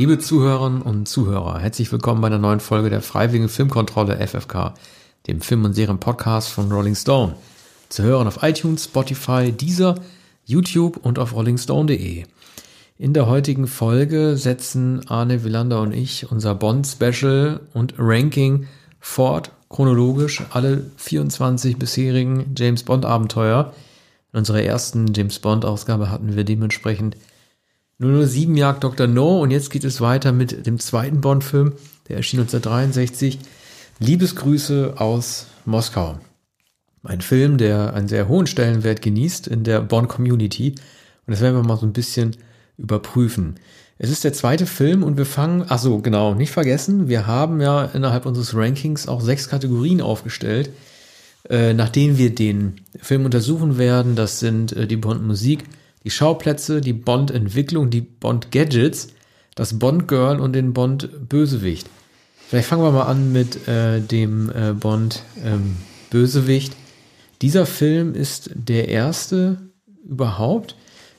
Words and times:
Liebe 0.00 0.18
Zuhörerinnen 0.18 0.80
und 0.80 1.08
Zuhörer, 1.08 1.58
herzlich 1.58 1.92
willkommen 1.92 2.22
bei 2.22 2.28
einer 2.28 2.38
neuen 2.38 2.60
Folge 2.60 2.88
der 2.88 3.02
Freiwilligen 3.02 3.50
Filmkontrolle 3.50 4.16
FFK, 4.26 4.72
dem 5.26 5.42
Film- 5.42 5.66
und 5.66 5.74
Serien-Podcast 5.74 6.48
von 6.48 6.72
Rolling 6.72 6.94
Stone. 6.94 7.34
Zu 7.90 8.04
hören 8.04 8.26
auf 8.26 8.42
iTunes, 8.42 8.84
Spotify, 8.84 9.52
Deezer, 9.52 9.96
YouTube 10.46 10.96
und 11.02 11.18
auf 11.18 11.34
rollingstone.de. 11.34 12.24
In 12.96 13.12
der 13.12 13.26
heutigen 13.26 13.66
Folge 13.66 14.38
setzen 14.38 15.06
Arne 15.06 15.44
Willander 15.44 15.82
und 15.82 15.92
ich 15.92 16.32
unser 16.32 16.54
Bond-Special 16.54 17.60
und 17.74 17.92
Ranking 17.98 18.68
fort, 19.00 19.50
chronologisch 19.68 20.42
alle 20.48 20.90
24 20.96 21.76
bisherigen 21.76 22.54
James 22.56 22.84
Bond-Abenteuer. 22.84 23.74
In 24.32 24.38
unserer 24.38 24.62
ersten 24.62 25.12
James 25.12 25.40
Bond-Ausgabe 25.40 26.10
hatten 26.10 26.36
wir 26.36 26.44
dementsprechend 26.44 27.18
007 28.00 28.56
Jagd 28.56 28.82
Dr. 28.82 29.06
No 29.06 29.42
und 29.42 29.50
jetzt 29.50 29.70
geht 29.70 29.84
es 29.84 30.00
weiter 30.00 30.32
mit 30.32 30.66
dem 30.66 30.78
zweiten 30.78 31.20
Bond-Film, 31.20 31.74
der 32.08 32.16
erschien 32.16 32.40
1963. 32.40 33.38
Liebesgrüße 33.98 34.94
aus 34.96 35.46
Moskau. 35.66 36.18
Ein 37.02 37.20
Film, 37.20 37.58
der 37.58 37.92
einen 37.92 38.08
sehr 38.08 38.28
hohen 38.28 38.46
Stellenwert 38.46 39.02
genießt 39.02 39.46
in 39.46 39.64
der 39.64 39.82
Bond-Community. 39.82 40.70
Und 41.26 41.32
das 41.32 41.42
werden 41.42 41.56
wir 41.56 41.62
mal 41.62 41.76
so 41.76 41.84
ein 41.84 41.92
bisschen 41.92 42.36
überprüfen. 42.78 43.56
Es 43.98 44.10
ist 44.10 44.24
der 44.24 44.32
zweite 44.32 44.64
Film 44.64 45.02
und 45.02 45.18
wir 45.18 45.26
fangen, 45.26 45.66
ach 45.68 45.78
so, 45.78 45.98
genau, 45.98 46.34
nicht 46.34 46.52
vergessen, 46.52 47.08
wir 47.08 47.26
haben 47.26 47.60
ja 47.60 47.84
innerhalb 47.84 48.24
unseres 48.24 48.54
Rankings 48.54 49.08
auch 49.08 49.20
sechs 49.20 49.50
Kategorien 49.50 50.00
aufgestellt, 50.00 50.70
äh, 51.50 51.74
nach 51.74 51.90
denen 51.90 52.16
wir 52.16 52.34
den 52.34 52.76
Film 52.98 53.26
untersuchen 53.26 53.76
werden. 53.76 54.16
Das 54.16 54.40
sind 54.40 54.72
äh, 54.72 54.86
die 54.86 54.96
Bond-Musik, 54.96 55.64
die 56.04 56.10
Schauplätze, 56.10 56.80
die 56.80 56.92
Bond-Entwicklung, 56.92 57.90
die 57.90 58.00
Bond-Gadgets, 58.00 59.08
das 59.54 59.78
Bond-Girl 59.78 60.40
und 60.40 60.54
den 60.54 60.72
Bond-Bösewicht. 60.72 61.88
Vielleicht 62.48 62.68
fangen 62.68 62.82
wir 62.82 62.90
mal 62.90 63.02
an 63.02 63.32
mit 63.32 63.68
äh, 63.68 64.00
dem 64.00 64.50
äh, 64.50 64.72
Bond-Bösewicht. 64.72 66.72
Ähm, 66.72 66.78
Dieser 67.42 67.66
Film 67.66 68.14
ist 68.14 68.50
der 68.54 68.88
erste 68.88 69.58
überhaupt, 70.04 70.76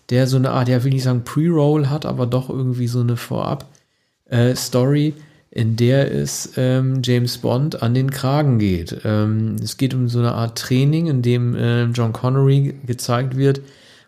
der 0.09 0.27
so 0.27 0.37
eine 0.37 0.52
Art, 0.52 0.67
ja, 0.67 0.83
will 0.83 0.91
nicht 0.91 1.03
sagen 1.03 1.23
Pre-Roll 1.23 1.89
hat, 1.89 2.05
aber 2.05 2.25
doch 2.25 2.49
irgendwie 2.49 2.87
so 2.87 2.99
eine 2.99 3.15
Vorab-Story, 3.15 5.07
äh, 5.07 5.13
in 5.52 5.75
der 5.75 6.13
es 6.13 6.53
ähm, 6.57 7.02
James 7.03 7.37
Bond 7.37 7.81
an 7.81 7.93
den 7.93 8.11
Kragen 8.11 8.59
geht. 8.59 9.02
Ähm, 9.03 9.57
es 9.61 9.77
geht 9.77 9.93
um 9.93 10.09
so 10.09 10.19
eine 10.19 10.33
Art 10.33 10.57
Training, 10.57 11.07
in 11.07 11.21
dem 11.21 11.55
äh, 11.55 11.83
John 11.85 12.13
Connery 12.13 12.73
gezeigt 12.85 13.37
wird, 13.37 13.61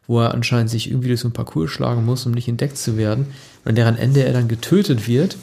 wo 0.07 0.19
er 0.19 0.33
anscheinend 0.33 0.69
sich 0.69 0.89
irgendwie 0.89 1.07
durch 1.09 1.21
so 1.21 1.27
ein 1.27 1.33
Parcours 1.33 1.71
schlagen 1.71 2.05
muss, 2.05 2.25
um 2.25 2.31
nicht 2.31 2.47
entdeckt 2.47 2.77
zu 2.77 2.97
werden. 2.97 3.27
An 3.65 3.75
deren 3.75 3.97
Ende 3.97 4.23
er 4.23 4.33
dann 4.33 4.47
getötet 4.47 5.07
wird. 5.07 5.37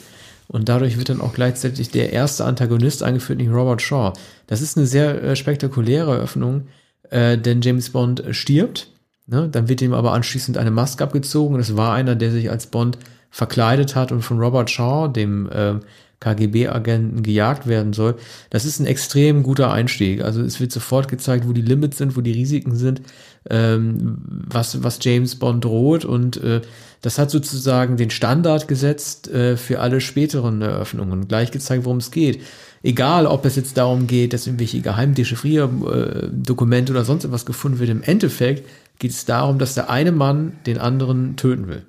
Und 0.47 0.67
dadurch 0.67 0.97
wird 0.97 1.09
dann 1.09 1.21
auch 1.21 1.33
gleichzeitig 1.33 1.91
der 1.91 2.11
erste 2.11 2.43
Antagonist 2.45 3.03
eingeführt, 3.03 3.39
nicht 3.39 3.51
Robert 3.51 3.81
Shaw. 3.81 4.13
Das 4.47 4.61
ist 4.61 4.77
eine 4.77 4.85
sehr 4.85 5.23
äh, 5.23 5.35
spektakuläre 5.35 6.15
Eröffnung, 6.15 6.67
äh, 7.09 7.37
denn 7.37 7.61
James 7.61 7.89
Bond 7.91 8.23
stirbt. 8.31 8.89
Ne? 9.27 9.47
Dann 9.49 9.69
wird 9.69 9.81
ihm 9.81 9.93
aber 9.93 10.11
anschließend 10.11 10.57
eine 10.57 10.71
Maske 10.71 11.03
abgezogen. 11.03 11.57
Das 11.57 11.77
war 11.77 11.93
einer, 11.93 12.15
der 12.15 12.31
sich 12.31 12.51
als 12.51 12.67
Bond 12.67 12.97
verkleidet 13.29 13.95
hat 13.95 14.11
und 14.11 14.23
von 14.23 14.39
Robert 14.39 14.69
Shaw, 14.69 15.07
dem 15.07 15.49
äh, 15.49 15.75
KGB-Agenten 16.19 17.23
gejagt 17.23 17.67
werden 17.67 17.93
soll. 17.93 18.15
Das 18.49 18.65
ist 18.65 18.79
ein 18.79 18.85
extrem 18.85 19.43
guter 19.43 19.71
Einstieg. 19.71 20.21
Also 20.21 20.41
es 20.41 20.59
wird 20.59 20.71
sofort 20.71 21.07
gezeigt, 21.07 21.47
wo 21.47 21.53
die 21.53 21.61
Limits 21.61 21.97
sind, 21.97 22.15
wo 22.15 22.21
die 22.21 22.31
Risiken 22.31 22.75
sind, 22.75 23.01
ähm, 23.49 24.17
was, 24.47 24.83
was 24.83 24.99
James 25.01 25.35
Bond 25.35 25.65
droht 25.65 26.05
und 26.05 26.37
äh, 26.37 26.61
das 27.01 27.17
hat 27.17 27.31
sozusagen 27.31 27.97
den 27.97 28.11
Standard 28.11 28.67
gesetzt 28.67 29.27
äh, 29.29 29.57
für 29.57 29.79
alle 29.79 30.01
späteren 30.01 30.61
Eröffnungen. 30.61 31.27
Gleich 31.27 31.51
gezeigt, 31.51 31.85
worum 31.85 31.97
es 31.97 32.11
geht. 32.11 32.41
Egal, 32.83 33.25
ob 33.25 33.45
es 33.45 33.55
jetzt 33.55 33.77
darum 33.77 34.07
geht, 34.07 34.33
dass 34.33 34.45
irgendwelche 34.45 34.81
geheimen 34.81 35.15
Dechiffrierdokumente 35.15 36.91
oder 36.91 37.03
sonst 37.03 37.25
etwas 37.25 37.45
gefunden 37.45 37.79
wird. 37.79 37.89
Im 37.89 38.03
Endeffekt 38.03 38.67
geht 38.99 39.11
es 39.11 39.25
darum, 39.25 39.57
dass 39.57 39.73
der 39.73 39.89
eine 39.89 40.11
Mann 40.11 40.53
den 40.65 40.77
anderen 40.77 41.35
töten 41.35 41.67
will. 41.67 41.85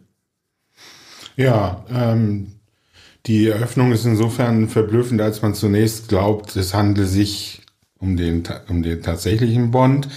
Ja, 1.36 1.84
ähm, 1.90 2.52
die 3.26 3.48
Eröffnung 3.48 3.92
ist 3.92 4.04
insofern 4.04 4.69
verblüffend, 4.69 5.20
als 5.20 5.42
man 5.42 5.54
zunächst 5.54 6.08
glaubt, 6.08 6.56
es 6.56 6.74
handle 6.74 7.06
sich 7.06 7.62
um 7.98 8.16
den, 8.16 8.42
um 8.69 8.82
den 8.82 9.02
tatsächlichen 9.02 9.70
Bond. 9.70 10.08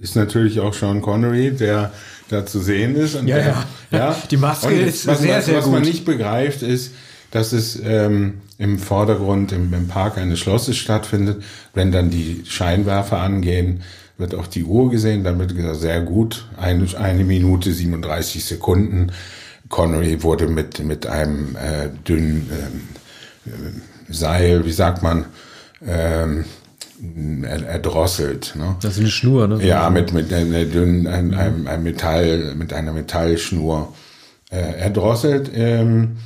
Ist 0.00 0.16
natürlich 0.16 0.60
auch 0.60 0.74
Sean 0.74 1.02
Connery, 1.02 1.50
der 1.50 1.92
da 2.28 2.46
zu 2.46 2.60
sehen 2.60 2.94
ist. 2.94 3.14
ja, 3.14 3.20
der, 3.22 3.38
ja, 3.46 3.64
ja. 3.90 4.16
Die 4.30 4.36
Maske 4.36 4.68
Und 4.68 4.80
ist 4.80 5.06
was, 5.06 5.20
sehr, 5.20 5.38
was, 5.38 5.46
sehr 5.46 5.56
was 5.56 5.64
gut. 5.64 5.72
man 5.72 5.82
nicht 5.82 6.04
begreift, 6.04 6.62
ist, 6.62 6.92
dass 7.30 7.52
es 7.52 7.80
ähm, 7.82 8.42
im 8.58 8.78
Vordergrund 8.78 9.52
im, 9.52 9.72
im 9.74 9.88
Park 9.88 10.18
eines 10.18 10.38
Schlosses 10.38 10.76
stattfindet. 10.76 11.42
Wenn 11.74 11.90
dann 11.90 12.10
die 12.10 12.42
Scheinwerfer 12.46 13.18
angehen, 13.18 13.82
wird 14.18 14.34
auch 14.34 14.46
die 14.46 14.64
Uhr 14.64 14.90
gesehen. 14.90 15.24
Dann 15.24 15.38
wird 15.38 15.56
gesagt, 15.56 15.80
sehr 15.80 16.00
gut, 16.00 16.46
eine, 16.56 16.86
eine 16.98 17.24
Minute 17.24 17.72
37 17.72 18.44
Sekunden 18.44 19.12
Connery 19.68 20.22
wurde 20.22 20.48
mit, 20.48 20.80
mit 20.80 21.06
einem 21.06 21.56
äh, 21.56 21.88
dünnen 22.06 22.48
äh, 23.46 23.50
Seil, 24.12 24.64
wie 24.64 24.72
sagt 24.72 25.02
man, 25.02 25.26
ähm, 25.86 26.44
erdrosselt. 27.44 28.54
Ne? 28.56 28.76
Das 28.82 28.94
ist 28.94 29.00
eine 29.00 29.08
Schnur, 29.08 29.46
ne? 29.46 29.64
Ja, 29.64 29.88
mit, 29.90 30.12
mit 30.12 30.32
einer 30.32 30.64
dünnen, 30.64 31.06
ein, 31.06 31.34
einem, 31.34 31.66
einem 31.66 31.82
Metall, 31.82 32.54
mit 32.56 32.72
einer 32.72 32.92
Metallschnur 32.92 33.92
äh, 34.50 34.80
erdrosselt. 34.80 35.50
Ähm, 35.54 36.16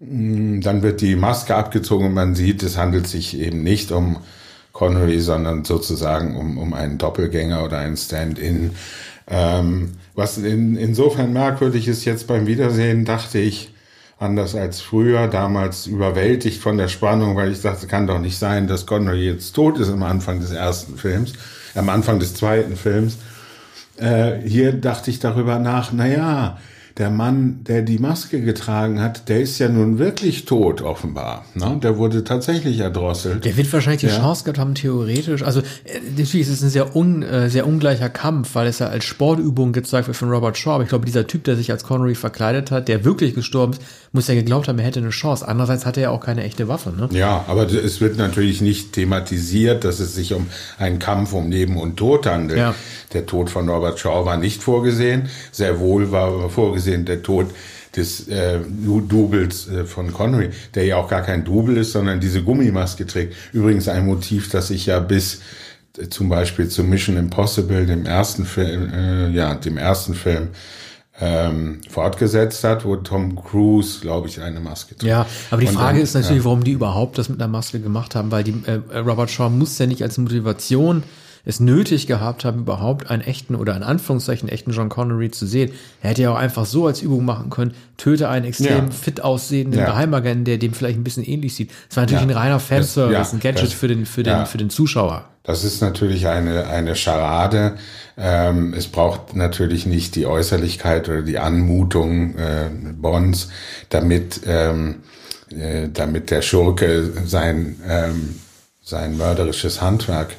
dann 0.00 0.82
wird 0.82 1.02
die 1.02 1.14
Maske 1.14 1.54
abgezogen 1.54 2.06
und 2.06 2.14
man 2.14 2.34
sieht, 2.34 2.62
es 2.62 2.78
handelt 2.78 3.06
sich 3.06 3.38
eben 3.38 3.62
nicht 3.62 3.92
um 3.92 4.18
Connery, 4.72 5.20
sondern 5.20 5.64
sozusagen 5.64 6.36
um, 6.36 6.56
um 6.56 6.72
einen 6.72 6.96
Doppelgänger 6.96 7.64
oder 7.64 7.78
einen 7.78 7.96
Stand-in. 7.96 8.70
Ähm, 9.28 9.92
was 10.14 10.38
in, 10.38 10.76
insofern 10.76 11.32
merkwürdig 11.32 11.86
ist, 11.86 12.04
jetzt 12.04 12.26
beim 12.26 12.46
Wiedersehen 12.46 13.04
dachte 13.04 13.38
ich, 13.38 13.69
anders 14.20 14.54
als 14.54 14.82
früher, 14.82 15.28
damals 15.28 15.86
überwältigt 15.86 16.60
von 16.60 16.76
der 16.76 16.88
Spannung, 16.88 17.36
weil 17.36 17.50
ich 17.50 17.62
dachte, 17.62 17.86
kann 17.86 18.06
doch 18.06 18.18
nicht 18.18 18.38
sein, 18.38 18.68
dass 18.68 18.84
Connery 18.84 19.24
jetzt 19.24 19.52
tot 19.52 19.78
ist 19.78 19.90
am 19.90 20.02
Anfang 20.02 20.40
des 20.40 20.50
ersten 20.50 20.98
Films, 20.98 21.32
am 21.74 21.88
Anfang 21.88 22.20
des 22.20 22.34
zweiten 22.34 22.76
Films. 22.76 23.16
Äh, 23.96 24.36
hier 24.46 24.72
dachte 24.74 25.10
ich 25.10 25.20
darüber 25.20 25.58
nach, 25.58 25.92
na 25.92 26.06
ja, 26.06 26.58
der 26.98 27.10
Mann, 27.10 27.60
der 27.64 27.82
die 27.82 27.98
Maske 27.98 28.40
getragen 28.40 29.00
hat, 29.00 29.28
der 29.28 29.40
ist 29.40 29.58
ja 29.58 29.68
nun 29.68 29.98
wirklich 29.98 30.44
tot, 30.44 30.82
offenbar. 30.82 31.44
Ne? 31.54 31.78
Der 31.82 31.98
wurde 31.98 32.24
tatsächlich 32.24 32.80
erdrosselt. 32.80 33.44
Der 33.44 33.56
wird 33.56 33.72
wahrscheinlich 33.72 34.00
die 34.00 34.08
ja. 34.08 34.18
Chance 34.18 34.44
gehabt 34.44 34.58
haben, 34.58 34.74
theoretisch. 34.74 35.42
Also 35.42 35.60
äh, 35.60 36.00
natürlich 36.16 36.48
ist 36.48 36.54
es 36.54 36.62
ein 36.62 36.70
sehr, 36.70 36.96
un, 36.96 37.22
äh, 37.22 37.48
sehr 37.48 37.66
ungleicher 37.66 38.08
Kampf, 38.08 38.54
weil 38.54 38.66
es 38.66 38.80
ja 38.80 38.88
als 38.88 39.04
Sportübung 39.04 39.72
gezeigt 39.72 40.08
wird 40.08 40.16
von 40.16 40.30
Robert 40.30 40.58
Shaw. 40.58 40.74
Aber 40.74 40.82
ich 40.82 40.88
glaube, 40.88 41.06
dieser 41.06 41.26
Typ, 41.26 41.44
der 41.44 41.56
sich 41.56 41.70
als 41.70 41.84
Connery 41.84 42.14
verkleidet 42.14 42.70
hat, 42.70 42.88
der 42.88 43.04
wirklich 43.04 43.34
gestorben 43.34 43.74
ist, 43.74 43.82
muss 44.12 44.26
ja 44.26 44.34
geglaubt 44.34 44.66
haben, 44.66 44.78
er 44.80 44.86
hätte 44.86 44.98
eine 44.98 45.10
Chance. 45.10 45.46
Andererseits 45.46 45.86
hat 45.86 45.96
er 45.96 46.02
ja 46.02 46.10
auch 46.10 46.20
keine 46.20 46.42
echte 46.42 46.66
Waffe. 46.66 46.90
Ne? 46.90 47.08
Ja, 47.12 47.44
aber 47.46 47.72
es 47.72 48.00
wird 48.00 48.18
natürlich 48.18 48.60
nicht 48.60 48.92
thematisiert, 48.92 49.84
dass 49.84 50.00
es 50.00 50.14
sich 50.14 50.34
um 50.34 50.48
einen 50.78 50.98
Kampf 50.98 51.32
um 51.32 51.50
Leben 51.50 51.76
und 51.76 51.96
Tod 51.96 52.26
handelt. 52.26 52.58
Ja. 52.58 52.74
Der 53.12 53.26
Tod 53.26 53.48
von 53.50 53.68
Robert 53.68 54.00
Shaw 54.00 54.24
war 54.24 54.36
nicht 54.36 54.62
vorgesehen. 54.62 55.28
Sehr 55.52 55.78
wohl 55.78 56.10
war 56.10 56.50
vorgesehen 56.50 56.79
der 56.84 57.22
Tod 57.22 57.46
des 57.96 58.28
äh, 58.28 58.60
Doubles 59.08 59.68
äh, 59.68 59.84
von 59.84 60.12
Connery, 60.12 60.50
der 60.74 60.84
ja 60.84 60.96
auch 60.96 61.08
gar 61.08 61.22
kein 61.22 61.44
Double 61.44 61.76
ist, 61.76 61.92
sondern 61.92 62.20
diese 62.20 62.42
Gummimaske 62.42 63.06
trägt. 63.06 63.34
Übrigens 63.52 63.88
ein 63.88 64.06
Motiv, 64.06 64.50
das 64.50 64.68
sich 64.68 64.86
ja 64.86 65.00
bis 65.00 65.40
äh, 65.98 66.08
zum 66.08 66.28
Beispiel 66.28 66.68
zu 66.68 66.84
Mission 66.84 67.16
Impossible, 67.16 67.86
dem 67.86 68.06
ersten 68.06 68.44
Film, 68.44 68.92
äh, 68.92 69.30
ja, 69.30 69.54
dem 69.54 69.76
ersten 69.76 70.14
Film, 70.14 70.48
ähm, 71.20 71.80
fortgesetzt 71.90 72.64
hat, 72.64 72.84
wo 72.84 72.96
Tom 72.96 73.36
Cruise, 73.36 74.00
glaube 74.00 74.28
ich, 74.28 74.40
eine 74.40 74.60
Maske 74.60 74.96
trägt. 74.96 75.02
Ja, 75.02 75.26
aber 75.50 75.60
die 75.60 75.66
Und 75.66 75.74
Frage 75.74 75.94
dann, 75.94 76.02
ist 76.02 76.14
natürlich, 76.14 76.38
ja. 76.38 76.44
warum 76.44 76.64
die 76.64 76.72
überhaupt 76.72 77.18
das 77.18 77.28
mit 77.28 77.40
einer 77.40 77.50
Maske 77.50 77.80
gemacht 77.80 78.14
haben, 78.14 78.30
weil 78.30 78.44
die 78.44 78.54
äh, 78.64 78.98
Robert 78.98 79.30
Shaw 79.30 79.50
muss 79.50 79.78
ja 79.78 79.86
nicht 79.86 80.02
als 80.02 80.16
Motivation 80.16 81.02
es 81.44 81.60
nötig 81.60 82.06
gehabt 82.06 82.44
haben, 82.44 82.60
überhaupt 82.60 83.10
einen 83.10 83.22
echten 83.22 83.54
oder 83.54 83.76
in 83.76 83.82
Anführungszeichen 83.82 84.48
echten 84.48 84.72
John 84.72 84.88
Connery 84.88 85.30
zu 85.30 85.46
sehen. 85.46 85.72
Er 86.02 86.10
hätte 86.10 86.22
ja 86.22 86.32
auch 86.32 86.38
einfach 86.38 86.66
so 86.66 86.86
als 86.86 87.02
Übung 87.02 87.24
machen 87.24 87.50
können, 87.50 87.74
töte 87.96 88.28
einen 88.28 88.44
extrem 88.44 88.86
ja. 88.86 88.90
fit 88.90 89.22
aussehenden 89.22 89.80
ja. 89.80 89.86
Geheimagenten, 89.86 90.44
der 90.44 90.58
dem 90.58 90.74
vielleicht 90.74 90.98
ein 90.98 91.04
bisschen 91.04 91.24
ähnlich 91.24 91.54
sieht. 91.54 91.70
Das 91.88 91.96
war 91.96 92.04
natürlich 92.04 92.22
ja. 92.22 92.28
ein 92.28 92.36
reiner 92.36 92.60
Fanservice, 92.60 93.16
das, 93.16 93.32
ein 93.32 93.40
Gadget 93.40 93.62
das, 93.64 93.72
für 93.72 93.88
den, 93.88 94.06
für 94.06 94.22
den, 94.22 94.46
für 94.46 94.58
den 94.58 94.70
Zuschauer. 94.70 95.24
Das 95.42 95.64
ist 95.64 95.80
natürlich 95.80 96.26
eine, 96.26 96.66
eine 96.66 96.94
Scharade. 96.94 97.76
Ähm, 98.18 98.74
es 98.74 98.88
braucht 98.88 99.34
natürlich 99.34 99.86
nicht 99.86 100.14
die 100.14 100.26
Äußerlichkeit 100.26 101.08
oder 101.08 101.22
die 101.22 101.38
Anmutung 101.38 102.36
äh, 102.36 102.68
Bonds, 102.92 103.48
damit, 103.88 104.42
ähm, 104.46 104.96
äh, 105.50 105.88
damit 105.92 106.30
der 106.30 106.42
Schurke 106.42 107.10
sein, 107.24 107.80
ähm, 107.88 108.36
sein 108.82 109.16
mörderisches 109.16 109.80
Handwerk 109.80 110.36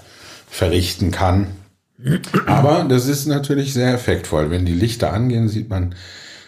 verrichten 0.51 1.09
kann. 1.11 1.47
Aber 2.45 2.85
das 2.87 3.07
ist 3.07 3.25
natürlich 3.25 3.73
sehr 3.73 3.93
effektvoll. 3.93 4.51
Wenn 4.51 4.65
die 4.65 4.73
Lichter 4.73 5.13
angehen, 5.13 5.47
sieht 5.47 5.69
man 5.69 5.95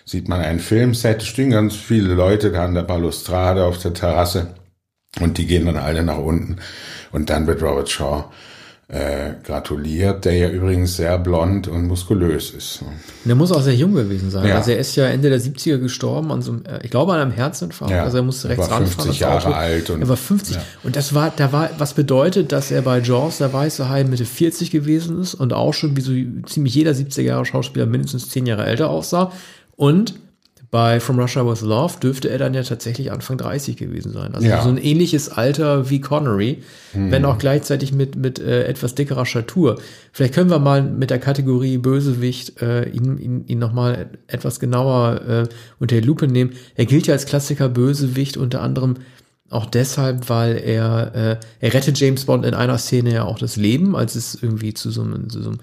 sieht 0.05 0.27
man 0.27 0.41
ein 0.41 0.59
Filmset, 0.59 1.23
stehen 1.23 1.51
ganz 1.51 1.75
viele 1.75 2.13
Leute 2.13 2.51
da 2.51 2.65
an 2.65 2.73
der 2.73 2.83
Balustrade 2.83 3.63
auf 3.63 3.77
der 3.77 3.93
Terrasse 3.93 4.53
und 5.21 5.37
die 5.37 5.47
gehen 5.47 5.65
dann 5.65 5.77
alle 5.77 6.03
nach 6.03 6.17
unten 6.17 6.57
und 7.13 7.29
dann 7.29 7.47
wird 7.47 7.61
Robert 7.61 7.89
Shaw 7.89 8.25
äh, 8.93 9.33
gratuliert, 9.43 10.23
der 10.23 10.33
ja 10.35 10.49
übrigens 10.49 10.97
sehr 10.97 11.17
blond 11.17 11.67
und 11.67 11.87
muskulös 11.87 12.51
ist. 12.51 12.83
Und 12.83 12.89
der 13.25 13.33
muss 13.33 13.51
auch 13.51 13.61
sehr 13.61 13.73
jung 13.73 13.93
gewesen 13.95 14.29
sein. 14.29 14.47
Ja. 14.47 14.57
Also 14.57 14.69
er 14.69 14.77
ist 14.77 14.95
ja 14.95 15.07
Ende 15.07 15.31
der 15.31 15.41
70er 15.41 15.79
gestorben, 15.79 16.31
an 16.31 16.43
so 16.43 16.51
einem, 16.51 16.65
äh, 16.65 16.79
ich 16.83 16.91
glaube 16.91 17.13
an 17.13 17.19
einem 17.19 17.31
Herzinfarkt. 17.31 17.91
Ja, 17.91 18.03
also 18.03 18.17
er 18.17 18.23
musste 18.23 18.49
rechts 18.49 18.65
er 18.67 18.69
war 18.71 18.77
ranfahren. 18.81 19.05
50 19.05 19.19
das 19.19 19.27
Auto. 19.27 19.49
Jahre 19.49 19.55
alt 19.55 19.89
und- 19.89 20.01
er 20.01 20.09
war 20.09 20.17
50. 20.17 20.55
ja. 20.57 20.61
Und 20.83 20.95
das 20.95 21.15
war, 21.15 21.33
da 21.35 21.51
war, 21.51 21.71
was 21.79 21.93
bedeutet, 21.93 22.51
dass 22.51 22.69
er 22.69 22.83
bei 22.83 22.99
Jaws, 22.99 23.39
der 23.39 23.51
weiße 23.51 23.89
Hai, 23.89 24.03
Mitte 24.03 24.25
40 24.25 24.69
gewesen 24.69 25.19
ist 25.19 25.33
und 25.33 25.53
auch 25.53 25.73
schon 25.73 25.97
wie 25.97 26.01
so 26.01 26.11
ziemlich 26.47 26.75
jeder 26.75 26.91
70er 26.91 27.21
Jahre 27.23 27.45
Schauspieler 27.45 27.87
mindestens 27.87 28.29
10 28.29 28.45
Jahre 28.45 28.65
älter 28.65 28.91
aussah. 28.91 29.31
Und 29.75 30.13
bei 30.73 30.99
From 30.99 31.19
Russia 31.19 31.47
With 31.47 31.61
Love 31.61 31.99
dürfte 32.01 32.31
er 32.31 32.39
dann 32.39 32.55
ja 32.55 32.63
tatsächlich 32.63 33.11
Anfang 33.11 33.37
30 33.37 33.77
gewesen 33.77 34.11
sein. 34.11 34.33
Also 34.33 34.47
Ja. 34.47 34.63
so 34.63 34.69
ein 34.69 34.79
ähnliches 34.79 35.29
Alter 35.29 35.91
wie 35.91 36.01
Connery, 36.01 36.63
wenn 36.93 37.25
auch 37.25 37.37
gleichzeitig 37.37 37.93
mit, 37.93 38.15
mit 38.15 38.39
äh, 38.39 38.63
etwas 38.63 38.95
dickerer 38.95 39.27
Statur. 39.27 39.79
Vielleicht 40.11 40.33
können 40.33 40.49
wir 40.49 40.57
mal 40.57 40.81
mit 40.81 41.11
der 41.11 41.19
Kategorie 41.19 41.77
Bösewicht 41.77 42.59
äh, 42.59 42.89
ihn, 42.89 43.19
ihn, 43.19 43.45
ihn 43.45 43.59
nochmal 43.59 44.09
etwas 44.25 44.59
genauer 44.59 45.21
äh, 45.27 45.47
unter 45.79 46.01
die 46.01 46.07
Lupe 46.07 46.27
nehmen. 46.27 46.53
Er 46.73 46.87
gilt 46.87 47.05
ja 47.05 47.13
als 47.13 47.27
Klassiker 47.27 47.69
Bösewicht 47.69 48.35
unter 48.35 48.61
anderem 48.63 48.95
auch 49.51 49.67
deshalb, 49.67 50.27
weil 50.27 50.57
er, 50.57 51.11
äh, 51.13 51.37
er 51.59 51.73
rettet 51.75 51.99
James 51.99 52.25
Bond 52.25 52.45
in 52.45 52.55
einer 52.55 52.79
Szene 52.79 53.13
ja 53.13 53.25
auch 53.25 53.37
das 53.37 53.57
Leben, 53.57 53.95
als 53.95 54.15
es 54.15 54.33
irgendwie 54.41 54.73
zu 54.73 54.89
so 54.89 55.03
einem, 55.03 55.29
zu 55.29 55.43
so 55.43 55.49
einem 55.51 55.59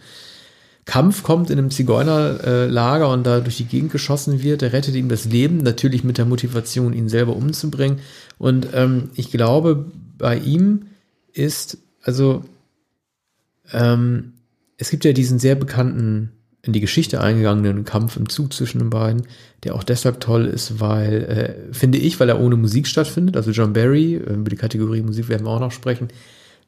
Kampf 0.84 1.22
kommt 1.22 1.50
in 1.50 1.58
einem 1.58 1.70
Zigeunerlager 1.70 3.10
und 3.10 3.24
da 3.24 3.40
durch 3.40 3.58
die 3.58 3.66
Gegend 3.66 3.92
geschossen 3.92 4.42
wird. 4.42 4.62
Er 4.62 4.72
rettet 4.72 4.94
ihm 4.94 5.08
das 5.08 5.24
Leben, 5.24 5.58
natürlich 5.58 6.04
mit 6.04 6.18
der 6.18 6.24
Motivation, 6.24 6.92
ihn 6.92 7.08
selber 7.08 7.36
umzubringen. 7.36 8.00
Und 8.38 8.68
ähm, 8.72 9.10
ich 9.14 9.30
glaube, 9.30 9.86
bei 10.18 10.36
ihm 10.36 10.86
ist, 11.32 11.78
also, 12.02 12.44
ähm, 13.72 14.32
es 14.78 14.90
gibt 14.90 15.04
ja 15.04 15.12
diesen 15.12 15.38
sehr 15.38 15.54
bekannten, 15.54 16.32
in 16.62 16.72
die 16.72 16.80
Geschichte 16.80 17.20
eingegangenen 17.20 17.84
Kampf 17.84 18.16
im 18.16 18.28
Zug 18.28 18.52
zwischen 18.52 18.80
den 18.80 18.90
beiden, 18.90 19.22
der 19.64 19.74
auch 19.74 19.84
deshalb 19.84 20.20
toll 20.20 20.46
ist, 20.46 20.80
weil, 20.80 21.68
äh, 21.70 21.74
finde 21.74 21.98
ich, 21.98 22.20
weil 22.20 22.28
er 22.28 22.40
ohne 22.40 22.56
Musik 22.56 22.86
stattfindet. 22.86 23.36
Also 23.36 23.50
John 23.50 23.72
Barry, 23.72 24.16
äh, 24.16 24.34
über 24.34 24.50
die 24.50 24.56
Kategorie 24.56 25.02
Musik 25.02 25.28
werden 25.28 25.46
wir 25.46 25.50
auch 25.50 25.60
noch 25.60 25.72
sprechen, 25.72 26.08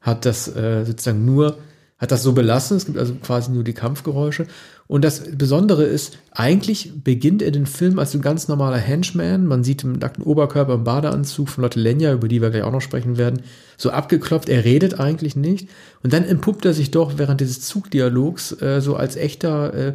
hat 0.01 0.25
das 0.25 0.55
äh, 0.55 0.85
sozusagen 0.85 1.25
nur, 1.25 1.59
hat 2.03 2.11
das 2.11 2.25
so 2.25 2.33
belassen. 2.33 2.77
Es 2.77 2.85
gibt 2.85 2.99
also 2.99 3.15
quasi 3.15 3.53
nur 3.53 3.63
die 3.63 3.75
Kampfgeräusche. 3.75 4.47
Und 4.89 5.05
das 5.05 5.23
Besondere 5.37 5.85
ist, 5.85 6.19
eigentlich 6.33 6.93
beginnt 7.05 7.43
er 7.43 7.53
den 7.53 7.65
Film 7.65 8.01
als 8.01 8.13
ein 8.13 8.21
ganz 8.21 8.49
normaler 8.49 8.77
Henchman. 8.77 9.47
Man 9.47 9.63
sieht 9.63 9.85
im 9.85 9.93
nackten 9.93 10.25
Oberkörper 10.25 10.75
im 10.75 10.83
Badeanzug 10.83 11.49
von 11.49 11.63
Lotte 11.63 11.79
Lenya, 11.79 12.13
über 12.13 12.27
die 12.27 12.43
wir 12.43 12.51
gleich 12.51 12.65
auch 12.65 12.73
noch 12.73 12.81
sprechen 12.81 13.19
werden, 13.19 13.43
so 13.77 13.91
abgeklopft. 13.91 14.49
Er 14.49 14.65
redet 14.65 14.99
eigentlich 14.99 15.37
nicht. 15.37 15.69
Und 16.03 16.13
dann 16.13 16.25
entpuppt 16.25 16.65
er 16.65 16.75
sich 16.75 16.91
doch 16.91 17.19
während 17.19 17.41
dieses 17.41 17.61
Zugdialogs 17.61 18.61
äh, 18.61 18.81
so 18.81 18.97
als 18.97 19.15
echter 19.15 19.73
äh, 19.73 19.95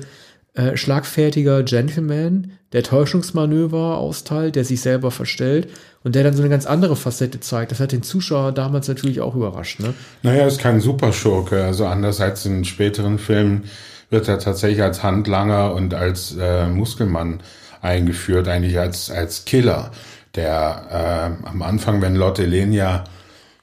äh, 0.58 0.76
schlagfertiger 0.76 1.62
Gentleman, 1.62 2.52
der 2.74 2.82
Täuschungsmanöver 2.82 3.98
austeilt, 3.98 4.56
der 4.56 4.66
sich 4.66 4.82
selber 4.82 5.12
verstellt 5.12 5.70
und 6.04 6.16
der 6.16 6.24
dann 6.24 6.34
so 6.34 6.42
eine 6.42 6.50
ganz 6.50 6.66
andere 6.66 6.96
Facette 6.96 7.40
zeigt. 7.40 7.72
Das 7.72 7.80
hat 7.80 7.92
den 7.92 8.02
Zuschauer 8.02 8.52
damals 8.52 8.88
natürlich 8.88 9.22
auch 9.22 9.36
überrascht. 9.36 9.80
Ne? 9.80 9.94
Naja, 10.24 10.48
ist 10.48 10.60
kein 10.60 10.82
Superschurke. 10.82 11.64
Also 11.64 11.86
anders 11.86 12.20
als 12.22 12.46
in 12.48 12.66
späteren 12.66 13.20
Filmen 13.20 13.66
wird 14.10 14.28
er 14.28 14.40
tatsächlich 14.40 14.82
als 14.82 15.04
Handlanger 15.04 15.76
und 15.76 15.94
als 15.94 16.36
äh, 16.40 16.68
Muskelmann 16.68 17.42
eingeführt, 17.82 18.48
eigentlich 18.48 18.80
als, 18.80 19.12
als 19.12 19.46
Killer, 19.46 19.92
der 20.34 21.38
äh, 21.46 21.48
am 21.48 21.62
Anfang, 21.62 22.02
wenn 22.02 22.16
Lotte 22.16 22.46
Lenia 22.46 23.04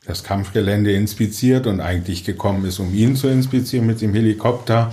das 0.06 0.22
Kampfgelände 0.22 0.92
inspiziert 0.92 1.66
und 1.66 1.80
eigentlich 1.80 2.24
gekommen 2.24 2.64
ist, 2.66 2.78
um 2.78 2.94
ihn 2.94 3.16
zu 3.16 3.26
inspizieren 3.26 3.86
mit 3.86 4.00
dem 4.00 4.14
Helikopter, 4.14 4.92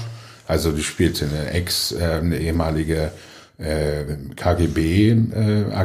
also 0.51 0.71
die 0.73 0.83
spielte 0.83 1.25
eine 1.25 1.51
Ex, 1.51 1.93
äh, 1.93 2.19
eine 2.21 2.37
ehemalige 2.37 3.13
äh, 3.57 4.03
KGB-Agentin 4.35 5.77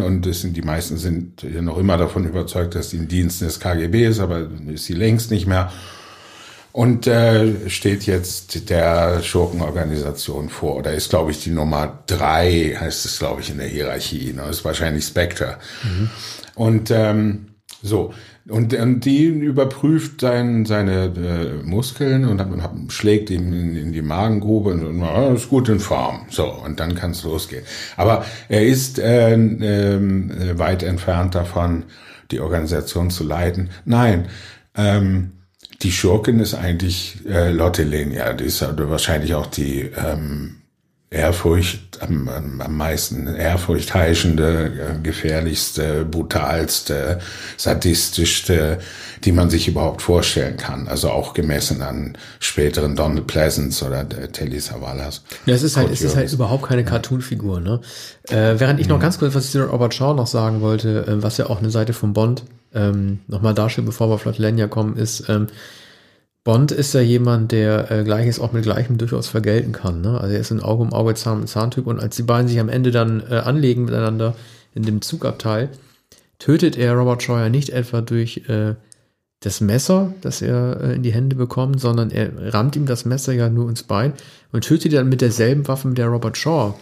und 0.00 0.26
es 0.26 0.40
sind, 0.40 0.56
die 0.56 0.62
meisten 0.62 0.96
sind 0.96 1.44
ja 1.44 1.62
noch 1.62 1.78
immer 1.78 1.96
davon 1.96 2.26
überzeugt, 2.26 2.74
dass 2.74 2.90
sie 2.90 2.96
im 2.96 3.06
Dienst 3.06 3.40
des 3.40 3.60
KGB 3.60 4.06
ist, 4.06 4.18
aber 4.18 4.48
ist 4.66 4.86
sie 4.86 4.94
längst 4.94 5.30
nicht 5.30 5.46
mehr. 5.46 5.70
Und 6.72 7.06
äh, 7.06 7.70
steht 7.70 8.04
jetzt 8.04 8.68
der 8.68 9.22
Schurkenorganisation 9.22 10.48
vor. 10.48 10.74
Oder 10.74 10.92
ist, 10.92 11.10
glaube 11.10 11.30
ich, 11.30 11.40
die 11.44 11.50
Nummer 11.50 12.02
drei, 12.08 12.76
heißt 12.76 13.04
es, 13.04 13.20
glaube 13.20 13.42
ich, 13.42 13.50
in 13.50 13.58
der 13.58 13.68
Hierarchie. 13.68 14.32
Ne? 14.32 14.42
Ist 14.50 14.64
wahrscheinlich 14.64 15.04
Spectre. 15.04 15.58
Und 16.56 16.90
ähm, 16.90 17.53
so. 17.84 18.12
Und, 18.48 18.74
und 18.74 19.04
die 19.04 19.26
überprüft 19.26 20.20
sein, 20.20 20.64
seine 20.66 21.04
äh, 21.04 21.62
Muskeln 21.62 22.24
und, 22.26 22.40
und 22.40 22.92
schlägt 22.92 23.30
ihm 23.30 23.52
in, 23.52 23.76
in 23.76 23.92
die 23.92 24.02
Magengrube 24.02 24.70
und, 24.70 24.84
und 24.84 25.34
ist 25.34 25.48
gut 25.48 25.68
in 25.68 25.80
Form. 25.80 26.26
So, 26.30 26.46
und 26.46 26.80
dann 26.80 26.94
kann 26.94 27.12
es 27.12 27.22
losgehen. 27.24 27.64
Aber 27.96 28.24
er 28.48 28.66
ist 28.66 28.98
äh, 28.98 29.34
äh, 29.34 30.58
weit 30.58 30.82
entfernt 30.82 31.34
davon, 31.34 31.84
die 32.30 32.40
Organisation 32.40 33.10
zu 33.10 33.24
leiten. 33.24 33.70
Nein, 33.84 34.26
ähm, 34.76 35.32
die 35.82 35.92
Schurkin 35.92 36.40
ist 36.40 36.54
eigentlich 36.54 37.18
äh, 37.26 37.50
Lotte 37.50 37.82
Lenia. 37.82 38.32
Die 38.32 38.44
ist 38.44 38.62
wahrscheinlich 38.62 39.34
auch 39.34 39.46
die 39.46 39.90
ähm, 39.96 40.56
Ehrfurcht, 41.14 42.02
am, 42.02 42.28
am, 42.28 42.76
meisten 42.76 43.28
ehrfurchtheischende, 43.28 44.96
äh, 44.96 45.02
gefährlichste, 45.02 46.04
brutalste, 46.04 47.20
sadistischste, 47.56 48.78
die 49.24 49.30
man 49.30 49.48
sich 49.48 49.68
überhaupt 49.68 50.02
vorstellen 50.02 50.56
kann. 50.56 50.88
Also 50.88 51.10
auch 51.10 51.32
gemessen 51.32 51.82
an 51.82 52.18
späteren 52.40 52.96
Donald 52.96 53.28
Pleasance 53.28 53.84
oder 53.86 54.00
äh, 54.00 54.28
Telly 54.28 54.58
Savalas. 54.58 55.22
Ja, 55.46 55.54
es 55.54 55.62
ist 55.62 55.76
halt, 55.76 55.90
es 55.90 56.02
ist 56.02 56.16
halt 56.16 56.32
überhaupt 56.32 56.66
keine 56.66 56.84
Cartoon-Figur, 56.84 57.60
ne? 57.60 57.80
Äh, 58.28 58.58
während 58.58 58.80
ich 58.80 58.88
noch 58.88 58.98
ganz 58.98 59.18
kurz 59.18 59.34
was 59.34 59.52
zu 59.52 59.62
Robert 59.64 59.94
Shaw 59.94 60.14
noch 60.14 60.26
sagen 60.26 60.60
wollte, 60.60 61.06
äh, 61.06 61.22
was 61.22 61.36
ja 61.36 61.46
auch 61.46 61.60
eine 61.60 61.70
Seite 61.70 61.92
von 61.92 62.12
Bond 62.12 62.42
ähm, 62.74 63.20
nochmal 63.28 63.54
darstellt, 63.54 63.86
bevor 63.86 64.08
wir 64.08 64.14
auf 64.14 64.24
Lotte 64.24 64.42
Lenya 64.42 64.66
kommen, 64.66 64.96
ist, 64.96 65.28
ähm, 65.28 65.46
Bond 66.44 66.72
ist 66.72 66.92
ja 66.92 67.00
jemand, 67.00 67.52
der 67.52 67.90
äh, 67.90 68.04
Gleiches 68.04 68.38
auch 68.38 68.52
mit 68.52 68.64
Gleichem 68.64 68.98
durchaus 68.98 69.28
vergelten 69.28 69.72
kann. 69.72 70.02
Ne? 70.02 70.20
Also 70.20 70.34
er 70.34 70.40
ist 70.40 70.50
ein 70.50 70.60
Auge 70.60 70.82
um 70.82 70.92
Auge, 70.92 71.14
Zahn 71.14 71.40
um 71.40 71.46
Zahntyp 71.46 71.86
und 71.86 72.00
als 72.00 72.16
die 72.16 72.22
beiden 72.22 72.48
sich 72.48 72.60
am 72.60 72.68
Ende 72.68 72.90
dann 72.90 73.22
äh, 73.30 73.36
anlegen 73.36 73.86
miteinander 73.86 74.34
in 74.74 74.82
dem 74.82 75.00
Zugabteil, 75.00 75.70
tötet 76.38 76.76
er 76.76 76.94
Robert 76.94 77.22
Shaw 77.22 77.40
ja 77.40 77.48
nicht 77.48 77.70
etwa 77.70 78.02
durch 78.02 78.42
äh, 78.48 78.74
das 79.40 79.62
Messer, 79.62 80.12
das 80.20 80.42
er 80.42 80.80
äh, 80.82 80.94
in 80.94 81.02
die 81.02 81.14
Hände 81.14 81.34
bekommt, 81.34 81.80
sondern 81.80 82.10
er 82.10 82.52
rammt 82.52 82.76
ihm 82.76 82.84
das 82.84 83.06
Messer 83.06 83.32
ja 83.32 83.48
nur 83.48 83.70
ins 83.70 83.82
Bein 83.82 84.12
und 84.52 84.64
tötet 84.64 84.92
ihn 84.92 84.96
dann 84.96 85.08
mit 85.08 85.22
derselben 85.22 85.66
Waffe, 85.66 85.88
mit 85.88 85.96
der 85.96 86.08
Robert 86.08 86.36
Shaw 86.36 86.74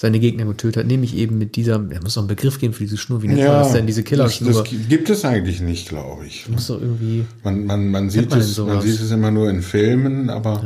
seine 0.00 0.20
Gegner 0.20 0.44
getötet 0.44 0.84
hat, 0.84 0.86
nämlich 0.86 1.16
eben 1.16 1.38
mit 1.38 1.56
dieser, 1.56 1.72
er 1.90 2.00
muss 2.00 2.14
noch 2.14 2.22
einen 2.22 2.28
Begriff 2.28 2.60
geben 2.60 2.72
für 2.72 2.84
diese 2.84 2.96
Schnur, 2.96 3.20
wie 3.20 3.26
nennt 3.26 3.40
man 3.40 3.48
das 3.48 3.72
denn, 3.72 3.84
diese 3.88 4.02
das, 4.02 4.08
Killerschnur. 4.08 4.52
das 4.52 4.70
gibt 4.88 5.10
es 5.10 5.24
eigentlich 5.24 5.60
nicht, 5.60 5.88
glaube 5.88 6.24
ich. 6.24 6.48
muss 6.48 6.68
doch 6.68 6.80
irgendwie, 6.80 7.24
Man, 7.42 7.66
man, 7.66 7.90
man, 7.90 8.08
sieht 8.08 8.30
man 8.30 8.38
es, 8.38 8.56
man 8.58 8.80
sieht 8.80 9.00
es 9.00 9.10
immer 9.10 9.32
nur 9.32 9.50
in 9.50 9.60
Filmen, 9.60 10.30
aber 10.30 10.62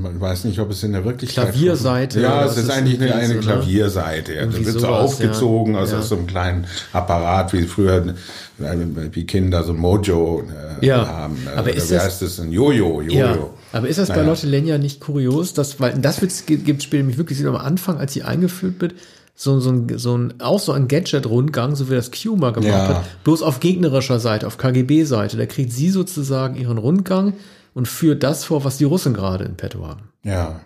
man 0.00 0.20
weiß 0.20 0.44
nicht, 0.44 0.58
ob 0.60 0.70
es 0.70 0.82
in 0.82 0.92
der 0.92 1.04
Wirklichkeit 1.04 1.52
Klavierseite 1.52 2.20
Ja, 2.20 2.44
es 2.44 2.56
ist 2.56 2.70
eigentlich 2.70 3.00
eine, 3.00 3.14
eine 3.14 3.34
ne? 3.34 3.40
Klavierseite. 3.40 4.34
Ja. 4.34 4.46
Da 4.46 4.64
wird 4.64 4.80
so 4.80 4.86
aufgezogen 4.88 5.74
ja. 5.74 5.80
aus, 5.80 5.92
Ja. 5.92 5.98
aus 5.98 6.08
so 6.08 6.16
einem 6.16 6.26
kleinen 6.26 6.66
Apparat, 6.92 7.52
wie 7.52 7.62
früher 7.62 8.14
äh, 8.60 8.76
wie 9.12 9.24
Kinder 9.26 9.62
so 9.62 9.74
Mojo 9.74 10.42
äh, 10.80 10.86
Ja. 10.86 11.06
haben. 11.06 11.36
Äh, 11.46 11.58
Aber 11.58 11.72
ist 11.74 11.90
wie 11.90 11.94
das- 11.94 12.04
heißt 12.04 12.22
es? 12.22 12.40
Ein 12.40 12.52
Jojo, 12.52 13.02
Jojo. 13.02 13.12
Ja, 13.18 13.36
aber 13.72 13.88
ist 13.88 13.98
das 13.98 14.08
bei 14.08 14.16
Naja. 14.16 14.28
Lotte 14.28 14.46
Lenya 14.46 14.78
nicht 14.78 15.00
kurios, 15.00 15.52
dass, 15.54 15.78
weil 15.80 15.98
das 15.98 16.20
gibt 16.46 16.82
später 16.82 16.96
nämlich 17.02 17.18
wirklich 17.18 17.44
am 17.46 17.56
Anfang, 17.56 17.98
als 17.98 18.12
sie 18.14 18.22
eingeführt 18.22 18.80
wird, 18.80 18.94
so, 19.40 19.60
so, 19.60 19.70
ein, 19.70 19.86
so 19.98 20.16
ein, 20.18 20.34
auch 20.40 20.58
so 20.58 20.72
ein 20.72 20.88
Gadget-Rundgang, 20.88 21.76
so 21.76 21.88
wie 21.88 21.94
das 21.94 22.10
Q 22.10 22.34
mal 22.34 22.52
gemacht 22.52 22.68
Ja. 22.72 22.88
hat, 22.88 23.22
bloß 23.22 23.42
auf 23.42 23.60
gegnerischer 23.60 24.18
Seite, 24.18 24.48
auf 24.48 24.58
KGB-Seite. 24.58 25.36
Da 25.36 25.46
kriegt 25.46 25.70
sie 25.72 25.90
sozusagen 25.90 26.56
ihren 26.56 26.76
Rundgang 26.76 27.34
und 27.78 27.86
führt 27.86 28.24
das 28.24 28.44
vor, 28.44 28.64
was 28.64 28.76
die 28.76 28.84
Russen 28.84 29.14
gerade 29.14 29.44
in 29.44 29.56
petto 29.56 29.86
haben. 29.86 30.08
Ja. 30.24 30.60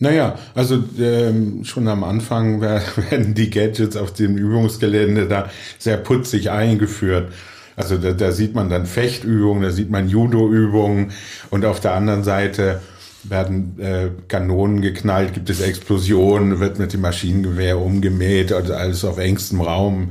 Naja, 0.00 0.36
also 0.56 0.82
ähm, 0.98 1.64
schon 1.64 1.86
am 1.86 2.02
Anfang 2.02 2.60
wer- 2.60 2.82
werden 3.10 3.34
die 3.34 3.48
Gadgets 3.48 3.96
auf 3.96 4.12
dem 4.12 4.36
Übungsgelände 4.36 5.28
da 5.28 5.48
sehr 5.78 5.96
putzig 5.96 6.50
eingeführt. 6.50 7.32
Also 7.76 7.96
da, 7.96 8.10
da 8.10 8.32
sieht 8.32 8.56
man 8.56 8.68
dann 8.68 8.86
Fechtübungen, 8.86 9.62
da 9.62 9.70
sieht 9.70 9.88
man 9.88 10.08
Judo-Übungen 10.08 11.12
und 11.50 11.64
auf 11.64 11.78
der 11.78 11.94
anderen 11.94 12.24
Seite 12.24 12.80
werden 13.22 13.78
äh, 13.78 14.08
Kanonen 14.26 14.80
geknallt, 14.82 15.32
gibt 15.32 15.48
es 15.48 15.60
Explosionen, 15.60 16.58
wird 16.58 16.80
mit 16.80 16.92
dem 16.92 17.02
Maschinengewehr 17.02 17.78
umgemäht, 17.78 18.52
also 18.52 18.74
alles 18.74 19.04
auf 19.04 19.18
engstem 19.18 19.60
Raum. 19.60 20.10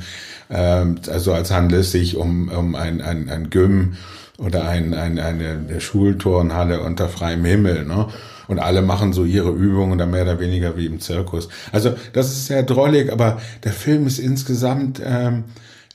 Ähm, 0.49 0.95
also 1.09 1.33
als 1.33 1.51
handelt 1.51 1.81
es 1.81 1.91
sich 1.91 2.15
um, 2.15 2.47
um 2.47 2.73
ein, 2.75 3.01
ein, 3.01 3.29
ein 3.29 3.49
Gym 3.49 3.97
oder 4.37 4.67
ein, 4.67 4.93
ein, 4.93 5.19
eine 5.19 5.79
Schulturnhalle 5.79 6.81
unter 6.81 7.07
freiem 7.07 7.45
Himmel. 7.45 7.85
Ne? 7.85 8.07
Und 8.47 8.59
alle 8.59 8.81
machen 8.81 9.13
so 9.13 9.25
ihre 9.25 9.51
Übungen 9.51 9.97
dann 9.97 10.11
mehr 10.11 10.23
oder 10.23 10.39
weniger 10.39 10.75
wie 10.75 10.85
im 10.85 10.99
Zirkus. 10.99 11.49
Also 11.71 11.93
das 12.13 12.27
ist 12.27 12.47
sehr 12.47 12.63
drollig, 12.63 13.11
aber 13.11 13.39
der 13.63 13.71
Film 13.71 14.07
ist 14.07 14.19
insgesamt, 14.19 15.01
ähm, 15.05 15.45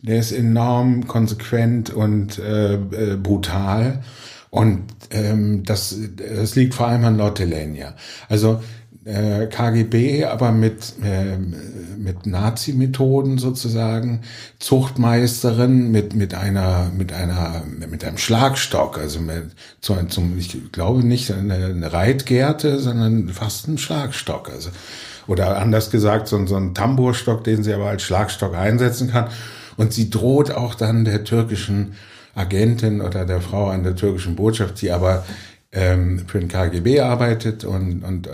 der 0.03 0.19
ist 0.19 0.33
enorm 0.33 1.07
konsequent 1.09 1.91
und 1.91 2.39
äh, 2.39 2.75
äh, 2.75 3.17
brutal. 3.17 4.03
Und 4.51 4.85
ähm, 5.11 5.65
das, 5.65 5.97
das 6.17 6.55
liegt 6.55 6.75
vor 6.75 6.89
allem 6.89 7.05
an 7.05 7.19
Lotte 7.19 7.45
Lenya. 7.45 7.95
Also 8.29 8.63
äh, 9.05 9.47
KGB, 9.47 10.25
aber 10.25 10.53
mit, 10.53 10.95
äh, 11.03 11.37
mit 11.97 12.27
Nazi-Methoden 12.27 13.39
sozusagen, 13.39 14.23
Zuchtmeisterin 14.59 15.91
mit, 15.91 16.15
mit 16.15 16.35
einer, 16.35 16.91
mit 16.97 17.13
einer, 17.13 17.63
mit 17.91 18.05
einem 18.05 18.19
Schlagstock, 18.19 18.99
also 18.99 19.21
mit, 19.21 19.53
zu, 19.81 19.95
zum, 20.09 20.39
ich 20.39 20.73
glaube 20.73 21.05
nicht 21.05 21.31
eine, 21.31 21.55
eine 21.55 21.93
Reitgerte, 21.93 22.79
sondern 22.79 23.29
fast 23.31 23.69
ein 23.69 23.79
Schlagstock, 23.79 24.51
also, 24.51 24.71
oder 25.27 25.59
anders 25.59 25.91
gesagt, 25.91 26.29
so, 26.29 26.45
so 26.47 26.57
ein 26.57 26.75
Tambourstock, 26.75 27.45
den 27.45 27.63
sie 27.63 27.73
aber 27.73 27.87
als 27.87 28.03
Schlagstock 28.03 28.55
einsetzen 28.55 29.11
kann. 29.11 29.29
Und 29.77 29.93
sie 29.93 30.11
droht 30.11 30.51
auch 30.51 30.75
dann 30.75 31.05
der 31.05 31.23
türkischen 31.23 31.95
Agentin 32.35 33.01
oder 33.01 33.25
der 33.25 33.41
Frau 33.41 33.69
an 33.69 33.83
der 33.83 33.97
türkischen 33.97 34.37
Botschaft, 34.37 34.81
die 34.81 34.91
aber 34.91 35.25
ähm, 35.73 36.21
für 36.27 36.41
den 36.41 36.49
KGB 36.49 37.01
arbeitet 37.01 37.65
und, 37.65 38.03
und 38.03 38.27
äh, 38.27 38.31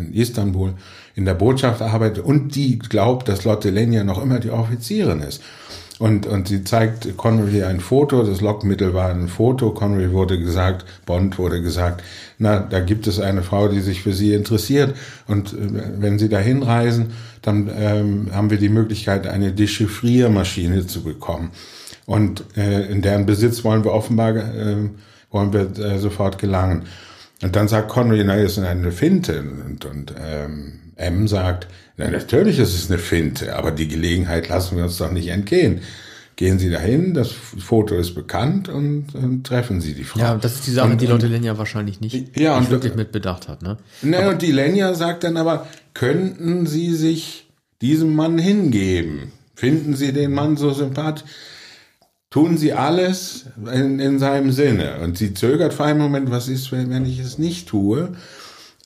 in 0.00 0.12
Istanbul 0.12 0.74
in 1.14 1.24
der 1.24 1.34
Botschaft 1.34 1.80
arbeitet 1.80 2.24
und 2.24 2.54
die 2.54 2.78
glaubt, 2.78 3.28
dass 3.28 3.44
Lotte 3.44 3.70
Lenya 3.70 4.02
noch 4.04 4.22
immer 4.22 4.40
die 4.40 4.50
Offizierin 4.50 5.20
ist. 5.20 5.42
Und, 5.98 6.26
und 6.26 6.48
sie 6.48 6.64
zeigt 6.64 7.16
Connery 7.16 7.62
ein 7.62 7.78
Foto, 7.78 8.24
das 8.24 8.40
Lockmittel 8.40 8.92
war 8.92 9.10
ein 9.10 9.28
Foto, 9.28 9.70
Connery 9.70 10.10
wurde 10.10 10.40
gesagt, 10.40 10.84
Bond 11.06 11.38
wurde 11.38 11.62
gesagt, 11.62 12.02
na, 12.38 12.58
da 12.58 12.80
gibt 12.80 13.06
es 13.06 13.20
eine 13.20 13.44
Frau, 13.44 13.68
die 13.68 13.80
sich 13.80 14.02
für 14.02 14.12
sie 14.12 14.34
interessiert 14.34 14.96
und 15.28 15.52
äh, 15.52 15.56
wenn 15.98 16.18
sie 16.18 16.28
da 16.28 16.38
hinreisen, 16.38 17.12
dann 17.42 17.70
ähm, 17.76 18.30
haben 18.32 18.50
wir 18.50 18.58
die 18.58 18.68
Möglichkeit, 18.68 19.28
eine 19.28 19.52
Dechiffriermaschine 19.52 20.86
zu 20.88 21.04
bekommen. 21.04 21.52
Und 22.06 22.44
äh, 22.56 22.90
in 22.90 23.02
deren 23.02 23.26
Besitz 23.26 23.62
wollen 23.62 23.84
wir 23.84 23.92
offenbar 23.92 24.34
äh, 24.34 24.88
wollen 25.32 25.52
wir 25.52 25.76
äh, 25.78 25.98
sofort 25.98 26.38
gelangen. 26.38 26.84
Und 27.42 27.56
dann 27.56 27.66
sagt 27.66 27.88
Connery, 27.88 28.22
na, 28.24 28.40
das 28.40 28.52
ist 28.52 28.58
eine 28.60 28.92
Finte. 28.92 29.40
Und, 29.40 29.84
und 29.84 30.14
ähm, 30.24 30.80
M 30.96 31.26
sagt, 31.26 31.66
na, 31.96 32.08
natürlich 32.08 32.58
ist 32.58 32.74
es 32.74 32.90
eine 32.90 32.98
Finte, 32.98 33.56
aber 33.56 33.72
die 33.72 33.88
Gelegenheit 33.88 34.48
lassen 34.48 34.76
wir 34.76 34.84
uns 34.84 34.98
doch 34.98 35.10
nicht 35.10 35.28
entgehen. 35.28 35.80
Gehen 36.36 36.58
Sie 36.58 36.70
dahin, 36.70 37.12
das 37.12 37.30
Foto 37.30 37.94
ist 37.94 38.14
bekannt 38.14 38.68
und, 38.68 39.14
und 39.14 39.44
treffen 39.44 39.80
Sie 39.80 39.92
die 39.92 40.04
Frau. 40.04 40.18
Ja, 40.18 40.34
das 40.36 40.54
ist 40.54 40.66
die 40.66 40.70
Sache, 40.70 40.90
und, 40.90 41.00
die 41.00 41.06
Leute 41.06 41.26
Lenya 41.26 41.58
wahrscheinlich 41.58 42.00
nicht, 42.00 42.36
ja, 42.38 42.58
nicht 42.58 42.70
wirklich 42.70 42.94
mit 42.94 43.12
Bedacht 43.12 43.48
hat. 43.48 43.60
Ne? 43.62 43.76
Ne, 44.00 44.30
und 44.30 44.40
die 44.40 44.50
Lenya 44.50 44.94
sagt 44.94 45.24
dann 45.24 45.36
aber, 45.36 45.66
könnten 45.92 46.66
Sie 46.66 46.94
sich 46.94 47.48
diesem 47.82 48.14
Mann 48.14 48.38
hingeben? 48.38 49.32
Finden 49.54 49.94
Sie 49.94 50.12
den 50.12 50.32
Mann 50.32 50.56
so 50.56 50.72
sympathisch? 50.72 51.28
Tun 52.32 52.56
sie 52.56 52.72
alles 52.72 53.44
in, 53.72 54.00
in 54.00 54.18
seinem 54.18 54.50
Sinne. 54.50 55.00
Und 55.00 55.18
sie 55.18 55.34
zögert 55.34 55.74
für 55.74 55.84
einen 55.84 56.00
Moment, 56.00 56.30
was 56.30 56.48
ist, 56.48 56.72
wenn, 56.72 56.90
wenn 56.90 57.06
ich 57.06 57.20
es 57.20 57.38
nicht 57.38 57.68
tue? 57.68 58.16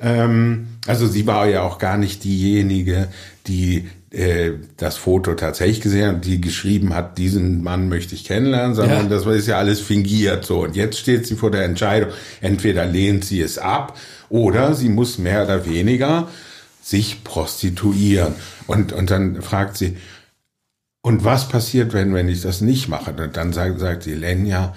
Ähm, 0.00 0.66
also 0.86 1.06
sie 1.06 1.26
war 1.26 1.48
ja 1.48 1.62
auch 1.62 1.78
gar 1.78 1.96
nicht 1.96 2.24
diejenige, 2.24 3.08
die 3.46 3.86
äh, 4.10 4.50
das 4.76 4.96
Foto 4.96 5.34
tatsächlich 5.34 5.80
gesehen 5.80 6.08
hat, 6.08 6.24
die 6.24 6.40
geschrieben 6.40 6.92
hat, 6.92 7.18
diesen 7.18 7.62
Mann 7.62 7.88
möchte 7.88 8.16
ich 8.16 8.24
kennenlernen, 8.24 8.74
sondern 8.74 9.04
ja. 9.04 9.16
das 9.16 9.24
ist 9.24 9.46
ja 9.46 9.58
alles 9.58 9.80
fingiert 9.80 10.44
so. 10.44 10.64
Und 10.64 10.74
jetzt 10.74 10.98
steht 10.98 11.26
sie 11.26 11.36
vor 11.36 11.52
der 11.52 11.64
Entscheidung, 11.64 12.10
entweder 12.40 12.84
lehnt 12.84 13.24
sie 13.24 13.40
es 13.40 13.58
ab 13.58 13.96
oder 14.28 14.74
sie 14.74 14.88
muss 14.88 15.18
mehr 15.18 15.44
oder 15.44 15.66
weniger 15.66 16.28
sich 16.82 17.22
prostituieren. 17.22 18.34
Und, 18.66 18.92
und 18.92 19.10
dann 19.10 19.40
fragt 19.40 19.76
sie, 19.76 19.96
und 21.06 21.24
was 21.24 21.46
passiert, 21.46 21.92
wenn, 21.92 22.12
wenn 22.14 22.28
ich 22.28 22.42
das 22.42 22.62
nicht 22.62 22.88
mache? 22.88 23.14
Dann 23.32 23.52
sagt, 23.52 23.78
sagt 23.78 24.06
die 24.06 24.14
Lenja, 24.14 24.74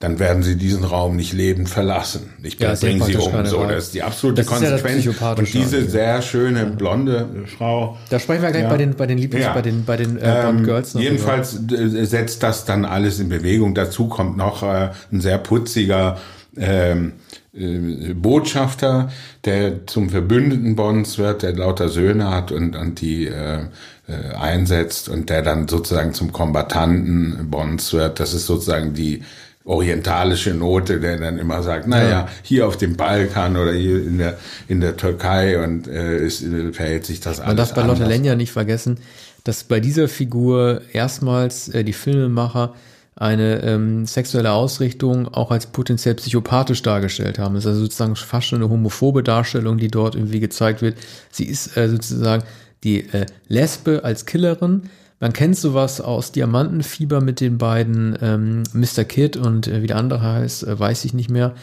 dann 0.00 0.18
werden 0.18 0.42
sie 0.42 0.56
diesen 0.56 0.82
Raum 0.82 1.14
nicht 1.14 1.32
lebend 1.32 1.68
verlassen. 1.68 2.30
Ich 2.42 2.58
ja, 2.58 2.74
bringe 2.74 3.04
sie 3.04 3.14
um. 3.14 3.46
So, 3.46 3.64
das 3.64 3.84
ist 3.84 3.94
die 3.94 4.02
absolute 4.02 4.42
das 4.42 4.50
Konsequenz. 4.50 5.04
Ja 5.04 5.32
und 5.34 5.54
diese 5.54 5.88
sehr 5.88 6.22
schöne 6.22 6.66
blonde 6.66 7.44
Frau. 7.56 7.96
Da 8.10 8.18
sprechen 8.18 8.42
wir 8.42 8.50
gleich 8.50 8.64
ja. 8.64 8.68
bei 8.68 8.78
den 8.78 8.96
bei 8.96 9.06
den 9.06 9.16
Lieblings, 9.16 9.46
bei 9.54 9.62
den 9.62 9.84
bei 9.84 9.96
den 9.96 10.18
äh, 10.18 10.42
Bond 10.44 10.64
Girls. 10.64 10.94
Noch 10.94 11.02
jedenfalls 11.02 11.54
über. 11.54 12.04
setzt 12.04 12.42
das 12.42 12.64
dann 12.64 12.84
alles 12.84 13.20
in 13.20 13.28
Bewegung. 13.28 13.76
Dazu 13.76 14.08
kommt 14.08 14.36
noch 14.36 14.64
äh, 14.64 14.90
ein 15.12 15.20
sehr 15.20 15.38
putziger 15.38 16.18
ähm, 16.56 17.12
äh, 17.56 18.14
Botschafter, 18.14 19.10
der 19.44 19.86
zum 19.86 20.10
Verbündeten 20.10 20.76
Bonds 20.76 21.18
wird, 21.18 21.42
der 21.42 21.54
lauter 21.54 21.88
Söhne 21.88 22.30
hat 22.30 22.52
und, 22.52 22.76
und 22.76 23.00
die 23.00 23.26
äh, 23.26 23.60
äh, 24.06 24.34
einsetzt 24.36 25.08
und 25.08 25.30
der 25.30 25.42
dann 25.42 25.68
sozusagen 25.68 26.12
zum 26.14 26.32
Kombatanten 26.32 27.50
Bonds 27.50 27.92
wird. 27.92 28.20
Das 28.20 28.34
ist 28.34 28.46
sozusagen 28.46 28.94
die 28.94 29.22
orientalische 29.64 30.52
Note, 30.52 31.00
der 31.00 31.18
dann 31.18 31.38
immer 31.38 31.62
sagt, 31.62 31.86
naja, 31.86 32.10
ja. 32.10 32.28
hier 32.42 32.68
auf 32.68 32.76
dem 32.76 32.96
Balkan 32.96 33.56
oder 33.56 33.72
hier 33.72 33.96
in 33.96 34.18
der, 34.18 34.36
in 34.68 34.80
der 34.80 34.96
Türkei 34.96 35.62
und 35.62 35.88
äh, 35.88 36.18
ist, 36.18 36.42
äh, 36.42 36.72
verhält 36.72 37.06
sich 37.06 37.20
das 37.20 37.40
alles 37.40 37.46
Man 37.46 37.56
darf 37.56 37.74
bei 37.74 37.82
Lotte 37.82 38.04
Lenja 38.04 38.34
nicht 38.34 38.52
vergessen, 38.52 38.98
dass 39.44 39.64
bei 39.64 39.80
dieser 39.80 40.08
Figur 40.08 40.82
erstmals 40.92 41.68
äh, 41.68 41.82
die 41.82 41.94
Filmemacher 41.94 42.74
eine 43.16 43.62
ähm, 43.62 44.06
sexuelle 44.06 44.52
Ausrichtung 44.52 45.28
auch 45.28 45.50
als 45.50 45.66
potenziell 45.66 46.14
psychopathisch 46.16 46.82
dargestellt 46.82 47.38
haben. 47.38 47.54
Das 47.54 47.64
ist 47.64 47.68
also 47.68 47.80
sozusagen 47.82 48.16
fast 48.16 48.48
schon 48.48 48.62
eine 48.62 48.70
homophobe 48.70 49.22
Darstellung, 49.22 49.78
die 49.78 49.88
dort 49.88 50.16
irgendwie 50.16 50.40
gezeigt 50.40 50.82
wird. 50.82 50.96
Sie 51.30 51.44
ist 51.44 51.76
äh, 51.76 51.88
sozusagen 51.88 52.42
die 52.82 53.08
äh, 53.12 53.26
Lesbe 53.46 54.02
als 54.02 54.26
Killerin. 54.26 54.90
Man 55.20 55.32
kennt 55.32 55.56
sowas 55.56 56.00
aus 56.00 56.32
Diamantenfieber 56.32 57.20
mit 57.20 57.40
den 57.40 57.56
beiden 57.56 58.18
ähm, 58.20 58.64
Mr. 58.72 59.04
Kid 59.04 59.36
und 59.36 59.68
äh, 59.68 59.82
wie 59.82 59.86
der 59.86 59.96
andere 59.96 60.20
heißt, 60.20 60.66
äh, 60.66 60.78
weiß 60.78 61.04
ich 61.04 61.14
nicht 61.14 61.30
mehr. 61.30 61.54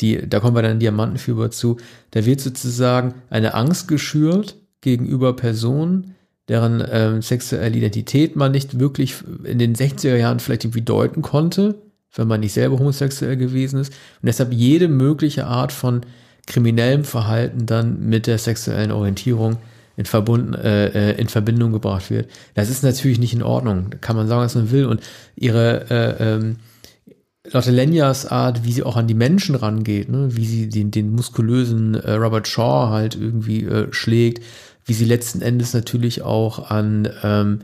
Die, 0.00 0.28
da 0.28 0.40
kommen 0.40 0.56
wir 0.56 0.62
dann 0.62 0.80
Diamantenfieber 0.80 1.50
zu. 1.50 1.78
Da 2.10 2.26
wird 2.26 2.40
sozusagen 2.40 3.14
eine 3.30 3.54
Angst 3.54 3.88
geschürt 3.88 4.56
gegenüber 4.80 5.34
Personen, 5.34 6.15
deren 6.48 6.84
ähm, 6.90 7.22
sexuelle 7.22 7.76
Identität 7.76 8.36
man 8.36 8.52
nicht 8.52 8.78
wirklich 8.78 9.16
in 9.44 9.58
den 9.58 9.74
60er 9.74 10.16
Jahren 10.16 10.40
vielleicht 10.40 10.64
irgendwie 10.64 10.82
deuten 10.82 11.22
konnte, 11.22 11.76
wenn 12.14 12.28
man 12.28 12.40
nicht 12.40 12.52
selber 12.52 12.78
homosexuell 12.78 13.36
gewesen 13.36 13.80
ist. 13.80 13.92
Und 14.22 14.26
deshalb 14.26 14.52
jede 14.52 14.88
mögliche 14.88 15.46
Art 15.46 15.72
von 15.72 16.02
kriminellem 16.46 17.04
Verhalten 17.04 17.66
dann 17.66 18.08
mit 18.08 18.26
der 18.26 18.38
sexuellen 18.38 18.92
Orientierung 18.92 19.56
in, 19.96 20.04
Verbund, 20.04 20.54
äh, 20.56 21.12
äh, 21.12 21.20
in 21.20 21.28
Verbindung 21.28 21.72
gebracht 21.72 22.10
wird. 22.10 22.30
Das 22.54 22.70
ist 22.70 22.84
natürlich 22.84 23.18
nicht 23.18 23.34
in 23.34 23.42
Ordnung. 23.42 23.90
Kann 24.00 24.16
man 24.16 24.28
sagen, 24.28 24.42
was 24.42 24.54
man 24.54 24.70
will. 24.70 24.86
Und 24.86 25.00
ihre 25.34 25.90
äh, 25.90 26.34
ähm, 26.34 26.56
Lotte 27.52 27.70
Lenyas 27.70 28.26
Art, 28.26 28.64
wie 28.64 28.72
sie 28.72 28.82
auch 28.82 28.96
an 28.96 29.06
die 29.06 29.14
Menschen 29.14 29.54
rangeht, 29.54 30.08
ne? 30.08 30.28
wie 30.30 30.46
sie 30.46 30.68
den, 30.68 30.90
den 30.90 31.10
muskulösen 31.10 31.94
äh, 31.94 32.12
Robert 32.12 32.48
Shaw 32.48 32.90
halt 32.90 33.14
irgendwie 33.14 33.64
äh, 33.64 33.92
schlägt, 33.92 34.42
wie 34.84 34.94
sie 34.94 35.04
letzten 35.04 35.42
Endes 35.42 35.74
natürlich 35.74 36.22
auch 36.22 36.70
an 36.70 37.08
ähm, 37.22 37.60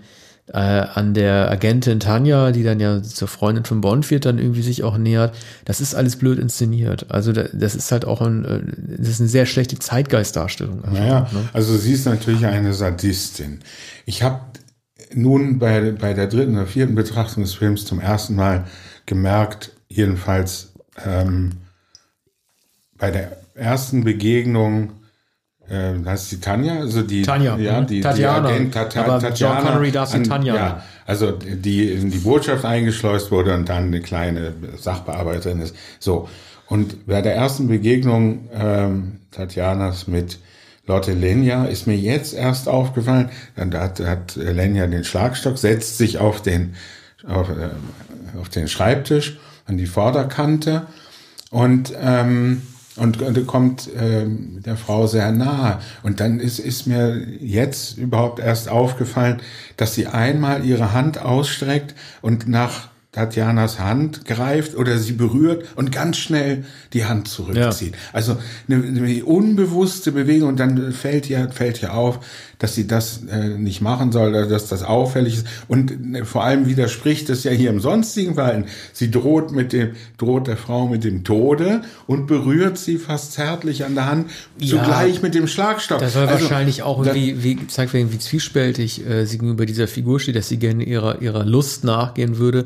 äh, 0.48 0.58
an 0.58 1.14
der 1.14 1.50
Agentin 1.50 2.00
Tanja, 2.00 2.50
die 2.50 2.62
dann 2.62 2.80
ja 2.80 3.02
zur 3.02 3.28
Freundin 3.28 3.64
von 3.64 3.80
Bond 3.80 4.10
wird, 4.10 4.24
dann 4.24 4.38
irgendwie 4.38 4.62
sich 4.62 4.82
auch 4.82 4.98
nähert. 4.98 5.34
Das 5.64 5.80
ist 5.80 5.94
alles 5.94 6.16
blöd 6.16 6.38
inszeniert. 6.38 7.06
Also 7.10 7.32
das 7.32 7.74
ist 7.74 7.92
halt 7.92 8.04
auch 8.04 8.20
ein, 8.20 8.44
äh, 8.44 8.60
das 8.98 9.08
ist 9.08 9.20
eine 9.20 9.28
sehr 9.28 9.46
schlechte 9.46 9.78
Zeitgeistdarstellung. 9.78 10.82
Naja, 10.92 11.28
ne? 11.32 11.48
also 11.52 11.76
sie 11.76 11.92
ist 11.92 12.06
natürlich 12.06 12.44
eine 12.44 12.74
Sadistin. 12.74 13.60
Ich 14.04 14.22
habe 14.22 14.40
nun 15.14 15.58
bei, 15.58 15.92
bei 15.92 16.12
der 16.12 16.26
dritten 16.26 16.54
oder 16.56 16.66
vierten 16.66 16.94
Betrachtung 16.94 17.42
des 17.44 17.54
Films 17.54 17.84
zum 17.84 18.00
ersten 18.00 18.34
Mal 18.34 18.64
gemerkt, 19.06 19.73
jedenfalls 19.88 20.73
ähm, 21.04 21.52
bei 22.97 23.11
der 23.11 23.37
ersten 23.54 24.04
Begegnung 24.04 24.92
äh, 25.68 25.94
heißt 26.04 26.32
die 26.32 26.40
Tanja, 26.40 26.80
also 26.80 27.02
die 27.02 27.23
Tanja, 27.23 27.56
ja, 27.56 27.80
mhm. 27.80 27.87
die, 27.87 28.00
Tatjana, 28.00 28.49
die 28.49 28.54
Agent, 28.54 28.75
Tat, 28.75 28.97
aber 28.97 29.18
Tatjana, 29.18 29.54
John 29.54 29.66
Connery 29.66 29.92
darf 29.92 30.11
sie 30.11 30.23
Tanja. 30.23 30.54
Ja, 30.54 30.82
also 31.06 31.32
die 31.32 31.90
in 31.92 32.11
die 32.11 32.18
Botschaft 32.18 32.64
eingeschleust 32.64 33.30
wurde 33.30 33.54
und 33.54 33.68
dann 33.68 33.85
eine 33.85 34.00
kleine 34.00 34.54
Sachbearbeiterin 34.76 35.61
ist. 35.61 35.75
So 35.99 36.28
und 36.66 37.06
bei 37.06 37.23
der 37.23 37.35
ersten 37.35 37.68
Begegnung 37.68 38.49
ähm, 38.52 39.21
Tatjanas 39.30 40.06
mit 40.06 40.38
Lotte 40.87 41.12
Lenja 41.12 41.64
ist 41.64 41.87
mir 41.87 41.97
jetzt 41.97 42.35
erst 42.35 42.68
aufgefallen, 42.68 43.30
dann 43.54 43.73
hat, 43.75 44.00
hat 44.00 44.37
Lenja 44.37 44.87
den 44.87 45.04
Schlagstock, 45.04 45.59
setzt 45.59 45.97
sich 45.97 46.18
auf 46.18 46.42
den 46.42 46.75
auf, 47.26 47.49
äh, 47.50 47.71
auf 48.40 48.48
den 48.48 48.68
Schreibtisch 48.68 49.38
an 49.66 49.76
die 49.76 49.86
Vorderkante 49.86 50.86
und 51.50 51.92
ähm, 52.00 52.62
und, 52.96 53.22
und 53.22 53.46
kommt 53.46 53.88
ähm, 53.98 54.60
der 54.62 54.76
Frau 54.76 55.06
sehr 55.06 55.32
nahe. 55.32 55.80
Und 56.02 56.20
dann 56.20 56.40
ist, 56.40 56.58
ist 56.58 56.86
mir 56.86 57.26
jetzt 57.40 57.96
überhaupt 57.96 58.38
erst 58.38 58.68
aufgefallen, 58.68 59.40
dass 59.78 59.94
sie 59.94 60.08
einmal 60.08 60.64
ihre 60.64 60.92
Hand 60.92 61.18
ausstreckt 61.18 61.94
und 62.20 62.48
nach 62.48 62.88
Tatjanas 63.12 63.78
Hand 63.78 64.24
greift 64.24 64.74
oder 64.74 64.96
sie 64.96 65.12
berührt 65.12 65.66
und 65.76 65.92
ganz 65.92 66.16
schnell 66.16 66.64
die 66.94 67.04
Hand 67.04 67.28
zurückzieht. 67.28 67.92
Ja. 67.92 68.00
Also 68.14 68.38
eine, 68.68 68.82
eine, 68.82 69.24
unbewusste 69.26 70.12
Bewegung 70.12 70.48
und 70.48 70.58
dann 70.58 70.92
fällt 70.92 71.28
ja 71.28 71.48
fällt 71.48 71.82
ja 71.82 71.90
auf, 71.90 72.20
dass 72.62 72.76
sie 72.76 72.87
das 72.87 73.23
äh, 73.28 73.49
nicht 73.49 73.81
machen 73.81 74.12
soll, 74.12 74.31
oder 74.31 74.47
dass 74.47 74.69
das 74.69 74.85
auffällig 74.85 75.38
ist 75.38 75.47
und 75.66 76.14
äh, 76.14 76.25
vor 76.25 76.45
allem 76.45 76.66
widerspricht 76.66 77.28
es 77.28 77.42
ja 77.42 77.50
hier 77.50 77.71
im 77.71 77.81
sonstigen 77.81 78.35
Verhalten. 78.35 78.66
Sie 78.92 79.11
droht 79.11 79.50
mit 79.50 79.73
dem 79.73 79.90
droht 80.16 80.47
der 80.47 80.57
Frau 80.57 80.87
mit 80.87 81.02
dem 81.02 81.25
Tode 81.25 81.83
und 82.07 82.28
berührt 82.28 82.78
sie 82.78 82.99
fast 82.99 83.33
zärtlich 83.33 83.85
an 83.85 83.97
der 83.97 84.07
Hand, 84.07 84.31
ja, 84.59 84.78
zugleich 84.78 85.23
mit 85.23 85.35
dem 85.35 85.49
Schlagstock. 85.49 85.99
Das 85.99 86.12
soll 86.12 86.28
also, 86.28 86.40
wahrscheinlich 86.40 86.85
auch 86.85 87.04
irgendwie, 87.04 87.42
wie, 87.42 87.66
zeigt 87.66 87.95
irgendwie 87.95 88.21
zwiespältig 88.21 89.04
äh, 89.04 89.26
sie 89.26 89.38
gegenüber 89.38 89.66
dieser 89.66 89.88
Figur 89.88 90.21
steht, 90.21 90.37
dass 90.37 90.49
sie 90.49 90.59
gerne 90.59 90.85
ihrer 90.85 91.21
ihrer 91.21 91.45
Lust 91.45 91.83
nachgehen 91.83 92.38
würde 92.38 92.62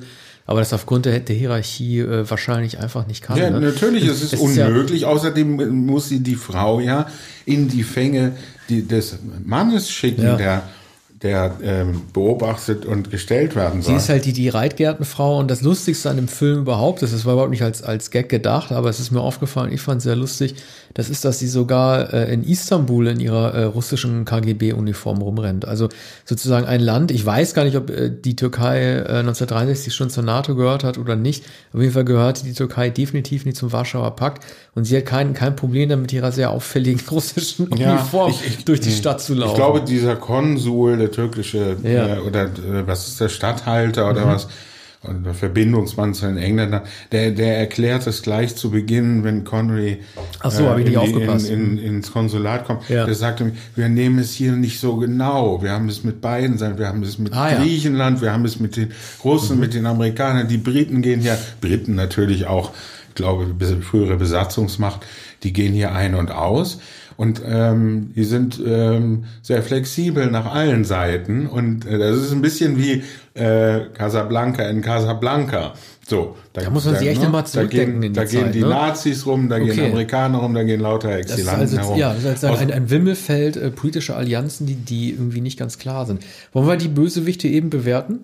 aber 0.47 0.61
das 0.61 0.73
aufgrund 0.73 1.07
der, 1.07 1.21
der 1.21 1.37
Hierarchie 1.37 2.01
äh, 2.01 2.29
wahrscheinlich 2.29 2.79
einfach 2.79 3.07
nicht 3.07 3.23
kann. 3.23 3.37
Ja, 3.37 3.51
ne? 3.51 3.61
natürlich, 3.61 4.07
es 4.07 4.23
ist 4.23 4.35
es 4.35 4.41
unmöglich. 4.41 5.03
ja 5.03 5.09
Außerdem 5.09 5.85
muss 5.85 6.09
sie 6.09 6.21
die 6.21 6.37
Frau 6.37 6.81
ja 6.81 7.07
in 7.45 7.69
die 7.69 7.83
Fänge 7.83 8.37
die, 8.69 8.87
des 8.87 9.19
Mannes 9.45 9.91
schicken, 9.91 10.23
ja. 10.23 10.37
der 10.37 10.63
der 11.23 11.57
ähm, 11.63 12.03
beobachtet 12.13 12.85
und 12.85 13.11
gestellt 13.11 13.57
werden 13.57 13.81
soll. 13.81 13.95
Sie 13.95 13.99
ist 13.99 14.09
halt 14.11 14.27
die, 14.27 14.35
die 14.35 14.51
Reitgärtenfrau 14.51 15.39
und 15.39 15.51
das 15.51 15.63
Lustigste 15.63 16.11
an 16.11 16.17
dem 16.17 16.29
Film 16.29 16.61
überhaupt 16.61 17.03
ist, 17.03 17.13
es 17.13 17.25
war 17.25 17.33
überhaupt 17.33 17.53
nicht 17.53 17.63
als, 17.63 17.83
als 17.83 18.11
Gag 18.11 18.29
gedacht, 18.29 18.71
aber 18.71 18.91
es 18.91 19.01
ist 19.01 19.13
mir 19.13 19.23
aufgefallen, 19.23 19.73
ich 19.73 19.81
fand 19.81 19.99
es 19.99 20.05
sehr 20.05 20.17
lustig, 20.17 20.57
das 20.97 21.11
ist, 21.11 21.27
dass 21.27 21.39
sie 21.39 21.47
sogar 21.47 22.15
äh, 22.15 22.33
in 22.33 22.43
Istanbul 22.43 23.07
in 23.09 23.21
ihrer 23.21 23.53
äh, 23.53 23.65
russischen 23.65 24.25
KGB-Uniform 24.25 25.21
rumrennt. 25.21 25.67
Also 25.67 25.91
sozusagen 26.25 26.67
ein 26.67 26.81
Land, 26.81 27.11
ich 27.11 27.25
weiß 27.25 27.53
gar 27.53 27.65
nicht, 27.65 27.77
ob 27.77 27.91
äh, 27.91 28.11
die 28.11 28.35
Türkei 28.35 28.95
äh, 28.95 29.19
1963 29.19 29.95
schon 29.95 30.09
zur 30.09 30.25
NATO 30.25 30.55
gehört 30.55 30.85
hat 30.85 30.97
oder 30.97 31.15
nicht. 31.15 31.45
Auf 31.75 31.83
jeden 31.83 31.93
Fall 31.93 32.07
gehört 32.07 32.47
die 32.47 32.55
Türkei 32.55 32.89
definitiv 32.89 33.45
nicht 33.45 33.59
zum 33.59 33.73
Warschauer 33.73 34.17
Pakt 34.17 34.43
und 34.75 34.85
sie 34.85 34.97
hat 34.97 35.05
kein, 35.05 35.35
kein 35.35 35.55
Problem 35.55 35.91
damit, 35.91 36.15
ihrer 36.15 36.33
sehr 36.33 36.51
auffälligen 36.51 37.03
russischen 37.11 37.69
Uniform 37.69 38.31
ich, 38.31 38.47
ich, 38.47 38.65
durch 38.65 38.81
die 38.81 38.93
Stadt 38.93 39.21
zu 39.21 39.35
laufen. 39.35 39.51
Ich 39.51 39.57
glaube, 39.57 39.83
dieser 39.83 40.17
Konsul, 40.17 40.97
der 40.97 41.11
türkische 41.11 41.77
ja. 41.83 42.17
äh, 42.17 42.21
oder 42.21 42.45
äh, 42.45 42.87
was 42.87 43.07
ist 43.07 43.21
der 43.21 43.29
Stadthalter 43.29 44.09
oder 44.09 44.25
mhm. 44.25 44.31
was, 44.31 44.49
oder 45.09 45.35
Verbindungsmann 45.35 46.15
zu 46.15 46.27
den 46.27 46.37
Engländern, 46.37 46.83
der, 47.13 47.31
der 47.31 47.59
erklärt 47.59 48.07
es 48.07 48.23
gleich 48.23 48.57
zu 48.57 48.71
Beginn, 48.71 49.25
wenn 49.25 49.45
Connery 49.45 49.99
Ach 50.41 50.51
so, 50.51 50.65
äh, 50.65 50.83
in, 50.83 51.21
in, 51.21 51.47
in, 51.47 51.79
ins 51.79 52.13
Konsulat 52.13 52.65
kommt. 52.65 52.89
Ja. 52.89 53.07
Der 53.07 53.15
sagte, 53.15 53.53
wir 53.75 53.89
nehmen 53.89 54.19
es 54.19 54.33
hier 54.33 54.53
nicht 54.53 54.81
so 54.81 54.97
genau. 54.97 55.63
Wir 55.63 55.73
haben 55.73 55.89
es 55.89 56.05
mit 56.05 56.21
beiden 56.21 56.59
sein. 56.59 56.79
Wir 56.79 56.89
haben 56.89 57.03
es 57.03 57.19
mit 57.19 57.33
ah, 57.35 57.55
Griechenland, 57.55 58.19
ja. 58.19 58.23
wir 58.25 58.33
haben 58.33 58.45
es 58.45 58.61
mit 58.61 58.77
den 58.77 58.93
Russen, 59.25 59.57
mhm. 59.57 59.61
mit 59.61 59.75
den 59.75 59.87
Amerikanern. 59.87 60.49
Die 60.49 60.59
Briten 60.59 61.03
gehen 61.03 61.23
ja, 61.23 61.37
Briten 61.61 61.95
natürlich 61.95 62.47
auch, 62.47 62.73
ich 63.09 63.15
glaube, 63.15 63.47
frühere 63.81 64.17
Besatzungsmacht, 64.17 65.07
die 65.43 65.53
gehen 65.53 65.73
hier 65.73 65.93
ein 65.93 66.15
und 66.15 66.31
aus. 66.31 66.79
Und 67.17 67.41
ähm, 67.47 68.13
die 68.15 68.25
sind 68.25 68.61
ähm, 68.65 69.25
sehr 69.43 69.63
flexibel 69.63 70.31
nach 70.31 70.53
allen 70.53 70.85
Seiten. 70.85 71.47
Und 71.47 71.87
äh, 71.87 71.99
das 71.99 72.17
ist 72.17 72.33
ein 72.33 72.43
bisschen 72.43 72.77
wie 72.77 73.03
äh, 73.35 73.87
Casablanca 73.95 74.63
in 74.65 74.83
Casablanca. 74.83 75.75
So, 76.09 76.37
da, 76.53 76.61
da 76.61 76.71
muss 76.71 76.85
man 76.85 76.97
sich 76.97 77.09
echt 77.09 77.19
ne, 77.19 77.27
nochmal 77.27 77.47
zurückdenken. 77.47 78.01
Da 78.01 78.01
gehen, 78.01 78.15
da 78.15 78.27
Zeit, 78.27 78.31
gehen 78.31 78.53
die 78.53 78.61
ne? 78.61 78.69
Nazis 78.69 79.27
rum, 79.27 79.49
da 79.49 79.57
okay. 79.57 79.75
gehen 79.75 79.87
Amerikaner 79.87 80.39
rum, 80.39 80.55
da 80.55 80.63
gehen 80.63 80.81
lauter 80.81 81.17
Exilanten 81.17 81.63
also, 81.63 81.77
herum. 81.79 81.99
Ja, 81.99 82.15
das 82.15 82.25
ist 82.25 82.45
also 82.45 82.63
ein, 82.63 82.71
ein 82.71 82.91
Wimmelfeld 82.91 83.57
äh, 83.57 83.71
politischer 83.71 84.17
Allianzen, 84.17 84.67
die, 84.67 84.77
die 84.77 85.11
irgendwie 85.11 85.41
nicht 85.41 85.59
ganz 85.59 85.79
klar 85.79 86.07
sind. 86.07 86.23
Wollen 86.53 86.69
wir 86.69 86.77
die 86.77 86.89
Bösewichte 86.89 87.49
eben 87.49 87.71
bewerten? 87.71 88.21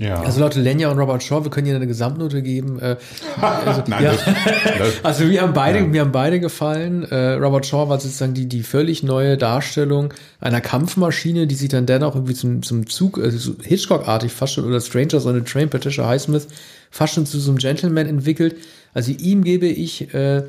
Ja. 0.00 0.22
Also 0.22 0.40
Leute, 0.40 0.62
Lenya 0.62 0.90
und 0.90 0.98
Robert 0.98 1.22
Shaw, 1.22 1.44
wir 1.44 1.50
können 1.50 1.66
hier 1.66 1.76
eine 1.76 1.86
Gesamtnote 1.86 2.40
geben. 2.40 2.78
Äh, 2.80 2.96
also, 3.40 3.82
Nein, 3.86 4.04
ja. 4.04 4.12
das, 4.12 4.24
das, 4.24 4.94
also 5.04 5.28
wir 5.28 5.42
haben 5.42 5.52
beide, 5.52 5.80
ja. 5.80 5.92
wir 5.92 6.00
haben 6.00 6.12
beide 6.12 6.40
gefallen. 6.40 7.02
Äh, 7.02 7.34
Robert 7.34 7.66
Shaw 7.66 7.90
war 7.90 8.00
sozusagen 8.00 8.32
die 8.32 8.46
die 8.46 8.62
völlig 8.62 9.02
neue 9.02 9.36
Darstellung 9.36 10.14
einer 10.40 10.62
Kampfmaschine, 10.62 11.46
die 11.46 11.54
sich 11.54 11.68
dann 11.68 11.84
dennoch 11.84 12.14
irgendwie 12.14 12.32
zum 12.32 12.62
zum 12.62 12.88
Zug, 12.88 13.18
also 13.18 13.36
so 13.36 13.54
Hitchcock-artig 13.62 14.32
fast 14.32 14.54
schon 14.54 14.64
oder 14.64 14.80
Strangers 14.80 15.26
on 15.26 15.36
a 15.36 15.40
Train, 15.40 15.68
Patricia 15.68 16.08
Highsmith, 16.08 16.48
fast 16.90 17.14
schon 17.14 17.26
zu 17.26 17.38
so 17.38 17.50
einem 17.50 17.58
Gentleman 17.58 18.06
entwickelt. 18.06 18.56
Also 18.94 19.12
ihm 19.12 19.44
gebe 19.44 19.66
ich 19.66 20.14
äh, 20.14 20.44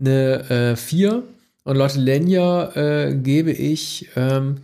eine 0.00 0.50
äh, 0.50 0.76
vier 0.76 1.22
und 1.62 1.76
Leute 1.76 2.00
Lenya 2.00 2.74
äh, 2.74 3.14
gebe 3.14 3.52
ich 3.52 4.08
ähm, 4.16 4.56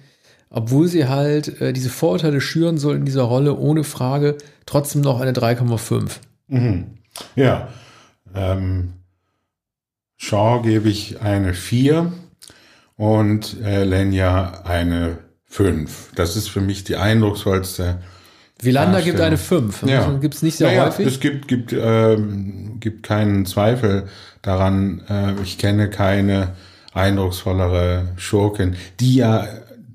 obwohl 0.53 0.87
sie 0.87 1.09
halt 1.09 1.61
äh, 1.61 1.73
diese 1.73 1.89
Vorurteile 1.89 2.41
schüren 2.41 2.79
soll 2.79 2.97
in 2.97 3.05
dieser 3.05 3.23
Rolle, 3.23 3.57
ohne 3.57 3.85
Frage, 3.85 4.37
trotzdem 4.67 5.01
noch 5.01 5.21
eine 5.21 5.33
3,5. 5.33 6.11
Mhm. 6.49 6.99
Ja. 7.35 7.69
Ähm, 8.35 8.93
Shaw 10.19 10.61
gebe 10.63 10.89
ich 10.89 11.21
eine 11.21 11.55
4 11.55 12.13
und 12.97 13.61
äh, 13.63 13.85
Lenya 13.85 14.63
eine 14.65 15.19
5. 15.47 16.13
Das 16.15 16.37
ist 16.37 16.49
für 16.49 16.61
mich 16.61 16.85
die 16.85 16.97
eindrucksvollste. 16.97 17.99
Wielander 18.61 19.03
gibt 19.03 19.21
eine 19.21 19.39
5. 19.39 19.85
Ja. 19.85 20.09
Gibt 20.21 20.35
es 20.35 20.43
nicht 20.43 20.57
sehr 20.57 20.69
naja, 20.69 20.87
häufig? 20.87 21.07
Es 21.07 21.19
gibt, 21.19 21.49
gibt, 21.49 21.73
äh, 21.73 22.17
gibt 22.79 23.03
keinen 23.03 23.47
Zweifel 23.47 24.05
daran. 24.43 25.03
Äh, 25.09 25.43
ich 25.43 25.59
kenne 25.59 25.89
keine 25.91 26.53
eindrucksvollere 26.93 28.09
Schurkin, 28.17 28.77
die 29.01 29.17
ja 29.17 29.47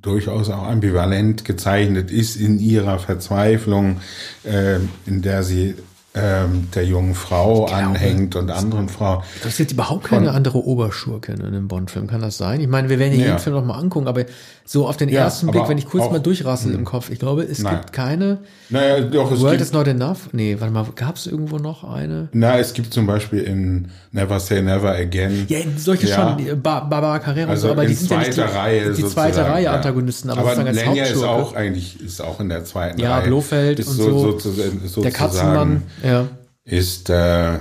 durchaus 0.07 0.49
auch 0.49 0.63
ambivalent 0.63 1.45
gezeichnet 1.45 2.09
ist 2.11 2.35
in 2.37 2.59
ihrer 2.59 2.97
Verzweiflung, 2.97 3.99
äh, 4.43 4.77
in 5.05 5.21
der 5.21 5.43
sie 5.43 5.75
ähm, 6.17 6.69
der 6.73 6.85
jungen 6.85 7.15
Frau 7.15 7.65
glaube, 7.65 7.73
anhängt 7.73 8.35
und 8.35 8.49
anderen 8.49 8.89
Frauen. 8.89 9.23
Das 9.43 9.53
ist 9.53 9.59
jetzt 9.59 9.71
überhaupt 9.71 10.05
keine 10.05 10.31
andere 10.31 10.65
Oberschurke 10.65 11.33
in 11.33 11.43
einem 11.43 11.67
Bond-Film, 11.67 12.07
kann 12.07 12.21
das 12.21 12.37
sein? 12.37 12.59
Ich 12.59 12.67
meine, 12.67 12.89
wir 12.89 12.99
werden 12.99 13.19
ja, 13.19 13.27
jeden 13.27 13.39
Film 13.39 13.55
noch 13.55 13.65
mal 13.65 13.77
angucken, 13.77 14.07
aber 14.07 14.25
so 14.65 14.87
auf 14.87 14.97
den 14.97 15.09
ja, 15.09 15.21
ersten 15.21 15.47
Blick, 15.47 15.67
wenn 15.67 15.77
ich 15.77 15.85
kurz 15.85 16.05
auch, 16.05 16.11
mal 16.11 16.19
durchrassel 16.19 16.71
im 16.71 16.79
hm. 16.79 16.85
Kopf, 16.85 17.09
ich 17.09 17.19
glaube, 17.19 17.43
es 17.43 17.59
nein. 17.59 17.77
gibt 17.77 17.93
keine 17.93 18.39
naja, 18.69 18.99
doch, 19.01 19.31
es 19.31 19.39
World 19.39 19.59
gibt, 19.59 19.61
is 19.61 19.71
not 19.71 19.87
enough. 19.87 20.29
Nee, 20.33 20.57
warte 20.59 20.73
mal, 20.73 20.85
gab 20.95 21.15
es 21.15 21.25
irgendwo 21.25 21.57
noch 21.57 21.83
eine? 21.85 22.27
Na, 22.33 22.59
es 22.59 22.73
gibt 22.73 22.93
zum 22.93 23.07
Beispiel 23.07 23.39
in 23.43 23.87
Never 24.11 24.39
Say 24.39 24.61
Never 24.61 24.91
Again. 24.91 25.45
Ja, 25.47 25.59
solche 25.77 26.07
ja. 26.07 26.37
schon, 26.37 26.61
Barbara 26.61 27.19
Carrera 27.19 27.51
also 27.51 27.67
so, 27.67 27.73
aber 27.73 27.85
die 27.85 27.93
sind 27.93 28.11
ja 28.11 28.17
nicht 28.17 28.35
die, 28.35 28.41
Reihe 28.41 28.93
die 28.93 29.05
zweite 29.05 29.45
Reihe. 29.45 29.71
Antagonisten, 29.71 30.29
aber, 30.29 30.51
aber 30.51 30.71
Lenya 30.71 31.05
ist 31.05 31.23
auch 31.23 31.55
eigentlich, 31.55 32.01
ist 32.01 32.21
auch 32.21 32.39
in 32.41 32.49
der 32.49 32.65
zweiten 32.65 32.99
ja, 32.99 33.11
Reihe. 33.11 33.21
Ja, 33.21 33.27
Blofeld 33.27 33.79
und 33.79 33.85
so. 33.85 34.37
so, 34.37 34.51
so 34.85 35.01
der 35.01 35.11
Katzenmann, 35.11 35.83
ja 36.07 36.27
ist, 36.67 37.09
äh, 37.09 37.59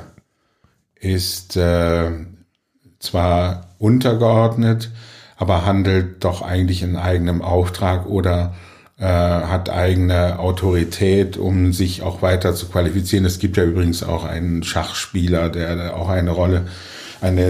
ist 0.96 1.56
äh, 1.56 2.10
zwar 2.98 3.68
untergeordnet, 3.78 4.90
aber 5.36 5.64
handelt 5.64 6.24
doch 6.24 6.42
eigentlich 6.42 6.82
in 6.82 6.96
eigenem 6.96 7.40
Auftrag 7.40 8.06
oder 8.06 8.54
äh, 8.98 9.04
hat 9.04 9.70
eigene 9.70 10.38
Autorität, 10.38 11.36
um 11.36 11.72
sich 11.72 12.02
auch 12.02 12.20
weiter 12.22 12.54
zu 12.54 12.66
qualifizieren. 12.66 13.24
Es 13.26 13.38
gibt 13.38 13.56
ja 13.56 13.64
übrigens 13.64 14.02
auch 14.02 14.24
einen 14.24 14.64
Schachspieler, 14.64 15.50
der 15.50 15.94
auch 15.94 16.08
eine 16.08 16.30
Rolle, 16.30 16.66
eine 17.20 17.42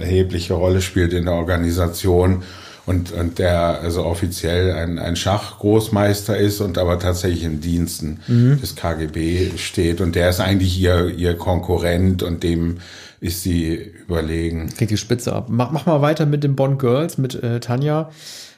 erhebliche 0.00 0.54
Rolle 0.54 0.80
spielt 0.80 1.12
in 1.12 1.26
der 1.26 1.34
Organisation 1.34 2.42
und, 2.86 3.12
und 3.12 3.38
der 3.38 3.80
also 3.80 4.04
offiziell 4.04 4.72
ein, 4.72 4.98
ein 4.98 5.16
Schachgroßmeister 5.16 6.36
ist 6.36 6.60
und 6.60 6.78
aber 6.78 6.98
tatsächlich 6.98 7.42
in 7.42 7.60
Diensten 7.60 8.20
mhm. 8.28 8.60
des 8.60 8.76
KGB 8.76 9.58
steht 9.58 10.00
und 10.00 10.14
der 10.14 10.30
ist 10.30 10.40
eigentlich 10.40 10.78
ihr, 10.78 11.08
ihr 11.08 11.36
Konkurrent 11.36 12.22
und 12.22 12.42
dem 12.42 12.78
ist 13.20 13.42
sie 13.42 13.74
überlegen. 13.74 14.68
Kriegt 14.76 14.90
die 14.90 14.96
Spitze 14.96 15.32
ab. 15.32 15.46
Mach, 15.48 15.72
mach 15.72 15.86
mal 15.86 16.00
weiter 16.00 16.26
mit 16.26 16.44
den 16.44 16.54
Bond 16.54 16.78
Girls, 16.78 17.18
mit 17.18 17.34
äh, 17.42 17.60
Tanja. 17.60 18.10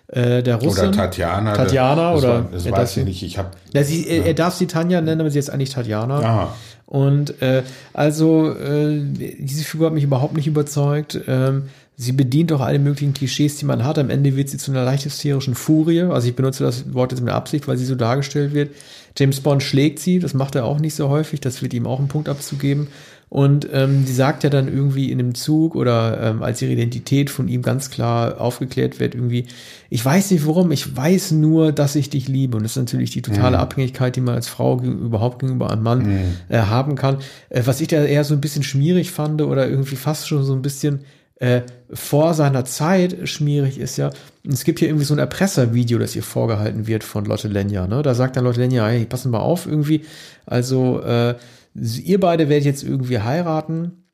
Äh, 0.09 0.43
der 0.43 0.57
Russin. 0.57 0.89
Oder 0.89 0.93
Tatjana. 0.93 1.53
Tatjana 1.53 2.13
das 2.13 2.23
oder. 2.23 2.35
War, 2.35 2.49
das 2.51 2.71
weiß 2.71 2.97
ich 2.97 3.05
nicht. 3.05 3.23
Ich 3.23 3.39
hab, 3.39 3.57
ja, 3.75 3.85
sie, 3.85 4.07
ja. 4.09 4.25
Er 4.25 4.35
darf 4.35 4.55
sie 4.55 4.67
Tanja 4.67 5.01
nennen, 5.01 5.21
aber 5.21 5.31
sie 5.31 5.39
ist 5.39 5.51
eigentlich 5.51 5.71
Tatjana. 5.71 6.19
Aha. 6.21 6.55
Und 6.87 7.43
äh, 7.43 7.63
also 7.93 8.51
äh, 8.51 9.01
diese 9.03 9.65
Figur 9.65 9.89
hat 9.89 9.95
mich 9.95 10.05
überhaupt 10.05 10.35
nicht 10.35 10.47
überzeugt. 10.47 11.21
Ähm, 11.29 11.65
Sie 12.01 12.13
bedient 12.13 12.53
doch 12.53 12.61
alle 12.61 12.79
möglichen 12.79 13.13
Klischees, 13.13 13.57
die 13.57 13.65
man 13.65 13.83
hat. 13.83 13.99
Am 13.99 14.09
Ende 14.09 14.37
wird 14.37 14.49
sie 14.49 14.57
zu 14.57 14.71
einer 14.71 14.85
leicht 14.85 15.05
hysterischen 15.05 15.57
Furie. 15.57 16.03
Also 16.03 16.29
ich 16.29 16.37
benutze 16.37 16.63
das 16.63 16.95
Wort 16.95 17.11
jetzt 17.11 17.23
mit 17.23 17.35
Absicht, 17.35 17.67
weil 17.67 17.77
sie 17.77 17.85
so 17.85 17.97
dargestellt 17.97 18.55
wird. 18.55 18.71
James 19.19 19.41
Bond 19.41 19.65
schlägt 19.65 19.99
sie, 19.99 20.21
das 20.21 20.33
macht 20.33 20.55
er 20.55 20.65
auch 20.65 20.79
nicht 20.79 20.95
so 20.95 21.09
häufig, 21.09 21.41
das 21.41 21.61
wird 21.61 21.75
ihm 21.75 21.89
auch 21.89 21.99
einen 21.99 22.07
Punkt 22.07 22.29
abzugeben. 22.29 22.87
Und 23.31 23.69
ähm, 23.73 24.07
sie 24.07 24.15
sagt 24.15 24.45
ja 24.45 24.49
dann 24.49 24.69
irgendwie 24.69 25.11
in 25.11 25.19
dem 25.19 25.35
Zug 25.35 25.75
oder 25.75 26.21
ähm, 26.23 26.43
als 26.43 26.63
ihre 26.63 26.73
Identität 26.73 27.31
von 27.31 27.49
ihm 27.49 27.63
ganz 27.63 27.91
klar 27.91 28.41
aufgeklärt 28.41 29.01
wird, 29.01 29.17
irgendwie, 29.17 29.47
ich 29.91 30.03
weiß 30.03 30.31
nicht 30.31 30.47
warum, 30.47 30.71
ich 30.71 30.97
weiß 30.97 31.33
nur, 31.33 31.73
dass 31.73 31.97
ich 31.97 32.11
dich 32.11 32.29
liebe. 32.29 32.57
Und 32.57 32.63
das 32.63 32.73
ist 32.73 32.79
natürlich 32.79 33.11
die 33.11 33.23
totale 33.23 33.57
mhm. 33.57 33.63
Abhängigkeit, 33.63 34.15
die 34.15 34.21
man 34.21 34.37
als 34.37 34.47
Frau 34.47 34.81
überhaupt 34.81 35.41
gegenüber 35.41 35.71
einem 35.71 35.83
Mann 35.83 36.07
mhm. 36.07 36.21
äh, 36.49 36.59
haben 36.59 36.95
kann. 36.95 37.19
Äh, 37.51 37.63
was 37.65 37.81
ich 37.81 37.89
da 37.89 38.05
eher 38.05 38.23
so 38.23 38.35
ein 38.35 38.41
bisschen 38.41 38.63
schwierig 38.63 39.11
fand 39.11 39.43
oder 39.43 39.69
irgendwie 39.69 39.97
fast 39.97 40.29
schon 40.29 40.45
so 40.45 40.55
ein 40.55 40.63
bisschen 40.63 41.01
äh, 41.41 41.63
vor 41.93 42.35
seiner 42.35 42.65
Zeit 42.65 43.29
schmierig 43.29 43.79
ist 43.79 43.97
ja, 43.97 44.11
es 44.47 44.65
gibt 44.65 44.81
hier 44.81 44.89
irgendwie 44.89 45.05
so 45.05 45.15
ein 45.15 45.21
Erpresservideo, 45.21 45.99
das 45.99 46.17
ihr 46.17 46.23
vorgehalten 46.23 46.87
wird 46.87 47.05
von 47.05 47.25
Lotte 47.25 47.49
Lenya, 47.49 47.87
ne? 47.87 48.03
Da 48.03 48.15
sagt 48.15 48.37
dann 48.37 48.45
Lotte 48.45 48.61
Lenya, 48.61 48.87
hey, 48.87 49.05
passen 49.05 49.31
mal 49.31 49.39
auf 49.39 49.67
irgendwie, 49.67 50.05
also 50.47 51.01
äh, 51.01 51.37
ihr 51.75 52.19
beide 52.19 52.49
werdet 52.49 52.65
jetzt 52.65 52.83
irgendwie 52.83 53.21
heiraten, 53.21 54.05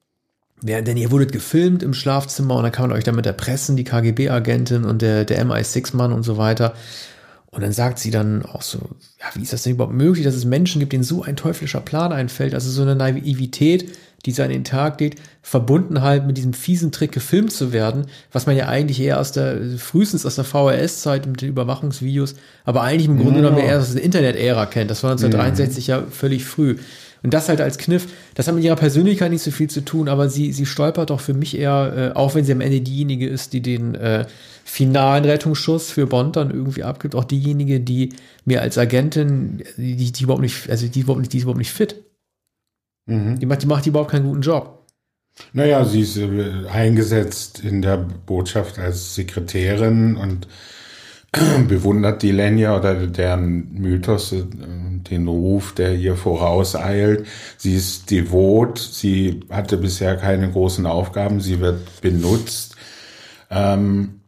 ja, 0.62 0.80
denn 0.82 0.96
ihr 0.96 1.10
wurdet 1.10 1.32
gefilmt 1.32 1.82
im 1.82 1.94
Schlafzimmer 1.94 2.56
und 2.56 2.62
dann 2.62 2.72
kann 2.72 2.88
man 2.88 2.96
euch 2.96 3.04
damit 3.04 3.26
erpressen, 3.26 3.76
die 3.76 3.84
KGB-Agentin 3.84 4.84
und 4.84 5.02
der, 5.02 5.24
der 5.24 5.44
MI6-Mann 5.44 6.12
und 6.12 6.22
so 6.22 6.36
weiter. 6.36 6.74
Und 7.54 7.62
dann 7.62 7.72
sagt 7.72 8.00
sie 8.00 8.10
dann 8.10 8.44
auch 8.44 8.62
so, 8.62 8.78
ja, 9.20 9.26
wie 9.34 9.42
ist 9.42 9.52
das 9.52 9.62
denn 9.62 9.74
überhaupt 9.74 9.94
möglich, 9.94 10.24
dass 10.24 10.34
es 10.34 10.44
Menschen 10.44 10.80
gibt, 10.80 10.92
denen 10.92 11.04
so 11.04 11.22
ein 11.22 11.36
teuflischer 11.36 11.80
Plan 11.80 12.12
einfällt? 12.12 12.52
Also 12.52 12.68
so 12.68 12.82
eine 12.82 12.96
Naivität, 12.96 13.92
die 14.26 14.32
sie 14.32 14.42
an 14.42 14.50
den 14.50 14.64
Tag 14.64 14.98
legt, 15.00 15.20
verbunden 15.40 16.02
halt 16.02 16.26
mit 16.26 16.36
diesem 16.36 16.52
fiesen 16.52 16.90
Trick 16.90 17.12
gefilmt 17.12 17.52
zu 17.52 17.72
werden, 17.72 18.06
was 18.32 18.46
man 18.46 18.56
ja 18.56 18.66
eigentlich 18.66 19.00
eher 19.00 19.20
aus 19.20 19.30
der, 19.30 19.60
frühestens 19.78 20.26
aus 20.26 20.34
der 20.34 20.44
VHS-Zeit 20.44 21.26
mit 21.26 21.42
den 21.42 21.50
Überwachungsvideos, 21.50 22.34
aber 22.64 22.82
eigentlich 22.82 23.06
im 23.06 23.18
Grunde 23.18 23.40
genommen 23.40 23.58
eher 23.58 23.78
aus 23.78 23.92
der 23.92 24.02
Internet-Ära 24.02 24.66
kennt. 24.66 24.90
Das 24.90 25.04
war 25.04 25.12
1963 25.12 25.86
ja 25.86 26.02
völlig 26.10 26.44
früh. 26.44 26.78
Und 27.24 27.32
das 27.32 27.48
halt 27.48 27.62
als 27.62 27.78
Kniff, 27.78 28.08
das 28.34 28.46
hat 28.46 28.54
mit 28.54 28.64
ihrer 28.64 28.76
Persönlichkeit 28.76 29.30
nicht 29.30 29.42
so 29.42 29.50
viel 29.50 29.70
zu 29.70 29.80
tun, 29.80 30.10
aber 30.10 30.28
sie, 30.28 30.52
sie 30.52 30.66
stolpert 30.66 31.08
doch 31.08 31.20
für 31.20 31.32
mich 31.32 31.56
eher, 31.58 32.12
äh, 32.12 32.16
auch 32.16 32.34
wenn 32.34 32.44
sie 32.44 32.52
am 32.52 32.60
Ende 32.60 32.82
diejenige 32.82 33.26
ist, 33.26 33.54
die 33.54 33.62
den 33.62 33.94
äh, 33.94 34.26
finalen 34.62 35.24
Rettungsschuss 35.24 35.90
für 35.90 36.06
Bond 36.06 36.36
dann 36.36 36.50
irgendwie 36.50 36.82
abgibt, 36.82 37.14
auch 37.14 37.24
diejenige, 37.24 37.80
die 37.80 38.10
mir 38.44 38.60
als 38.60 38.76
Agentin, 38.76 39.64
die, 39.78 40.12
die 40.12 40.22
überhaupt 40.22 40.42
nicht, 40.42 40.68
also 40.68 40.86
die 40.86 41.00
überhaupt 41.00 41.20
nicht, 41.20 41.32
die 41.32 41.38
ist 41.38 41.44
überhaupt 41.44 41.58
nicht 41.58 41.72
fit. 41.72 42.04
Mhm. 43.06 43.38
Die, 43.38 43.46
macht, 43.46 43.62
die 43.62 43.66
macht 43.66 43.86
überhaupt 43.86 44.10
keinen 44.10 44.26
guten 44.26 44.42
Job. 44.42 44.86
Naja, 45.54 45.82
sie 45.86 46.02
ist 46.02 46.18
äh, 46.18 46.66
eingesetzt 46.70 47.60
in 47.64 47.80
der 47.80 47.96
Botschaft 47.96 48.78
als 48.78 49.14
Sekretärin 49.14 50.16
und 50.16 50.46
bewundert 51.68 52.22
die 52.22 52.32
Lenya 52.32 52.76
oder 52.76 52.94
deren 53.06 53.72
Mythos, 53.74 54.32
äh, 54.32 54.44
den 55.10 55.28
Ruf, 55.28 55.74
der 55.74 55.94
ihr 55.94 56.16
vorauseilt. 56.16 57.26
Sie 57.56 57.74
ist 57.74 58.10
devot, 58.10 58.78
sie 58.78 59.40
hatte 59.50 59.76
bisher 59.76 60.16
keine 60.16 60.50
großen 60.50 60.86
Aufgaben, 60.86 61.40
sie 61.40 61.60
wird 61.60 62.00
benutzt. 62.00 62.76
Ähm, 63.50 64.20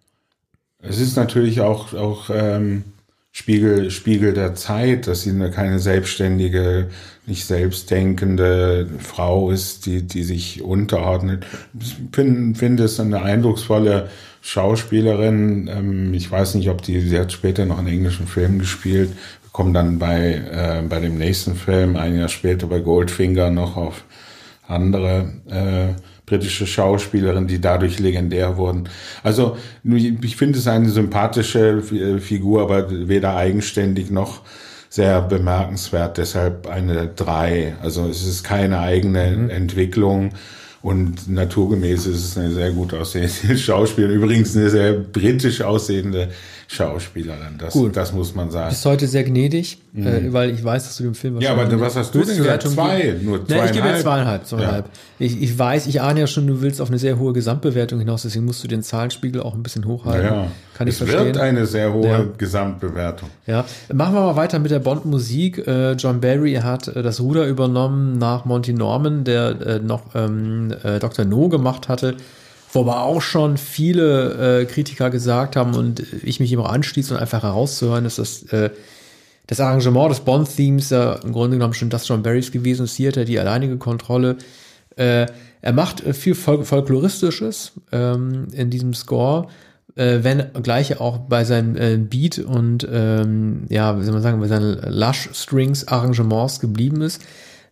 es 0.80 1.00
ist 1.00 1.16
natürlich 1.16 1.60
auch, 1.60 1.94
auch 1.94 2.30
ähm, 2.32 2.84
Spiegel, 3.32 3.90
Spiegel 3.90 4.32
der 4.32 4.54
Zeit, 4.54 5.06
dass 5.06 5.22
sie 5.22 5.30
eine, 5.30 5.50
keine 5.50 5.78
selbstständige, 5.78 6.88
nicht 7.26 7.44
selbstdenkende 7.46 8.88
Frau 8.98 9.50
ist, 9.50 9.86
die, 9.86 10.02
die 10.02 10.22
sich 10.22 10.62
unterordnet. 10.62 11.44
Ich 11.78 11.96
finde 12.12 12.58
find 12.58 12.80
es 12.80 12.98
eine 12.98 13.22
eindrucksvolle 13.22 14.08
Schauspielerin. 14.46 15.68
Ähm, 15.68 16.14
ich 16.14 16.30
weiß 16.30 16.54
nicht, 16.54 16.70
ob 16.70 16.80
die, 16.80 17.00
sie 17.00 17.18
hat 17.18 17.32
später 17.32 17.66
noch 17.66 17.78
einen 17.78 17.88
englischen 17.88 18.28
Film 18.28 18.60
gespielt, 18.60 19.10
kommen 19.50 19.74
dann 19.74 19.98
bei, 19.98 20.34
äh, 20.34 20.82
bei 20.88 21.00
dem 21.00 21.18
nächsten 21.18 21.56
Film, 21.56 21.96
ein 21.96 22.16
Jahr 22.16 22.28
später 22.28 22.68
bei 22.68 22.78
Goldfinger 22.78 23.50
noch 23.50 23.76
auf 23.76 24.04
andere 24.68 25.32
äh, 25.48 26.00
britische 26.26 26.66
Schauspielerin, 26.66 27.48
die 27.48 27.60
dadurch 27.60 27.98
legendär 27.98 28.56
wurden. 28.56 28.88
Also 29.24 29.56
ich 29.84 30.36
finde 30.36 30.60
es 30.60 30.68
eine 30.68 30.90
sympathische 30.90 31.82
äh, 31.92 32.18
Figur, 32.18 32.62
aber 32.62 33.08
weder 33.08 33.34
eigenständig 33.36 34.10
noch 34.10 34.42
sehr 34.88 35.22
bemerkenswert. 35.22 36.18
Deshalb 36.18 36.68
eine 36.68 37.08
drei. 37.08 37.74
Also 37.82 38.06
es 38.08 38.24
ist 38.24 38.44
keine 38.44 38.78
eigene 38.78 39.28
mhm. 39.28 39.50
Entwicklung. 39.50 40.30
Und 40.86 41.28
naturgemäß 41.28 42.06
ist 42.06 42.24
es 42.24 42.38
eine 42.38 42.54
sehr 42.54 42.70
gut 42.70 42.94
aussehende 42.94 43.58
Schauspielerin. 43.58 44.18
Übrigens 44.18 44.56
eine 44.56 44.70
sehr 44.70 44.92
britisch 44.92 45.60
aussehende 45.60 46.28
Schauspielerin. 46.68 47.58
Das, 47.58 47.72
Gut. 47.72 47.96
das 47.96 48.12
muss 48.12 48.34
man 48.34 48.50
sagen. 48.50 48.70
Bist 48.70 48.84
heute 48.84 49.06
sehr 49.06 49.22
gnädig, 49.22 49.78
mhm. 49.92 50.06
äh, 50.06 50.32
weil 50.32 50.50
ich 50.50 50.64
weiß, 50.64 50.84
dass 50.84 50.96
du 50.96 51.04
dem 51.04 51.14
Film 51.14 51.40
Ja, 51.40 51.52
aber 51.52 51.80
was 51.80 51.94
hast 51.94 52.14
du 52.14 52.22
denn 52.24 52.36
gesagt? 52.36 52.64
Zwei, 52.64 53.16
nur 53.22 53.46
zweieinhalb. 53.46 53.70
ich 53.70 53.76
gebe 53.76 53.88
dir 53.94 54.00
zweieinhalb, 54.00 54.46
zweieinhalb. 54.46 54.86
Ja. 54.86 55.26
Ich, 55.26 55.40
ich 55.40 55.56
weiß, 55.56 55.86
ich 55.86 56.00
ahne 56.00 56.20
ja 56.20 56.26
schon, 56.26 56.46
du 56.46 56.60
willst 56.62 56.80
auf 56.80 56.88
eine 56.88 56.98
sehr 56.98 57.18
hohe 57.18 57.32
Gesamtbewertung 57.32 58.00
hinaus, 58.00 58.22
deswegen 58.22 58.44
musst 58.44 58.64
du 58.64 58.68
den 58.68 58.82
Zahlenspiegel 58.82 59.42
auch 59.42 59.54
ein 59.54 59.62
bisschen 59.62 59.86
hochhalten. 59.86 60.24
Ja, 60.24 60.50
Kann 60.74 60.88
ich 60.88 60.94
es 60.94 60.98
verstehen. 60.98 61.26
wird 61.26 61.38
eine 61.38 61.66
sehr 61.66 61.92
hohe 61.92 62.08
ja. 62.08 62.24
Gesamtbewertung. 62.36 63.30
Ja, 63.46 63.64
machen 63.92 64.14
wir 64.14 64.22
mal 64.22 64.36
weiter 64.36 64.58
mit 64.58 64.72
der 64.72 64.80
Bond-Musik. 64.80 65.66
Äh, 65.66 65.92
John 65.92 66.20
Barry 66.20 66.54
hat 66.54 66.88
äh, 66.88 67.02
das 67.02 67.20
Ruder 67.20 67.46
übernommen 67.46 68.18
nach 68.18 68.44
Monty 68.44 68.72
Norman, 68.72 69.22
der 69.22 69.60
äh, 69.60 69.78
noch 69.78 70.02
ähm, 70.16 70.74
äh, 70.82 70.98
Dr. 70.98 71.24
No 71.24 71.48
gemacht 71.48 71.88
hatte 71.88 72.16
wo 72.76 72.82
aber 72.82 73.02
auch 73.02 73.22
schon 73.22 73.56
viele 73.56 74.60
äh, 74.60 74.64
Kritiker 74.66 75.10
gesagt 75.10 75.56
haben 75.56 75.74
und 75.74 76.04
ich 76.22 76.40
mich 76.40 76.52
immer 76.52 76.70
anschließe 76.70 77.14
und 77.14 77.20
einfach 77.20 77.42
herauszuhören, 77.42 78.04
dass 78.04 78.42
äh, 78.52 78.70
das 79.46 79.60
Arrangement 79.60 80.10
des 80.10 80.20
Bond-Themes 80.20 80.90
ja 80.90 81.14
im 81.14 81.32
Grunde 81.32 81.56
genommen 81.56 81.74
schon 81.74 81.88
das 81.88 82.06
John 82.06 82.22
Barrys 82.22 82.52
gewesen 82.52 82.84
ist. 82.84 82.94
Hier 82.94 83.08
hat 83.08 83.16
er 83.16 83.24
die 83.24 83.38
alleinige 83.38 83.78
Kontrolle. 83.78 84.36
Äh, 84.96 85.26
er 85.62 85.72
macht 85.72 86.04
äh, 86.04 86.12
viel 86.12 86.34
Fol 86.34 86.64
Folkloristisches 86.64 87.72
ähm, 87.92 88.48
in 88.52 88.68
diesem 88.68 88.92
Score, 88.92 89.48
äh, 89.94 90.18
wenn 90.20 90.52
gleich 90.62 91.00
auch 91.00 91.18
bei 91.18 91.44
seinem 91.44 91.76
äh, 91.76 91.96
Beat 91.96 92.38
und 92.38 92.86
ähm, 92.90 93.64
ja, 93.70 93.98
wie 93.98 94.04
soll 94.04 94.12
man 94.12 94.22
sagen, 94.22 94.40
bei 94.40 94.48
seinen 94.48 94.80
Lush 94.92 95.30
Strings 95.32 95.88
Arrangements 95.88 96.60
geblieben 96.60 97.00
ist 97.00 97.22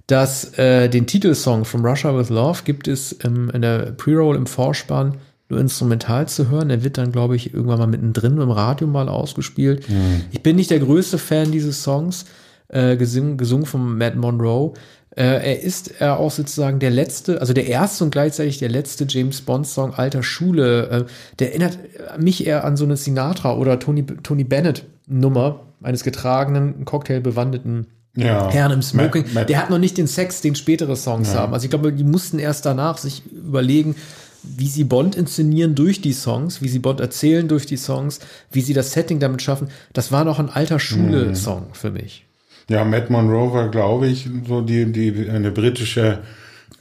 dass 0.06 0.58
äh, 0.58 0.88
den 0.88 1.06
Titelsong 1.06 1.64
From 1.64 1.84
Russia 1.84 2.16
with 2.16 2.28
Love 2.28 2.60
gibt 2.64 2.88
es 2.88 3.16
ähm, 3.24 3.50
in 3.50 3.62
der 3.62 3.92
Pre-Roll 3.92 4.36
im 4.36 4.46
Vorspann 4.46 5.16
nur 5.48 5.60
instrumental 5.60 6.28
zu 6.28 6.50
hören. 6.50 6.68
Der 6.68 6.84
wird 6.84 6.98
dann, 6.98 7.12
glaube 7.12 7.36
ich, 7.36 7.54
irgendwann 7.54 7.78
mal 7.78 7.86
mittendrin 7.86 8.38
im 8.38 8.50
Radio 8.50 8.86
mal 8.86 9.08
ausgespielt. 9.08 9.88
Mhm. 9.88 10.24
Ich 10.30 10.42
bin 10.42 10.56
nicht 10.56 10.70
der 10.70 10.80
größte 10.80 11.18
Fan 11.18 11.52
dieses 11.52 11.82
Songs, 11.82 12.26
äh, 12.68 12.96
gesungen, 12.96 13.36
gesungen 13.36 13.66
von 13.66 13.96
Matt 13.96 14.16
Monroe. 14.16 14.74
Äh, 15.16 15.22
er 15.22 15.62
ist 15.62 16.00
er 16.00 16.18
auch 16.18 16.30
sozusagen 16.30 16.80
der 16.80 16.90
letzte, 16.90 17.40
also 17.40 17.52
der 17.52 17.66
erste 17.66 18.04
und 18.04 18.10
gleichzeitig 18.10 18.58
der 18.58 18.68
letzte 18.68 19.06
James 19.08 19.42
Bond 19.42 19.66
Song 19.66 19.94
alter 19.94 20.22
Schule. 20.22 20.88
Äh, 20.88 21.04
der 21.38 21.50
erinnert 21.50 21.78
mich 22.18 22.46
eher 22.46 22.64
an 22.64 22.76
so 22.76 22.84
eine 22.84 22.96
Sinatra 22.96 23.56
oder 23.56 23.78
Tony, 23.78 24.04
Tony 24.04 24.44
Bennett 24.44 24.84
Nummer 25.06 25.60
eines 25.82 26.02
getragenen, 26.02 26.84
cocktailbewandeten 26.84 27.86
ja. 28.16 28.50
Herrn 28.50 28.72
im 28.72 28.82
Smoking. 28.82 29.24
Matt, 29.24 29.34
Matt. 29.34 29.48
Der 29.48 29.58
hat 29.58 29.70
noch 29.70 29.78
nicht 29.78 29.98
den 29.98 30.06
Sex, 30.06 30.40
den 30.40 30.54
spätere 30.54 30.96
Songs 30.96 31.32
ja. 31.32 31.40
haben. 31.40 31.54
Also 31.54 31.64
ich 31.64 31.70
glaube, 31.70 31.92
die 31.92 32.04
mussten 32.04 32.38
erst 32.38 32.66
danach 32.66 32.98
sich 32.98 33.22
überlegen, 33.32 33.96
wie 34.42 34.68
sie 34.68 34.84
Bond 34.84 35.16
inszenieren 35.16 35.74
durch 35.74 36.00
die 36.00 36.12
Songs, 36.12 36.60
wie 36.60 36.68
sie 36.68 36.78
Bond 36.78 37.00
erzählen 37.00 37.48
durch 37.48 37.66
die 37.66 37.76
Songs, 37.76 38.20
wie 38.52 38.60
sie 38.60 38.74
das 38.74 38.92
Setting 38.92 39.18
damit 39.18 39.42
schaffen. 39.42 39.68
Das 39.92 40.12
war 40.12 40.24
noch 40.24 40.38
ein 40.38 40.50
alter 40.50 40.78
Schule-Song 40.78 41.68
mhm. 41.68 41.74
für 41.74 41.90
mich. 41.90 42.26
Ja, 42.68 42.84
Matt 42.84 43.10
Monroe 43.10 43.52
war, 43.52 43.68
glaube 43.68 44.08
ich, 44.08 44.28
so 44.46 44.60
die, 44.60 44.90
die, 44.90 45.28
eine 45.28 45.50
britische 45.50 46.20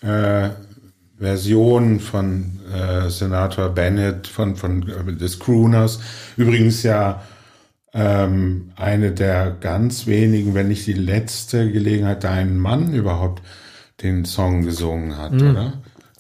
äh, 0.02 0.50
Version 1.20 2.00
von 2.00 2.60
äh, 2.74 3.10
Senator 3.10 3.70
Bennett, 3.70 4.28
von, 4.28 4.56
von 4.56 4.88
äh, 4.90 5.14
des 5.14 5.40
Crooners. 5.40 6.00
Übrigens 6.38 6.84
ja 6.84 7.22
ähm, 7.94 8.72
eine 8.76 9.12
der 9.12 9.52
ganz 9.52 10.08
wenigen, 10.08 10.54
wenn 10.54 10.68
nicht 10.68 10.88
die 10.88 10.94
letzte 10.94 11.72
Gelegenheit, 11.72 12.24
da 12.24 12.32
ein 12.32 12.58
Mann 12.58 12.94
überhaupt 12.94 13.44
den 14.02 14.26
Song 14.26 14.64
gesungen 14.64 15.18
hat, 15.18 15.32
mhm. 15.34 15.52
oder? 15.52 15.74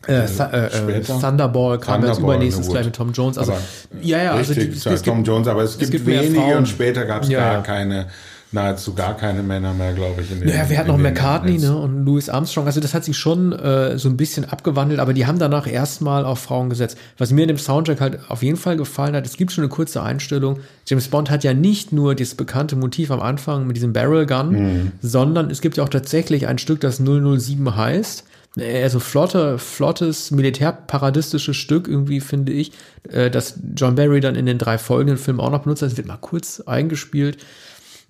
Äh, 0.05 0.25
äh, 0.25 0.97
äh, 0.97 1.01
Thunderball 1.01 1.79
kam 1.79 2.01
Thunderball, 2.01 2.09
jetzt 2.09 2.19
übernächstes 2.19 2.69
gleich 2.69 2.85
mit 2.85 2.95
Tom 2.95 3.13
Jones. 3.13 3.37
Also, 3.37 3.53
ja, 4.01 4.21
ja, 4.21 4.31
also 4.33 4.53
richtig, 4.53 4.85
also 4.85 4.89
die, 4.89 5.09
Tom 5.09 5.17
gibt, 5.17 5.27
Jones, 5.27 5.47
aber 5.47 5.63
es, 5.63 5.71
es 5.71 5.77
gibt, 5.77 5.91
gibt 5.91 6.05
wenige 6.07 6.57
und 6.57 6.67
später 6.67 7.05
gab 7.05 7.23
es 7.23 7.29
ja, 7.29 7.53
gar 7.53 7.63
keine 7.63 8.07
nahezu 8.53 8.93
gar 8.93 9.15
keine 9.15 9.43
Männer 9.43 9.73
mehr, 9.73 9.93
glaube 9.93 10.21
ich. 10.21 10.31
In 10.31 10.39
den, 10.39 10.49
naja, 10.49 10.69
wir 10.69 10.77
hatten 10.77 10.89
noch 10.89 10.97
McCartney 10.97 11.57
ne, 11.57 11.75
und 11.75 12.05
Louis 12.05 12.29
Armstrong. 12.29 12.65
Also 12.65 12.79
das 12.79 12.93
hat 12.93 13.03
sich 13.03 13.17
schon 13.17 13.51
äh, 13.53 13.97
so 13.97 14.09
ein 14.09 14.17
bisschen 14.17 14.45
abgewandelt, 14.45 14.99
aber 14.99 15.13
die 15.13 15.25
haben 15.25 15.39
danach 15.39 15.67
erstmal 15.67 16.25
auf 16.25 16.39
Frauen 16.39 16.69
gesetzt. 16.69 16.97
Was 17.17 17.31
mir 17.31 17.41
in 17.43 17.47
dem 17.49 17.57
Soundtrack 17.57 18.01
halt 18.01 18.19
auf 18.29 18.43
jeden 18.43 18.57
Fall 18.57 18.77
gefallen 18.77 19.15
hat, 19.15 19.25
es 19.25 19.37
gibt 19.37 19.51
schon 19.51 19.63
eine 19.63 19.69
kurze 19.69 20.01
Einstellung. 20.01 20.59
James 20.85 21.07
Bond 21.07 21.29
hat 21.29 21.43
ja 21.43 21.53
nicht 21.53 21.91
nur 21.91 22.15
das 22.15 22.35
bekannte 22.35 22.75
Motiv 22.75 23.11
am 23.11 23.21
Anfang 23.21 23.67
mit 23.67 23.75
diesem 23.75 23.93
Barrel 23.93 24.25
Gun, 24.25 24.49
mhm. 24.51 24.91
sondern 25.01 25.49
es 25.49 25.61
gibt 25.61 25.77
ja 25.77 25.83
auch 25.83 25.89
tatsächlich 25.89 26.47
ein 26.47 26.57
Stück, 26.57 26.79
das 26.81 26.97
007 26.97 27.75
heißt 27.75 28.25
also 28.61 28.99
flotte, 28.99 29.57
flottes, 29.57 30.29
militärparadistisches 30.29 31.55
Stück 31.55 31.87
irgendwie, 31.87 32.19
finde 32.19 32.51
ich, 32.51 32.71
äh, 33.09 33.31
dass 33.31 33.59
John 33.75 33.95
Barry 33.95 34.19
dann 34.19 34.35
in 34.35 34.45
den 34.45 34.59
drei 34.59 34.77
folgenden 34.77 35.17
Filmen 35.17 35.39
auch 35.39 35.49
noch 35.49 35.63
benutzt. 35.63 35.81
Das 35.81 35.97
wird 35.97 36.07
mal 36.07 36.17
kurz 36.17 36.61
eingespielt. 36.61 37.37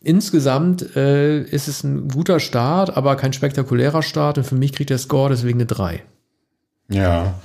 Insgesamt 0.03 0.95
äh, 0.97 1.41
ist 1.41 1.69
es 1.69 1.83
ein 1.83 2.09
guter 2.09 2.41
Start, 2.41 2.97
aber 2.97 3.15
kein 3.15 3.31
spektakulärer 3.31 4.03
Start. 4.03 4.37
Und 4.37 4.43
für 4.43 4.55
mich 4.55 4.73
kriegt 4.73 4.89
der 4.89 4.97
Score 4.97 5.29
deswegen 5.29 5.59
eine 5.59 5.65
3. 5.65 6.03
Ja, 6.89 7.35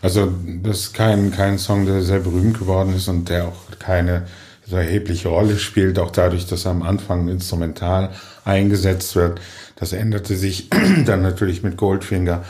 also 0.00 0.32
das 0.62 0.78
ist 0.78 0.94
kein, 0.94 1.30
kein 1.30 1.58
Song, 1.58 1.84
der 1.84 2.02
sehr 2.02 2.20
berühmt 2.20 2.58
geworden 2.58 2.94
ist 2.94 3.08
und 3.08 3.28
der 3.28 3.48
auch 3.48 3.78
keine 3.78 4.22
so 4.66 4.76
erhebliche 4.76 5.28
Rolle 5.28 5.58
spielt, 5.58 5.98
auch 5.98 6.10
dadurch, 6.10 6.46
dass 6.46 6.64
er 6.64 6.72
am 6.72 6.82
Anfang 6.82 7.28
instrumental 7.28 8.10
eingesetzt 8.44 9.14
wird. 9.14 9.40
Das 9.76 9.92
änderte 9.92 10.36
sich 10.36 10.70
dann 11.04 11.22
natürlich 11.22 11.62
mit 11.62 11.76
Goldfinger. 11.76 12.44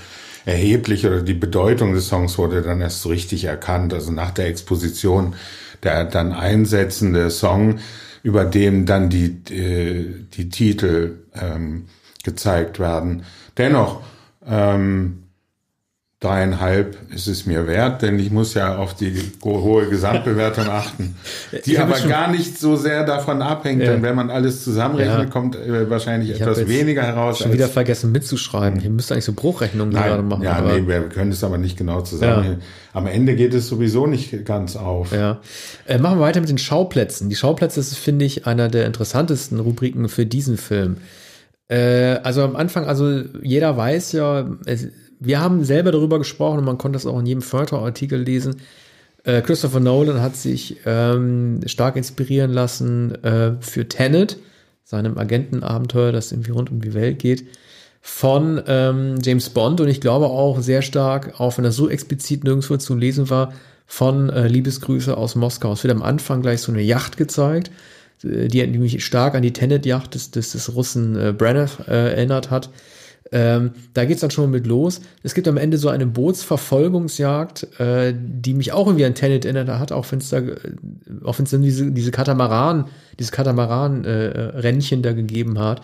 erheblich 0.45 1.05
oder 1.05 1.23
die 1.23 1.35
Bedeutung 1.35 1.93
des 1.93 2.07
Songs 2.07 2.39
wurde 2.39 2.63
dann 2.63 2.81
erst 2.81 3.03
so 3.03 3.09
richtig 3.09 3.45
erkannt. 3.45 3.93
Also 3.93 4.13
nach 4.13 4.31
der 4.31 4.47
Exposition 4.47 5.35
der 5.83 6.05
dann 6.05 6.33
einsetzende 6.33 7.31
Song, 7.31 7.81
über 8.27 8.45
dem 8.45 8.87
dann 8.87 9.09
die, 9.09 9.35
die, 9.45 10.27
die 10.35 10.49
Titel 10.49 11.19
ähm, 11.41 11.85
gezeigt 12.25 12.81
werden. 12.81 13.23
Dennoch, 13.57 14.03
ähm, 14.45 15.26
dreieinhalb 16.27 16.97
ist 17.15 17.29
es 17.29 17.47
mir 17.47 17.67
wert, 17.67 18.03
denn 18.03 18.19
ich 18.19 18.31
muss 18.31 18.55
ja 18.55 18.77
auf 18.77 18.95
die 18.95 19.15
hohe 19.45 19.89
Gesamtbewertung 19.89 20.69
achten, 20.71 21.17
die 21.65 21.79
aber 21.79 21.99
gar 22.01 22.31
nicht 22.31 22.59
so 22.59 22.77
sehr 22.77 23.05
davon 23.05 23.43
abhängt, 23.43 23.83
ja. 23.83 23.93
denn 23.93 24.03
wenn 24.03 24.15
man 24.15 24.31
alles 24.31 24.65
zusammenrechnet, 24.65 25.19
ja. 25.19 25.25
kommt 25.27 25.57
äh, 25.57 25.89
wahrscheinlich 25.89 26.31
ich 26.31 26.41
etwas 26.41 26.67
weniger 26.69 27.03
heraus. 27.03 27.39
Schon 27.39 27.53
wieder 27.53 27.69
vergessen 27.69 28.13
mitzuschreiben. 28.13 28.81
Hier 28.81 28.91
müsste 28.91 29.15
eigentlich 29.15 29.25
so 29.25 29.33
Bruchrechnungen 29.33 29.93
Nein, 29.93 30.05
gerade 30.05 30.23
machen. 30.23 30.43
Ja, 30.43 30.61
nee, 30.61 30.87
wir 30.87 31.09
können 31.09 31.33
es 31.33 31.45
aber 31.45 31.59
nicht 31.59 31.77
genau 31.77 32.01
zusammen. 32.01 32.45
Ja. 32.45 32.57
Am 32.93 33.07
Ende 33.07 33.37
geht 33.37 33.55
es 33.55 33.69
sowieso 33.69 34.07
nicht 34.07 34.45
ganz 34.45 34.77
auf. 34.77 35.13
Ja. 35.13 35.41
Äh, 35.87 35.99
machen 35.99 36.19
wir 36.19 36.23
weiter 36.23 36.41
mit 36.41 36.49
den 36.49 36.59
Schauplätzen. 36.59 37.29
Die 37.29 37.37
Schauplätze 37.37 37.81
ist, 37.81 37.97
finde 37.97 38.25
ich, 38.25 38.47
einer 38.47 38.69
der 38.69 38.87
interessantesten 38.87 39.61
Rubriken 39.61 40.09
für 40.09 40.27
diesen 40.27 40.57
Film. 40.57 40.97
Äh, 41.69 42.19
also 42.23 42.43
am 42.43 42.57
Anfang, 42.57 42.87
also 42.87 43.23
jeder 43.43 43.77
weiß 43.77 44.13
ja, 44.13 44.49
es, 44.67 44.89
wir 45.21 45.41
haben 45.41 45.65
selber 45.65 45.93
darüber 45.93 46.19
gesprochen 46.19 46.59
und 46.59 46.65
man 46.65 46.79
konnte 46.79 46.97
das 46.97 47.07
auch 47.07 47.19
in 47.19 47.27
jedem 47.27 47.43
Förderartikel 47.43 48.21
lesen. 48.21 48.57
Äh, 49.25 49.43
Christopher 49.43 49.81
Nolan 49.81 50.23
hat 50.23 50.37
sich 50.37 50.79
ähm, 50.87 51.61
stark 51.67 51.97
inspirieren 51.97 52.53
lassen 52.53 53.15
äh, 53.25 53.55
für 53.61 53.89
Tenet, 53.89 54.39
seinem 54.85 55.19
Agentenabenteuer, 55.19 56.13
das 56.13 56.33
irgendwie 56.33 56.53
rund 56.53 56.71
um 56.71 56.81
die 56.81 56.95
Welt 56.95 57.19
geht, 57.19 57.45
von 58.01 58.63
ähm, 58.69 59.17
James 59.21 59.51
Bond 59.51 59.81
und 59.81 59.89
ich 59.89 60.01
glaube 60.01 60.27
auch 60.27 60.61
sehr 60.61 60.81
stark, 60.83 61.41
auch 61.41 61.57
wenn 61.57 61.65
das 61.65 61.75
so 61.75 61.89
explizit 61.89 62.45
nirgendwo 62.45 62.77
zu 62.77 62.95
lesen 62.95 63.31
war, 63.31 63.53
von 63.87 64.31
äh, 64.31 64.47
Liebesgrüße 64.47 65.17
aus 65.17 65.35
Moskau. 65.35 65.73
Es 65.73 65.83
wird 65.83 65.95
am 65.95 66.03
Anfang 66.03 66.43
gleich 66.43 66.61
so 66.61 66.71
eine 66.71 66.83
Yacht 66.83 67.17
gezeigt, 67.17 67.73
äh, 68.23 68.47
die 68.47 68.67
mich 68.79 69.05
stark 69.05 69.35
an 69.35 69.43
die 69.43 69.53
Tenet-Yacht 69.53 70.15
des, 70.15 70.31
des, 70.31 70.53
des 70.53 70.75
Russen 70.75 71.19
äh, 71.19 71.33
Brenner 71.33 71.69
äh, 71.89 72.15
erinnert 72.15 72.51
hat. 72.51 72.71
Ähm, 73.33 73.73
da 73.93 74.05
geht's 74.05 74.21
dann 74.21 74.31
schon 74.31 74.51
mit 74.51 74.67
los. 74.67 75.01
Es 75.23 75.35
gibt 75.35 75.49
am 75.49 75.57
Ende 75.57 75.79
so 75.79 75.89
eine 75.89 76.07
Bootsverfolgungsjagd, 76.07 77.81
äh, 77.81 78.15
die 78.17 78.55
mich 78.55 78.73
auch 78.73 78.87
irgendwie 78.87 79.05
an 79.05 79.15
Tenet 79.15 79.45
erinnert 79.45 79.69
hat, 79.69 79.91
auch 79.91 80.11
wenn 80.13 80.21
es 80.21 80.29
da, 80.29 80.39
äh, 80.39 80.57
auch 81.25 81.39
wenn 81.39 81.45
es 81.45 81.51
dann 81.51 81.63
diese, 81.63 81.91
diese 81.91 82.13
Katamaran, 82.13 82.87
dieses 83.19 83.33
Katamaran-Rennchen 83.33 85.01
äh, 85.01 85.03
da 85.03 85.13
gegeben 85.13 85.59
hat. 85.59 85.83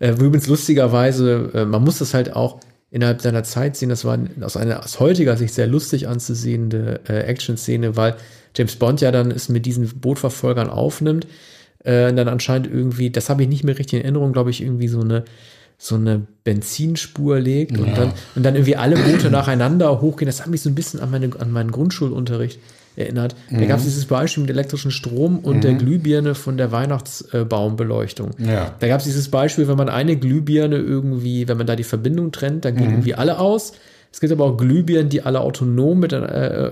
Äh, 0.00 0.10
übrigens 0.12 0.48
lustigerweise, 0.48 1.50
äh, 1.54 1.64
man 1.64 1.84
muss 1.84 1.98
das 1.98 2.12
halt 2.12 2.34
auch 2.34 2.58
innerhalb 2.90 3.20
seiner 3.20 3.44
Zeit 3.44 3.76
sehen, 3.76 3.88
das 3.88 4.04
war 4.04 4.18
aus 4.40 4.56
einer 4.56 4.82
aus 4.82 4.98
heutiger 4.98 5.36
Sicht 5.36 5.54
sehr 5.54 5.68
lustig 5.68 6.08
anzusehende 6.08 7.00
äh, 7.08 7.20
Action-Szene, 7.20 7.96
weil 7.96 8.16
James 8.56 8.74
Bond 8.76 9.00
ja 9.00 9.12
dann 9.12 9.30
es 9.30 9.48
mit 9.48 9.64
diesen 9.64 9.88
Bootverfolgern 10.00 10.68
aufnimmt, 10.68 11.28
äh, 11.84 12.12
dann 12.12 12.26
anscheinend 12.26 12.66
irgendwie, 12.66 13.10
das 13.10 13.30
habe 13.30 13.42
ich 13.42 13.48
nicht 13.48 13.62
mehr 13.62 13.78
richtig 13.78 14.00
in 14.00 14.04
Erinnerung, 14.04 14.32
glaube 14.32 14.50
ich, 14.50 14.60
irgendwie 14.60 14.88
so 14.88 15.00
eine 15.00 15.24
so 15.82 15.94
eine 15.94 16.26
Benzinspur 16.44 17.40
legt 17.40 17.72
ja. 17.72 17.82
und, 17.82 17.96
dann, 17.96 18.12
und 18.36 18.42
dann 18.42 18.54
irgendwie 18.54 18.76
alle 18.76 18.96
Boote 18.96 19.30
nacheinander 19.30 20.02
hochgehen. 20.02 20.26
Das 20.26 20.42
hat 20.42 20.48
mich 20.48 20.60
so 20.60 20.68
ein 20.68 20.74
bisschen 20.74 21.00
an, 21.00 21.10
meine, 21.10 21.30
an 21.38 21.50
meinen 21.50 21.70
Grundschulunterricht 21.70 22.60
erinnert. 22.96 23.34
Mhm. 23.48 23.60
Da 23.60 23.64
gab 23.64 23.78
es 23.78 23.84
dieses 23.84 24.04
Beispiel 24.04 24.42
mit 24.42 24.50
elektrischen 24.50 24.90
Strom 24.90 25.38
und 25.38 25.56
mhm. 25.56 25.60
der 25.62 25.74
Glühbirne 25.74 26.34
von 26.34 26.58
der 26.58 26.70
Weihnachtsbaumbeleuchtung. 26.70 28.32
Ja. 28.38 28.74
Da 28.78 28.88
gab 28.88 28.98
es 28.98 29.04
dieses 29.04 29.30
Beispiel, 29.30 29.68
wenn 29.68 29.78
man 29.78 29.88
eine 29.88 30.16
Glühbirne 30.16 30.76
irgendwie, 30.76 31.48
wenn 31.48 31.56
man 31.56 31.66
da 31.66 31.76
die 31.76 31.84
Verbindung 31.84 32.30
trennt, 32.30 32.66
dann 32.66 32.76
gehen 32.76 32.88
mhm. 32.88 32.92
irgendwie 32.92 33.14
alle 33.14 33.38
aus. 33.38 33.72
Es 34.12 34.20
gibt 34.20 34.32
aber 34.34 34.44
auch 34.44 34.58
Glühbirnen, 34.58 35.08
die 35.08 35.22
alle 35.22 35.40
autonom 35.40 36.00
mit, 36.00 36.12
äh, 36.12 36.70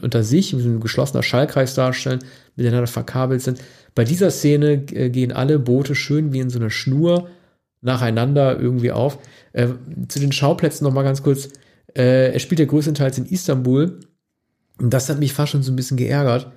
unter 0.00 0.22
sich, 0.22 0.56
wie 0.56 0.62
ein 0.62 0.80
geschlossener 0.80 1.22
Schallkreis 1.22 1.74
darstellen, 1.74 2.20
miteinander 2.56 2.86
verkabelt 2.86 3.42
sind. 3.42 3.60
Bei 3.94 4.04
dieser 4.04 4.30
Szene 4.30 4.84
äh, 4.92 5.10
gehen 5.10 5.32
alle 5.32 5.58
Boote 5.58 5.94
schön 5.94 6.32
wie 6.32 6.38
in 6.38 6.48
so 6.48 6.58
einer 6.58 6.70
Schnur 6.70 7.28
nacheinander 7.80 8.58
irgendwie 8.58 8.92
auf. 8.92 9.18
Äh, 9.52 9.68
zu 10.08 10.18
den 10.18 10.32
Schauplätzen 10.32 10.84
noch 10.84 10.92
mal 10.92 11.02
ganz 11.02 11.22
kurz. 11.22 11.48
Äh, 11.96 12.32
er 12.32 12.38
spielt 12.38 12.60
ja 12.60 12.66
größtenteils 12.66 13.18
in 13.18 13.26
Istanbul. 13.26 14.00
Und 14.80 14.94
das 14.94 15.08
hat 15.08 15.18
mich 15.18 15.32
fast 15.32 15.52
schon 15.52 15.62
so 15.62 15.72
ein 15.72 15.76
bisschen 15.76 15.96
geärgert. 15.96 16.52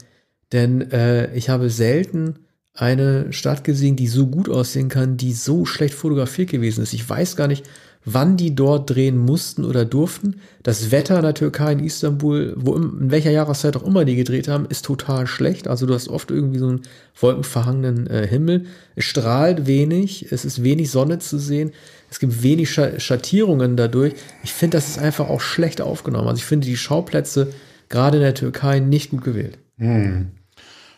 Denn 0.52 0.92
äh, 0.92 1.34
ich 1.34 1.50
habe 1.50 1.70
selten 1.70 2.40
eine 2.74 3.34
Stadt 3.34 3.64
gesehen, 3.64 3.96
die 3.96 4.08
so 4.08 4.28
gut 4.28 4.50
aussehen 4.50 4.90
kann, 4.90 5.18
die 5.18 5.34
so 5.34 5.66
schlecht 5.66 5.94
fotografiert 5.94 6.50
gewesen 6.50 6.84
ist. 6.84 6.94
Ich 6.94 7.08
weiß 7.08 7.36
gar 7.36 7.48
nicht, 7.48 7.66
wann 8.04 8.38
die 8.38 8.56
dort 8.56 8.90
drehen 8.90 9.18
mussten 9.18 9.64
oder 9.64 9.86
durften. 9.86 10.42
Das 10.64 10.92
Wetter 10.92 11.18
in 11.18 11.24
der 11.24 11.34
Türkei, 11.34 11.74
in 11.74 11.80
Istanbul, 11.80 12.54
wo 12.58 12.76
in 12.76 13.12
welcher 13.12 13.32
Jahreszeit 13.32 13.76
auch 13.78 13.84
immer 13.84 14.06
die 14.06 14.16
gedreht 14.16 14.48
haben, 14.48 14.66
ist 14.66 14.86
total 14.86 15.28
schlecht. 15.28 15.68
Also 15.68 15.86
du 15.86 15.94
hast 15.94 16.08
oft 16.08 16.32
irgendwie 16.32 16.60
so 16.60 16.68
einen 16.68 16.82
wolkenverhangenen 17.20 18.08
äh, 18.08 18.28
Himmel. 18.28 18.66
Es 18.96 19.06
strahlt 19.06 19.68
wenig, 19.68 20.32
es 20.32 20.46
ist 20.46 20.64
wenig 20.64 20.90
Sonne 20.90 21.20
zu 21.20 21.38
sehen. 21.38 21.72
Es 22.10 22.20
gibt 22.20 22.44
wenig 22.44 22.72
Schattierungen 22.72 23.78
dadurch. 23.78 24.14
Ich 24.44 24.52
finde, 24.52 24.78
das 24.78 24.90
ist 24.90 25.00
einfach 25.00 25.30
auch 25.30 25.42
schlecht 25.42 25.80
aufgenommen. 25.80 26.28
Also 26.28 26.40
ich 26.40 26.46
finde 26.46 26.68
die 26.68 26.78
Schauplätze 26.78 27.54
gerade 27.88 28.18
in 28.18 28.24
der 28.24 28.34
Türkei 28.34 28.80
nicht 28.80 29.12
gut 29.12 29.24
gewählt. 29.24 29.58
Hm. 29.78 30.32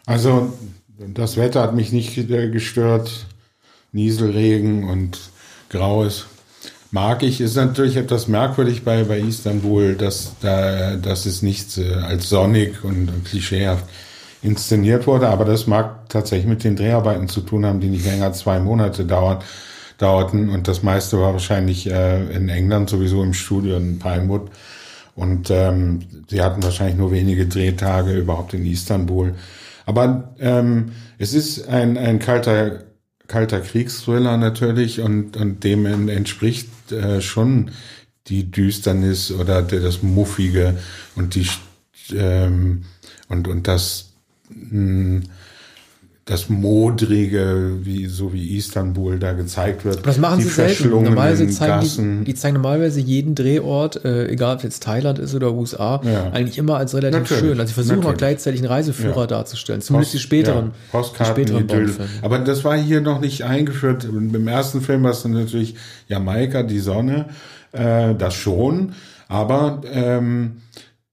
Also 0.06 0.54
das 0.98 1.38
Wetter 1.38 1.62
hat 1.62 1.76
mich 1.76 1.92
nicht 1.92 2.16
gestört. 2.16 3.28
Nieselregen 3.92 4.86
und 4.86 5.20
graues 5.70 6.26
mag 6.94 7.24
ich. 7.24 7.42
Ist 7.42 7.56
natürlich 7.56 7.98
etwas 7.98 8.28
merkwürdig 8.28 8.84
bei, 8.84 9.04
bei 9.04 9.20
Istanbul, 9.20 9.96
dass, 9.96 10.36
da, 10.42 10.96
dass 10.96 11.26
es 11.26 11.42
nicht 11.42 11.78
äh, 11.78 11.96
als 11.96 12.30
sonnig 12.30 12.84
und, 12.84 13.10
klischeehaft 13.26 13.86
inszeniert 14.44 15.08
wurde, 15.08 15.30
aber 15.30 15.46
das 15.46 15.68
mag 15.68 16.08
tatsächlich 16.10 16.48
mit 16.48 16.64
den 16.64 16.76
Dreharbeiten 16.76 17.28
zu 17.28 17.42
tun 17.42 17.66
haben, 17.66 17.80
die 17.80 17.88
nicht 17.88 18.06
länger 18.06 18.26
als 18.26 18.40
zwei 18.40 18.60
Monate 18.60 19.06
dauern, 19.06 19.40
dauerten. 19.98 20.50
Und 20.50 20.68
das 20.68 20.84
meiste 20.84 21.20
war 21.20 21.34
wahrscheinlich 21.34 21.90
äh, 21.90 22.26
in 22.32 22.50
England 22.50 22.90
sowieso 22.90 23.24
im 23.24 23.34
Studio 23.34 23.78
in 23.78 24.00
Pinewood. 24.00 24.52
Und 25.16 25.50
ähm, 25.50 26.00
sie 26.28 26.42
hatten 26.42 26.62
wahrscheinlich 26.62 26.98
nur 26.98 27.12
wenige 27.12 27.48
Drehtage 27.48 28.14
überhaupt 28.14 28.54
in 28.54 28.66
Istanbul. 28.66 29.34
Aber 29.86 30.36
ähm, 30.40 30.92
es 31.18 31.34
ist 31.34 31.68
ein, 31.68 31.98
ein 31.98 32.20
kalter 32.20 32.84
kalter 33.28 33.62
Kriegsthriller 33.62 34.38
natürlich 34.38 35.02
und, 35.02 35.38
und 35.38 35.64
dem 35.64 36.10
entspricht 36.10 36.92
äh, 36.92 37.22
schon 37.22 37.72
die 38.28 38.50
Düsternis 38.50 39.32
oder 39.32 39.62
das 39.62 40.02
Muffige 40.02 40.78
und 41.16 41.36
die 41.36 41.48
ähm, 42.14 42.86
und 43.28 43.48
und 43.48 43.68
das 43.68 44.14
mh, 44.50 44.70
hm, 44.72 45.24
das 46.26 46.48
Modrige, 46.48 47.80
wie 47.82 48.06
so 48.06 48.32
wie 48.32 48.56
Istanbul 48.56 49.20
da 49.20 49.34
gezeigt 49.34 49.84
wird. 49.84 50.08
das 50.08 50.18
machen 50.18 50.40
sie 50.40 50.48
selten. 50.48 50.90
Normalerweise 50.90 51.50
zeigen 51.50 52.22
die, 52.24 52.32
die, 52.32 52.36
zeigen 52.36 52.54
normalerweise 52.56 53.02
jeden 53.02 53.36
Drehort, 53.36 54.06
äh, 54.06 54.30
egal 54.30 54.54
ob 54.54 54.60
es 54.60 54.64
jetzt 54.64 54.84
Thailand 54.84 55.20
ist 55.20 55.36
oder 55.36 55.52
USA, 55.54 56.00
ja. 56.06 56.32
eigentlich 56.32 56.58
immer 56.58 56.78
als 56.78 56.96
relativ 56.96 57.20
Natürlich. 57.20 57.44
schön. 57.44 57.60
Also 57.60 57.68
sie 57.68 57.74
versuchen 57.74 57.96
Natürlich. 57.98 58.16
auch 58.16 58.18
gleichzeitig 58.18 58.62
einen 58.62 58.70
Reiseführer 58.70 59.22
ja. 59.22 59.28
darzustellen. 59.28 59.82
Zumindest 59.82 60.14
Post, 60.14 60.24
die 60.24 60.26
späteren, 60.26 60.72
ja. 60.94 61.02
die 61.02 61.26
späteren 61.26 61.68
Bondfilme. 61.68 62.10
Aber 62.22 62.40
das 62.40 62.64
war 62.64 62.78
hier 62.78 63.02
noch 63.02 63.20
nicht 63.20 63.44
eingeführt. 63.44 64.06
Im 64.06 64.48
ersten 64.48 64.80
Film 64.80 65.04
war 65.04 65.12
es 65.12 65.24
dann 65.24 65.34
natürlich 65.34 65.76
Jamaika, 66.08 66.64
die 66.64 66.80
Sonne, 66.80 67.26
äh, 67.74 68.16
das 68.16 68.34
schon. 68.34 68.94
Aber 69.28 69.82
ähm, 69.92 70.63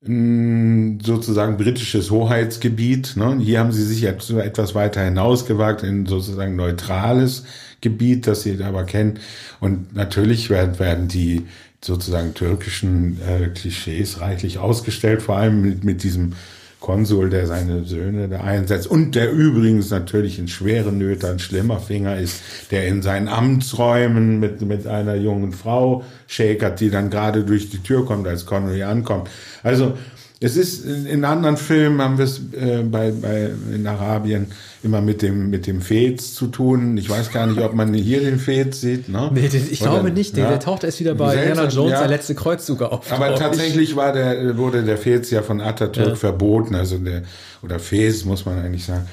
sozusagen 0.02 1.58
britisches 1.58 2.10
Hoheitsgebiet. 2.10 3.16
Ne? 3.16 3.38
Hier 3.40 3.60
haben 3.60 3.72
sie 3.72 3.84
sich 3.84 4.04
etwas 4.04 4.74
weiter 4.74 5.04
hinausgewagt 5.04 5.82
in 5.82 6.06
sozusagen 6.06 6.56
neutrales 6.56 7.44
Gebiet, 7.82 8.26
das 8.26 8.42
sie 8.42 8.62
aber 8.62 8.84
kennen. 8.84 9.18
Und 9.60 9.94
natürlich 9.94 10.48
werden, 10.48 10.78
werden 10.78 11.08
die 11.08 11.46
sozusagen 11.82 12.32
türkischen 12.32 13.20
äh, 13.20 13.48
Klischees 13.48 14.20
reichlich 14.20 14.58
ausgestellt, 14.58 15.20
vor 15.20 15.36
allem 15.36 15.60
mit, 15.62 15.84
mit 15.84 16.02
diesem 16.02 16.32
Konsul, 16.80 17.28
der 17.28 17.46
seine 17.46 17.84
Söhne 17.84 18.28
da 18.28 18.40
einsetzt 18.40 18.86
und 18.86 19.14
der 19.14 19.30
übrigens 19.30 19.90
natürlich 19.90 20.38
in 20.38 20.48
schwere 20.48 20.92
Nöte 20.92 21.28
ein 21.28 21.38
schlimmer 21.38 21.78
Finger 21.78 22.16
ist, 22.16 22.42
der 22.70 22.88
in 22.88 23.02
seinen 23.02 23.28
Amtsräumen 23.28 24.40
mit, 24.40 24.62
mit 24.62 24.86
einer 24.86 25.14
jungen 25.14 25.52
Frau 25.52 26.04
schäkert, 26.26 26.80
die 26.80 26.90
dann 26.90 27.10
gerade 27.10 27.44
durch 27.44 27.68
die 27.68 27.82
Tür 27.82 28.06
kommt, 28.06 28.26
als 28.26 28.46
Connery 28.46 28.82
ankommt. 28.82 29.28
Also 29.62 29.92
es 30.42 30.56
ist 30.56 30.86
in 30.86 31.24
anderen 31.26 31.58
Filmen 31.58 32.00
haben 32.00 32.16
wir 32.16 32.24
es 32.24 32.40
äh, 32.54 32.82
bei, 32.82 33.10
bei 33.10 33.50
in 33.74 33.86
Arabien 33.86 34.46
immer 34.82 35.02
mit 35.02 35.20
dem 35.20 35.50
mit 35.50 35.66
dem 35.66 35.82
Fez 35.82 36.34
zu 36.34 36.46
tun. 36.46 36.96
Ich 36.96 37.10
weiß 37.10 37.30
gar 37.30 37.46
nicht, 37.46 37.60
ob 37.60 37.74
man 37.74 37.92
hier 37.92 38.20
den 38.20 38.38
Fez 38.38 38.80
sieht. 38.80 39.10
Ne? 39.10 39.30
Nee, 39.34 39.48
den, 39.48 39.68
ich 39.70 39.82
Oder, 39.82 39.90
glaube 39.90 40.10
nicht. 40.10 40.36
Der, 40.36 40.44
ja. 40.44 40.50
der 40.50 40.60
taucht 40.60 40.84
erst 40.84 40.98
wieder 40.98 41.14
bei 41.14 41.34
Indiana 41.34 41.68
Jones, 41.68 41.92
ja. 41.92 42.00
der 42.00 42.08
letzte 42.08 42.34
Kreuzzug 42.34 42.80
auf. 42.80 43.12
Aber 43.12 43.34
tatsächlich 43.34 43.96
war 43.96 44.14
der 44.14 44.56
wurde 44.56 44.82
der 44.82 44.96
Fez 44.96 45.30
ja 45.30 45.42
von 45.42 45.60
Atatürk 45.60 46.08
ja. 46.08 46.14
verboten, 46.14 46.74
also 46.74 46.96
der 46.96 47.22
oder 47.62 47.78
Fez 47.78 48.24
muss 48.24 48.46
man 48.46 48.58
eigentlich 48.64 48.86
sagen. 48.86 49.06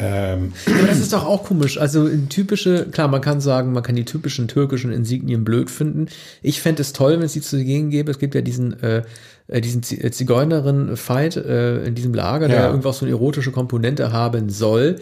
Ähm, 0.00 0.52
Aber 0.66 0.86
das 0.86 0.98
ist 0.98 1.12
doch 1.12 1.24
auch 1.26 1.44
komisch. 1.44 1.78
Also 1.78 2.08
typische, 2.28 2.86
klar, 2.90 3.08
man 3.08 3.20
kann 3.20 3.40
sagen, 3.40 3.72
man 3.72 3.82
kann 3.82 3.96
die 3.96 4.04
typischen 4.04 4.48
türkischen 4.48 4.92
Insignien 4.92 5.44
blöd 5.44 5.70
finden. 5.70 6.06
Ich 6.42 6.60
fände 6.62 6.80
es 6.82 6.92
toll, 6.92 7.12
wenn 7.18 7.22
es 7.26 7.34
die 7.34 7.40
zu 7.42 7.56
sehen 7.58 7.90
gäbe. 7.90 8.10
Es 8.10 8.18
gibt 8.18 8.34
ja 8.34 8.40
diesen, 8.40 8.82
äh, 8.82 9.02
äh 9.48 9.60
diesen 9.60 9.82
Z- 9.82 10.14
Zigeunerin-Fight 10.14 11.36
äh, 11.36 11.84
in 11.84 11.94
diesem 11.94 12.14
Lager, 12.14 12.48
der 12.48 12.60
Ja. 12.60 12.66
irgendwas 12.68 12.98
so 12.98 13.04
eine 13.04 13.14
erotische 13.14 13.52
Komponente 13.52 14.12
haben 14.12 14.48
soll. 14.48 14.96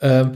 Ähm, 0.00 0.32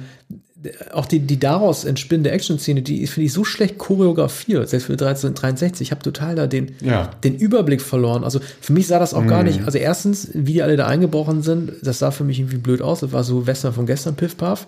auch 0.92 1.06
die, 1.06 1.20
die 1.20 1.38
daraus 1.38 1.84
entspinnende 1.84 2.30
Action-Szene, 2.30 2.82
die 2.82 3.06
finde 3.06 3.26
ich 3.26 3.32
so 3.32 3.44
schlecht 3.44 3.76
choreografiert, 3.78 4.68
selbst 4.68 4.86
für 4.86 4.92
1363. 4.94 5.86
Ich 5.88 5.90
habe 5.90 6.02
total 6.02 6.34
da 6.34 6.46
den, 6.46 6.72
Ja. 6.80 7.10
den 7.22 7.36
Überblick 7.36 7.82
verloren. 7.82 8.24
Also 8.24 8.40
für 8.60 8.72
mich 8.72 8.86
sah 8.86 8.98
das 8.98 9.14
auch 9.14 9.26
gar 9.26 9.42
nicht. 9.42 9.64
Also 9.66 9.78
erstens, 9.78 10.28
wie 10.32 10.54
die 10.54 10.62
alle 10.62 10.76
da 10.76 10.86
eingebrochen 10.86 11.42
sind, 11.42 11.72
das 11.82 11.98
sah 11.98 12.10
für 12.10 12.24
mich 12.24 12.38
irgendwie 12.38 12.56
blöd 12.58 12.82
aus. 12.82 13.00
Das 13.00 13.12
war 13.12 13.24
so 13.24 13.46
Western 13.46 13.72
von 13.74 13.86
gestern, 13.86 14.14
Piff 14.16 14.36
Puff. 14.36 14.66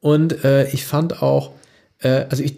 Und 0.00 0.44
äh, 0.44 0.68
ich 0.70 0.84
fand 0.84 1.22
auch, 1.22 1.52
äh, 2.00 2.24
also 2.30 2.42
ich, 2.42 2.56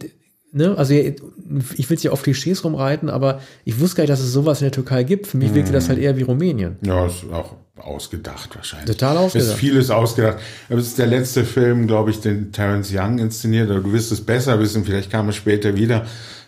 ne, 0.52 0.74
also 0.76 0.92
ich 0.94 1.14
will 1.20 1.94
jetzt 1.96 2.02
ja 2.02 2.10
auf 2.10 2.22
Klischees 2.22 2.64
rumreiten, 2.64 3.08
aber 3.08 3.40
ich 3.64 3.80
wusste 3.80 3.96
gar 3.96 4.02
nicht, 4.04 4.10
dass 4.12 4.20
es 4.20 4.32
sowas 4.32 4.60
in 4.60 4.66
der 4.66 4.72
Türkei 4.72 5.02
gibt. 5.04 5.26
Für 5.26 5.36
mich 5.38 5.54
wirkte 5.54 5.72
das 5.72 5.88
halt 5.88 5.98
eher 5.98 6.16
wie 6.16 6.22
Rumänien. 6.22 6.76
ja, 6.84 7.06
ist 7.06 7.24
auch 7.32 7.56
ausgedacht 7.80 8.54
wahrscheinlich. 8.54 8.96
Total 8.96 9.16
ausgedacht. 9.16 9.50
Ist 9.50 9.56
vieles 9.56 9.90
ausgedacht. 9.90 10.38
Aber 10.68 10.78
es 10.78 10.88
ist 10.88 10.98
der 10.98 11.06
letzte 11.06 11.44
Film, 11.44 11.86
glaube 11.86 12.10
ich, 12.10 12.20
den 12.20 12.52
Terence 12.52 12.90
Young 12.92 13.18
inszeniert. 13.18 13.70
Oder 13.70 13.80
du 13.80 13.92
wirst 13.92 14.12
es 14.12 14.20
besser 14.20 14.58
wissen, 14.60 14.84
vielleicht 14.84 15.10
kam 15.10 15.28
es 15.28 15.36
später 15.36 15.76
wieder. 15.76 16.06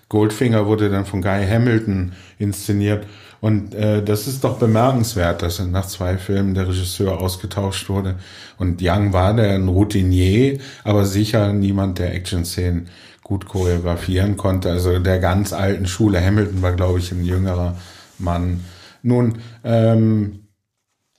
Goldfinger 0.08 0.66
wurde 0.66 0.90
dann 0.90 1.06
von 1.06 1.22
Guy 1.22 1.46
Hamilton 1.46 2.12
inszeniert. 2.38 3.06
Und 3.40 3.74
äh, 3.74 4.04
das 4.04 4.28
ist 4.28 4.44
doch 4.44 4.58
bemerkenswert, 4.58 5.42
dass 5.42 5.58
nach 5.58 5.86
zwei 5.86 6.16
Filmen 6.16 6.54
der 6.54 6.68
Regisseur 6.68 7.20
ausgetauscht 7.20 7.88
wurde. 7.88 8.16
Und 8.58 8.80
Young 8.82 9.12
war 9.12 9.34
der 9.34 9.54
ein 9.54 9.68
Routinier, 9.68 10.58
aber 10.84 11.06
sicher 11.06 11.52
niemand, 11.52 11.98
der 11.98 12.14
Action-Szenen 12.14 12.88
gut 13.22 13.46
choreografieren 13.46 14.36
konnte. 14.36 14.70
Also 14.70 14.98
der 14.98 15.18
ganz 15.18 15.52
alten 15.52 15.86
Schule. 15.86 16.24
Hamilton 16.24 16.62
war, 16.62 16.72
glaube 16.72 16.98
ich, 16.98 17.10
ein 17.10 17.24
jüngerer 17.24 17.76
Mann. 18.18 18.60
Nun, 19.02 19.38
ähm, 19.64 20.41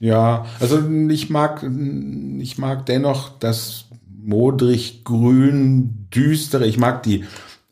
ja, 0.03 0.45
also 0.59 0.83
ich 1.09 1.29
mag, 1.29 1.65
ich 2.39 2.57
mag 2.57 2.85
dennoch 2.85 3.39
das 3.39 3.85
modrig-grün, 4.21 6.07
düstere. 6.13 6.67
Ich 6.67 6.77
mag 6.77 7.03
die, 7.03 7.23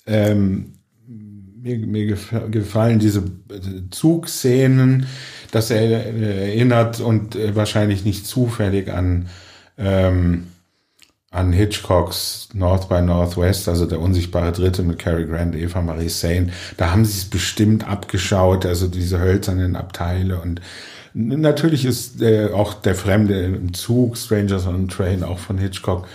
ähm, 0.08 0.74
mir, 1.08 1.78
mir 1.78 2.16
gef- 2.16 2.50
gefallen 2.50 3.00
diese 3.00 3.20
äh, 3.20 3.90
Zugszenen, 3.90 5.08
dass 5.52 5.72
er 5.72 5.82
äh, 5.82 6.52
erinnert 6.52 7.02
und 7.02 7.36
äh, 7.36 7.54
wahrscheinlich 7.54 8.06
nicht 8.06 8.26
zufällig 8.26 8.92
an, 8.92 9.28
ähm, 9.78 10.48
an 11.32 11.52
Hitchcocks 11.52 12.48
North 12.54 12.88
by 12.88 13.02
Northwest, 13.02 13.68
also 13.68 13.86
der 13.86 14.00
unsichtbare 14.00 14.54
Dritte 14.54 14.84
mit 14.84 15.00
Cary 15.00 15.26
Grant, 15.26 15.56
Eva 15.56 15.82
Marie 15.82 16.10
Saint. 16.10 16.52
Da 16.78 16.92
haben 16.92 17.04
sie 17.04 17.18
es 17.18 17.26
bestimmt 17.26 17.86
abgeschaut, 17.88 18.66
also 18.66 18.88
diese 18.88 19.20
hölzernen 19.20 19.76
Abteile 19.76 20.40
und 20.42 20.62
natürlich 21.14 21.86
ist 21.86 22.22
äh, 22.22 22.50
auch 22.54 22.74
der 22.74 22.96
Fremde 22.96 23.42
im 23.42 23.74
Zug, 23.74 24.18
Strangers 24.18 24.68
on 24.68 24.86
a 24.86 24.94
Train, 24.94 25.24
auch 25.24 25.40
von 25.40 25.58
Hitchcock, 25.58 26.08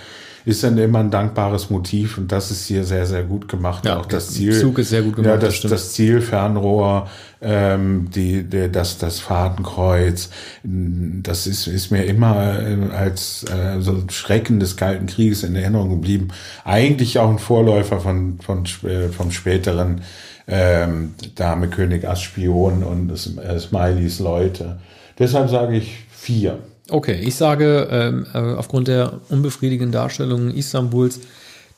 ist 0.45 0.63
dann 0.63 0.79
immer 0.79 1.01
ein 1.01 1.11
dankbares 1.11 1.71
Motiv 1.71 2.19
und 2.19 2.31
das 2.31 2.53
ist 2.53 2.67
hier 2.67 2.85
sehr, 2.85 3.05
sehr 3.05 3.25
gut 3.25 3.49
gemacht. 3.49 3.85
Ja, 3.85 3.99
auch 3.99 4.07
das 4.07 4.29
der 4.29 4.35
Ziel. 4.35 4.61
Zug 4.61 4.79
ist 4.79 4.91
sehr 4.91 5.03
gut 5.03 5.17
gemacht, 5.17 5.29
Ja, 5.29 5.37
das 5.39 5.61
das, 5.61 5.71
das 5.73 5.93
Zielfernrohr, 5.95 7.09
ähm, 7.43 8.09
die, 8.15 8.45
die, 8.45 8.71
das, 8.71 8.97
das 8.99 9.19
Fadenkreuz, 9.19 10.31
das 10.63 11.49
ist, 11.49 11.67
ist 11.67 11.91
mir 11.91 12.05
immer 12.05 12.61
äh, 12.61 12.95
als 12.95 13.45
äh, 13.45 13.81
so 13.81 14.05
Schrecken 14.09 14.61
des 14.61 14.77
Kalten 14.77 15.07
Krieges 15.07 15.43
in 15.43 15.57
Erinnerung 15.57 15.91
geblieben. 15.91 16.29
Eigentlich 16.65 17.19
auch 17.19 17.29
ein 17.29 17.41
Vorläufer 17.41 17.99
von, 17.99 18.39
von, 18.41 18.63
sp- 18.71 19.11
vom 19.11 19.33
späteren 19.33 20.03
ähm, 20.47 21.15
Dame 21.35 21.69
König 21.69 22.07
als 22.07 22.23
Spion 22.23 22.83
und 22.83 23.11
äh, 23.11 23.59
Smileys 23.59 24.19
Leute. 24.21 24.79
Deshalb 25.19 25.51
sage 25.51 25.77
ich 25.77 26.05
vier. 26.11 26.59
Okay, 26.89 27.15
ich 27.21 27.35
sage, 27.35 27.89
ähm, 27.91 28.27
äh, 28.33 28.39
aufgrund 28.39 28.89
der 28.89 29.21
unbefriedigenden 29.29 29.93
Darstellung 29.93 30.51
Istanbuls, 30.51 31.21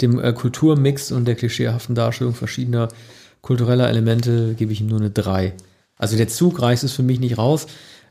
dem 0.03 0.23
äh, 0.23 0.33
Kulturmix 0.33 1.13
und 1.13 1.25
der 1.27 1.35
klischeehaften 1.35 1.95
Darstellung 1.95 2.35
verschiedener 2.35 2.89
kultureller 3.41 3.89
Elemente 3.89 4.55
gebe 4.55 4.73
ich 4.73 4.81
ihm 4.81 4.89
nur 4.89 5.01
eine 5.01 5.11
3. 5.11 5.55
Also 5.97 6.17
der 6.17 6.29
Zug 6.29 6.61
reißt 6.61 6.85
es 6.85 6.93
für 6.93 7.03
mich 7.03 7.21
nicht 7.21 7.39
raus. 7.39 7.67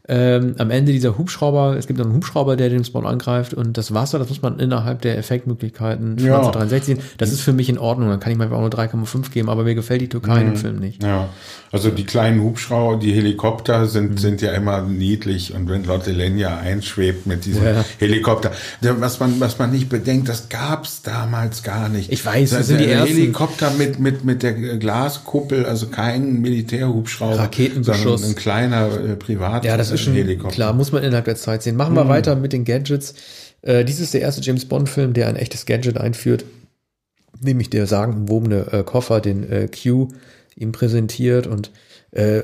Ähm, 0.09 0.55
am 0.57 0.71
Ende 0.71 0.91
dieser 0.93 1.17
Hubschrauber, 1.17 1.75
es 1.77 1.85
gibt 1.87 1.99
einen 1.99 2.13
Hubschrauber, 2.13 2.55
der 2.55 2.69
den 2.69 2.85
Spawn 2.85 3.05
angreift 3.05 3.53
und 3.53 3.77
das 3.77 3.93
Wasser, 3.93 4.19
das 4.19 4.29
muss 4.29 4.41
man 4.41 4.57
innerhalb 4.59 5.01
der 5.01 5.17
Effektmöglichkeiten 5.17 6.17
von 6.17 6.25
Ja. 6.27 6.35
1963 6.37 6.95
sehen. 6.95 7.03
Das 7.17 7.31
ist 7.33 7.41
für 7.41 7.51
mich 7.51 7.67
in 7.67 7.77
Ordnung, 7.77 8.09
dann 8.09 8.19
kann 8.21 8.31
ich 8.31 8.37
mir 8.37 8.49
auch 8.51 8.59
nur 8.61 8.69
3,5 8.69 9.31
geben, 9.31 9.49
aber 9.49 9.63
mir 9.63 9.75
gefällt 9.75 9.99
die 10.01 10.07
Türkei 10.09 10.43
Mhm. 10.43 10.49
im 10.51 10.55
Film 10.55 10.79
nicht. 10.79 11.03
Ja, 11.03 11.27
also 11.71 11.89
die 11.89 12.05
kleinen 12.05 12.41
Hubschrauber, 12.41 12.97
die 12.97 13.11
Helikopter 13.11 13.85
sind, 13.87 14.19
sind 14.19 14.41
ja 14.41 14.51
immer 14.53 14.81
niedlich 14.81 15.53
und 15.53 15.67
wenn 15.69 15.83
Lotte 15.83 16.11
Lenya 16.11 16.57
einschwebt 16.57 17.27
mit 17.27 17.45
diesem 17.45 17.65
Ja. 17.65 17.83
Helikopter, 17.97 18.51
was 18.81 19.19
man, 19.19 19.39
was 19.39 19.59
man 19.59 19.71
nicht 19.71 19.89
bedenkt, 19.89 20.29
das 20.29 20.47
gab's 20.47 21.01
damals 21.01 21.63
gar 21.63 21.89
nicht. 21.89 22.11
Ich 22.13 22.25
weiß, 22.25 22.51
das 22.51 22.59
das 22.59 22.67
sind 22.67 22.79
die 22.79 22.87
ersten. 22.87 23.13
Helikopter 23.13 23.71
mit, 23.77 23.99
mit, 23.99 24.23
mit 24.23 24.41
der 24.43 24.53
Glaskuppel, 24.53 25.65
also 25.65 25.87
kein 25.87 26.39
Militärhubschrauber, 26.41 27.39
Raketenbeschuss. 27.39 28.21
sondern 28.21 28.29
ein 28.29 28.35
kleiner 28.35 28.87
äh, 28.87 29.15
Privat 29.15 29.65
Ja, 29.65 29.75
das 29.75 29.91
schon 29.97 30.13
Helikopter. 30.13 30.53
klar, 30.53 30.73
muss 30.73 30.91
man 30.91 31.03
innerhalb 31.03 31.25
der 31.25 31.35
Zeit 31.35 31.63
sehen. 31.63 31.75
Machen 31.75 31.95
wir 31.95 32.07
weiter 32.07 32.35
mit 32.35 32.53
den 32.53 32.65
Gadgets. 32.65 33.13
Äh, 33.61 33.85
dies 33.85 33.99
ist 33.99 34.13
der 34.13 34.21
erste 34.21 34.41
James 34.41 34.65
Bond-Film, 34.65 35.13
der 35.13 35.27
ein 35.27 35.35
echtes 35.35 35.65
Gadget 35.65 35.97
einführt, 35.97 36.45
nämlich 37.39 37.69
der 37.69 37.87
sagenumwobene 37.87 38.71
äh, 38.71 38.83
Koffer, 38.83 39.21
den 39.21 39.49
äh, 39.49 39.67
Q 39.67 40.09
ihm 40.55 40.71
präsentiert 40.71 41.47
und 41.47 41.71
äh, 42.11 42.39
äh, 42.39 42.43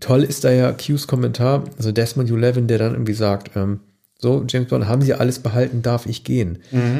toll 0.00 0.24
ist 0.24 0.44
da 0.44 0.50
ja 0.50 0.72
Qs 0.72 1.06
Kommentar, 1.06 1.64
also 1.76 1.92
Desmond 1.92 2.30
Ulevin, 2.30 2.66
der 2.66 2.78
dann 2.78 2.92
irgendwie 2.92 3.14
sagt, 3.14 3.56
ähm, 3.56 3.80
so, 4.20 4.44
James 4.48 4.68
Bond, 4.68 4.88
haben 4.88 5.02
Sie 5.02 5.14
alles 5.14 5.38
behalten, 5.38 5.80
darf 5.82 6.06
ich 6.06 6.24
gehen? 6.24 6.58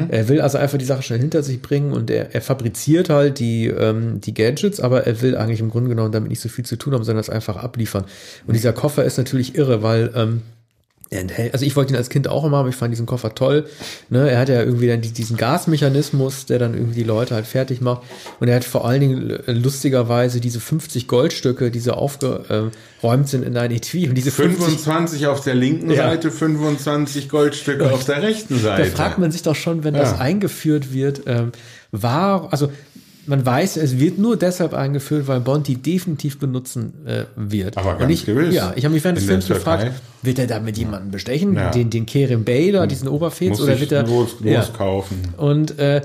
Er 0.09 0.29
will 0.29 0.39
also 0.39 0.57
einfach 0.57 0.77
die 0.77 0.85
Sache 0.85 1.01
schnell 1.01 1.19
hinter 1.19 1.43
sich 1.43 1.61
bringen 1.61 1.91
und 1.91 2.09
er, 2.09 2.33
er 2.33 2.41
fabriziert 2.41 3.09
halt 3.09 3.39
die, 3.39 3.67
ähm, 3.67 4.21
die 4.21 4.33
Gadgets, 4.33 4.79
aber 4.79 5.05
er 5.05 5.21
will 5.21 5.35
eigentlich 5.35 5.59
im 5.59 5.69
Grunde 5.69 5.89
genommen 5.89 6.13
damit 6.13 6.29
nicht 6.29 6.39
so 6.39 6.47
viel 6.47 6.63
zu 6.63 6.77
tun 6.77 6.93
haben, 6.93 7.03
sondern 7.03 7.19
das 7.19 7.29
einfach 7.29 7.57
abliefern. 7.57 8.05
Und 8.47 8.53
dieser 8.53 8.71
Koffer 8.71 9.03
ist 9.03 9.17
natürlich 9.17 9.55
irre, 9.55 9.83
weil 9.83 10.11
ähm, 10.15 10.43
enthält, 11.11 11.53
also 11.53 11.65
ich 11.65 11.75
wollte 11.75 11.93
ihn 11.93 11.97
als 11.97 12.09
Kind 12.09 12.27
auch 12.27 12.45
immer 12.45 12.57
haben, 12.57 12.69
ich 12.69 12.75
fand 12.75 12.91
diesen 12.91 13.05
Koffer 13.07 13.33
toll. 13.33 13.67
Ne, 14.09 14.29
er 14.29 14.39
hat 14.39 14.49
ja 14.49 14.61
irgendwie 14.61 14.87
dann 14.87 15.01
die- 15.01 15.11
diesen 15.11 15.37
Gasmechanismus, 15.37 16.45
der 16.45 16.59
dann 16.59 16.73
irgendwie 16.75 16.95
die 17.01 17.03
Leute 17.03 17.33
halt 17.35 17.47
fertig 17.47 17.81
macht. 17.81 18.03
Und 18.39 18.47
er 18.47 18.55
hat 18.57 18.63
vor 18.63 18.85
allen 18.87 19.01
Dingen 19.01 19.29
äh, 19.31 19.51
lustigerweise 19.51 20.39
diese 20.39 20.59
50 20.59 21.07
Goldstücke, 21.07 21.71
die 21.71 21.79
so 21.79 21.93
aufgeräumt 21.93 23.27
sind 23.27 23.43
in 23.43 23.57
ein 23.57 23.71
Etui. 23.71 24.07
Und 24.07 24.15
diese 24.15 24.31
50 24.31 24.57
25 24.59 25.27
auf 25.27 25.41
der 25.43 25.55
linken 25.55 25.89
Ja. 25.91 26.09
Seite, 26.09 26.31
25 26.31 27.29
Goldstücke 27.29 27.91
auf 27.91 28.05
der 28.05 28.21
rechten 28.21 28.55
Da 28.55 28.77
Seite. 28.77 28.85
fragt 28.91 29.17
man 29.17 29.31
sich 29.31 29.41
doch 29.41 29.55
schon, 29.55 29.83
wenn 29.83 29.93
das 29.95 30.11
Ja. 30.11 30.17
eingeführt 30.19 30.93
wird, 30.93 31.23
ähm, 31.25 31.51
war, 31.91 32.49
also 32.51 32.71
man 33.29 33.45
weiß, 33.45 33.77
es 33.77 33.99
wird 33.99 34.17
nur 34.17 34.37
deshalb 34.37 34.73
eingeführt, 34.73 35.27
weil 35.27 35.39
Bond 35.39 35.67
die 35.67 35.75
definitiv 35.75 36.39
benutzen 36.39 36.93
äh, 37.05 37.25
wird. 37.35 37.77
Aber 37.77 37.95
ganz 37.95 38.11
ich, 38.11 38.25
gewiss. 38.25 38.55
Ja, 38.55 38.73
ich 38.75 38.83
habe 38.85 38.93
mich 38.95 39.03
während 39.03 39.19
des 39.19 39.25
Films 39.25 39.47
gefragt, 39.47 39.91
wird 40.23 40.39
er 40.39 40.47
damit 40.47 40.77
jemanden 40.79 41.11
bestechen, 41.11 41.53
Ja. 41.53 41.69
den, 41.69 41.91
den 41.91 42.07
Kerem 42.07 42.43
Bey 42.43 42.71
da, 42.71 42.87
diesen 42.87 43.07
Oberfez, 43.07 43.49
Muss 43.49 43.61
oder 43.61 43.79
wird 43.79 43.91
er 43.91 44.03
los, 44.07 44.35
Ja. 44.43 44.59
loskaufen. 44.59 45.19
Und 45.37 45.77
äh, 45.77 46.01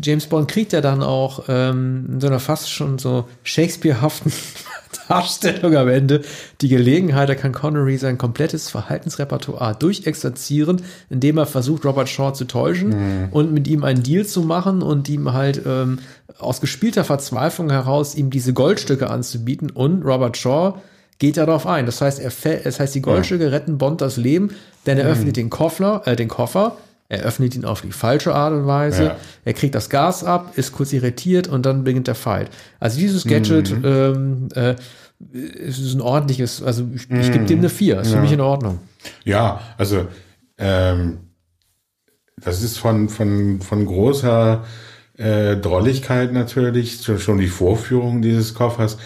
James 0.00 0.26
Bond 0.26 0.48
kriegt 0.48 0.72
ja 0.72 0.80
dann 0.80 1.02
auch 1.02 1.44
ähm, 1.48 2.06
in 2.14 2.20
so 2.20 2.28
einer 2.28 2.40
fast 2.40 2.70
schon 2.70 2.98
so 2.98 3.28
Shakespeare-haften 3.42 4.32
Darstellung 5.08 5.76
am 5.76 5.88
Ende. 5.88 6.22
Die 6.60 6.68
Gelegenheit, 6.68 7.28
da 7.28 7.34
kann 7.34 7.52
Connery 7.52 7.96
sein 7.98 8.18
komplettes 8.18 8.70
Verhaltensrepertoire 8.70 9.74
durchexerzieren, 9.76 10.82
indem 11.10 11.38
er 11.38 11.46
versucht, 11.46 11.84
Robert 11.84 12.08
Shaw 12.08 12.32
zu 12.32 12.44
täuschen 12.44 13.28
und 13.30 13.52
mit 13.52 13.68
ihm 13.68 13.84
einen 13.84 14.02
Deal 14.02 14.26
zu 14.26 14.42
machen 14.42 14.82
und 14.82 15.08
ihm 15.08 15.32
halt 15.32 15.62
ähm, 15.66 15.98
aus 16.38 16.60
gespielter 16.60 17.04
Verzweiflung 17.04 17.70
heraus 17.70 18.14
ihm 18.14 18.30
diese 18.30 18.52
Goldstücke 18.52 19.10
anzubieten 19.10 19.70
und 19.70 20.02
Robert 20.04 20.36
Shaw 20.36 20.74
geht 21.18 21.36
ja 21.36 21.46
darauf 21.46 21.66
ein. 21.66 21.86
Das 21.86 22.00
heißt, 22.00 22.18
er 22.18 22.32
das 22.64 22.80
heißt, 22.80 22.94
die 22.94 23.02
Goldstücke 23.02 23.52
retten 23.52 23.78
Bond 23.78 24.00
das 24.00 24.16
Leben, 24.16 24.50
denn 24.86 24.98
er 24.98 25.06
öffnet 25.06 25.36
den 25.36 25.50
Koffer, 25.50 26.02
äh, 26.04 26.16
den 26.16 26.28
Koffer, 26.28 26.76
er 27.12 27.24
öffnet 27.24 27.54
ihn 27.54 27.66
auf 27.66 27.82
die 27.82 27.92
falsche 27.92 28.34
Art 28.34 28.54
und 28.54 28.66
Weise, 28.66 29.04
Ja. 29.04 29.16
er 29.44 29.52
kriegt 29.52 29.74
das 29.74 29.90
Gas 29.90 30.24
ab, 30.24 30.54
ist 30.56 30.72
kurz 30.72 30.94
irritiert 30.94 31.46
und 31.46 31.66
dann 31.66 31.84
beginnt 31.84 32.06
der 32.06 32.14
Fight. 32.14 32.48
Also 32.80 32.98
dieses 32.98 33.24
Gadget 33.24 33.70
ähm, 33.84 34.48
äh, 34.54 34.76
ist 35.30 35.94
ein 35.94 36.00
ordentliches, 36.00 36.62
also 36.62 36.88
ich, 36.94 37.10
ich 37.10 37.30
gebe 37.30 37.44
dem 37.44 37.58
eine 37.58 37.68
4, 37.68 38.00
ist 38.00 38.12
für 38.12 38.20
mich 38.20 38.32
in 38.32 38.40
Ordnung. 38.40 38.78
Ja, 39.24 39.60
also 39.76 40.06
ähm, 40.56 41.18
das 42.38 42.62
ist 42.62 42.78
von, 42.78 43.10
von, 43.10 43.60
von 43.60 43.84
großer 43.84 44.64
äh, 45.18 45.56
Drolligkeit 45.58 46.32
natürlich, 46.32 47.02
schon, 47.02 47.18
schon 47.18 47.36
die 47.36 47.48
Vorführung 47.48 48.22
dieses 48.22 48.54
Koffers. 48.54 48.96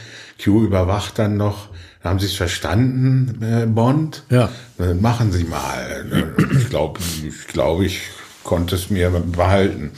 Q 0.42 0.62
überwacht 0.64 1.18
dann 1.18 1.36
noch, 1.36 1.70
haben 2.08 2.18
Sie 2.18 2.26
es 2.26 2.34
verstanden, 2.34 3.42
äh, 3.42 3.66
Bond? 3.66 4.22
Ja. 4.30 4.48
Dann 4.78 5.00
machen 5.00 5.32
Sie 5.32 5.44
mal. 5.44 6.06
Ich 6.58 6.68
glaube, 6.68 7.00
ich, 7.26 7.46
glaube, 7.48 7.86
ich 7.86 8.00
konnte 8.44 8.76
es 8.76 8.90
mir 8.90 9.10
behalten. 9.10 9.90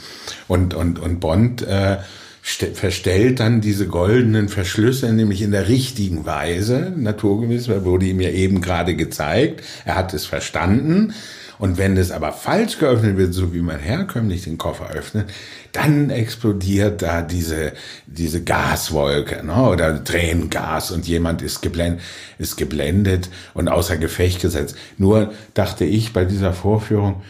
Und, 0.47 0.73
und, 0.73 0.99
und 0.99 1.19
Bond 1.19 1.61
äh, 1.61 1.97
verstellt 2.41 3.39
dann 3.39 3.61
diese 3.61 3.87
goldenen 3.87 4.49
Verschlüsse 4.49 5.11
nämlich 5.13 5.41
in 5.41 5.51
der 5.51 5.67
richtigen 5.67 6.25
Weise, 6.25 6.91
naturgewiss, 6.95 7.69
wurde 7.69 8.07
ihm 8.07 8.21
ja 8.21 8.29
eben 8.29 8.61
gerade 8.61 8.95
gezeigt. 8.95 9.63
Er 9.85 9.95
hat 9.95 10.13
es 10.13 10.25
verstanden. 10.25 11.13
Und 11.59 11.77
wenn 11.77 11.97
es 11.97 12.09
aber 12.09 12.31
falsch 12.31 12.79
geöffnet 12.79 13.17
wird, 13.17 13.33
so 13.33 13.53
wie 13.53 13.61
man 13.61 13.79
herkömmlich 13.79 14.45
den 14.45 14.57
Koffer 14.57 14.91
öffnet, 14.91 15.29
dann 15.73 16.09
explodiert 16.09 17.01
da 17.01 17.21
diese, 17.21 17.73
diese 18.07 18.43
Gaswolke, 18.43 19.45
ne? 19.45 19.69
oder 19.69 20.01
Tränengas 20.03 20.89
und 20.91 21.05
jemand 21.05 21.41
ist 21.41 21.61
geblendet, 21.61 22.01
ist 22.37 22.55
geblendet 22.55 23.29
und 23.53 23.67
außer 23.67 23.97
Gefecht 23.97 24.41
gesetzt. 24.41 24.75
Nur 24.97 25.33
dachte 25.53 25.83
ich 25.83 26.13
bei 26.13 26.23
dieser 26.23 26.53
Vorführung, 26.53 27.21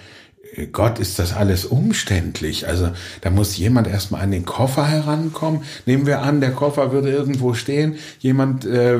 Gott, 0.72 1.00
ist 1.00 1.20
das 1.20 1.36
alles 1.36 1.66
umständlich. 1.66 2.68
Also 2.68 2.90
da 3.22 3.30
muss 3.30 3.58
jemand 3.58 3.88
erstmal 3.88 4.22
an 4.22 4.32
den 4.32 4.46
Koffer 4.46 4.88
herankommen. 4.88 5.62
Nehmen 5.86 6.08
wir 6.08 6.22
an, 6.22 6.42
der 6.42 6.52
Koffer 6.52 6.92
würde 6.92 7.12
irgendwo 7.12 7.54
stehen, 7.54 7.96
jemand 8.20 8.66
äh, 8.66 9.00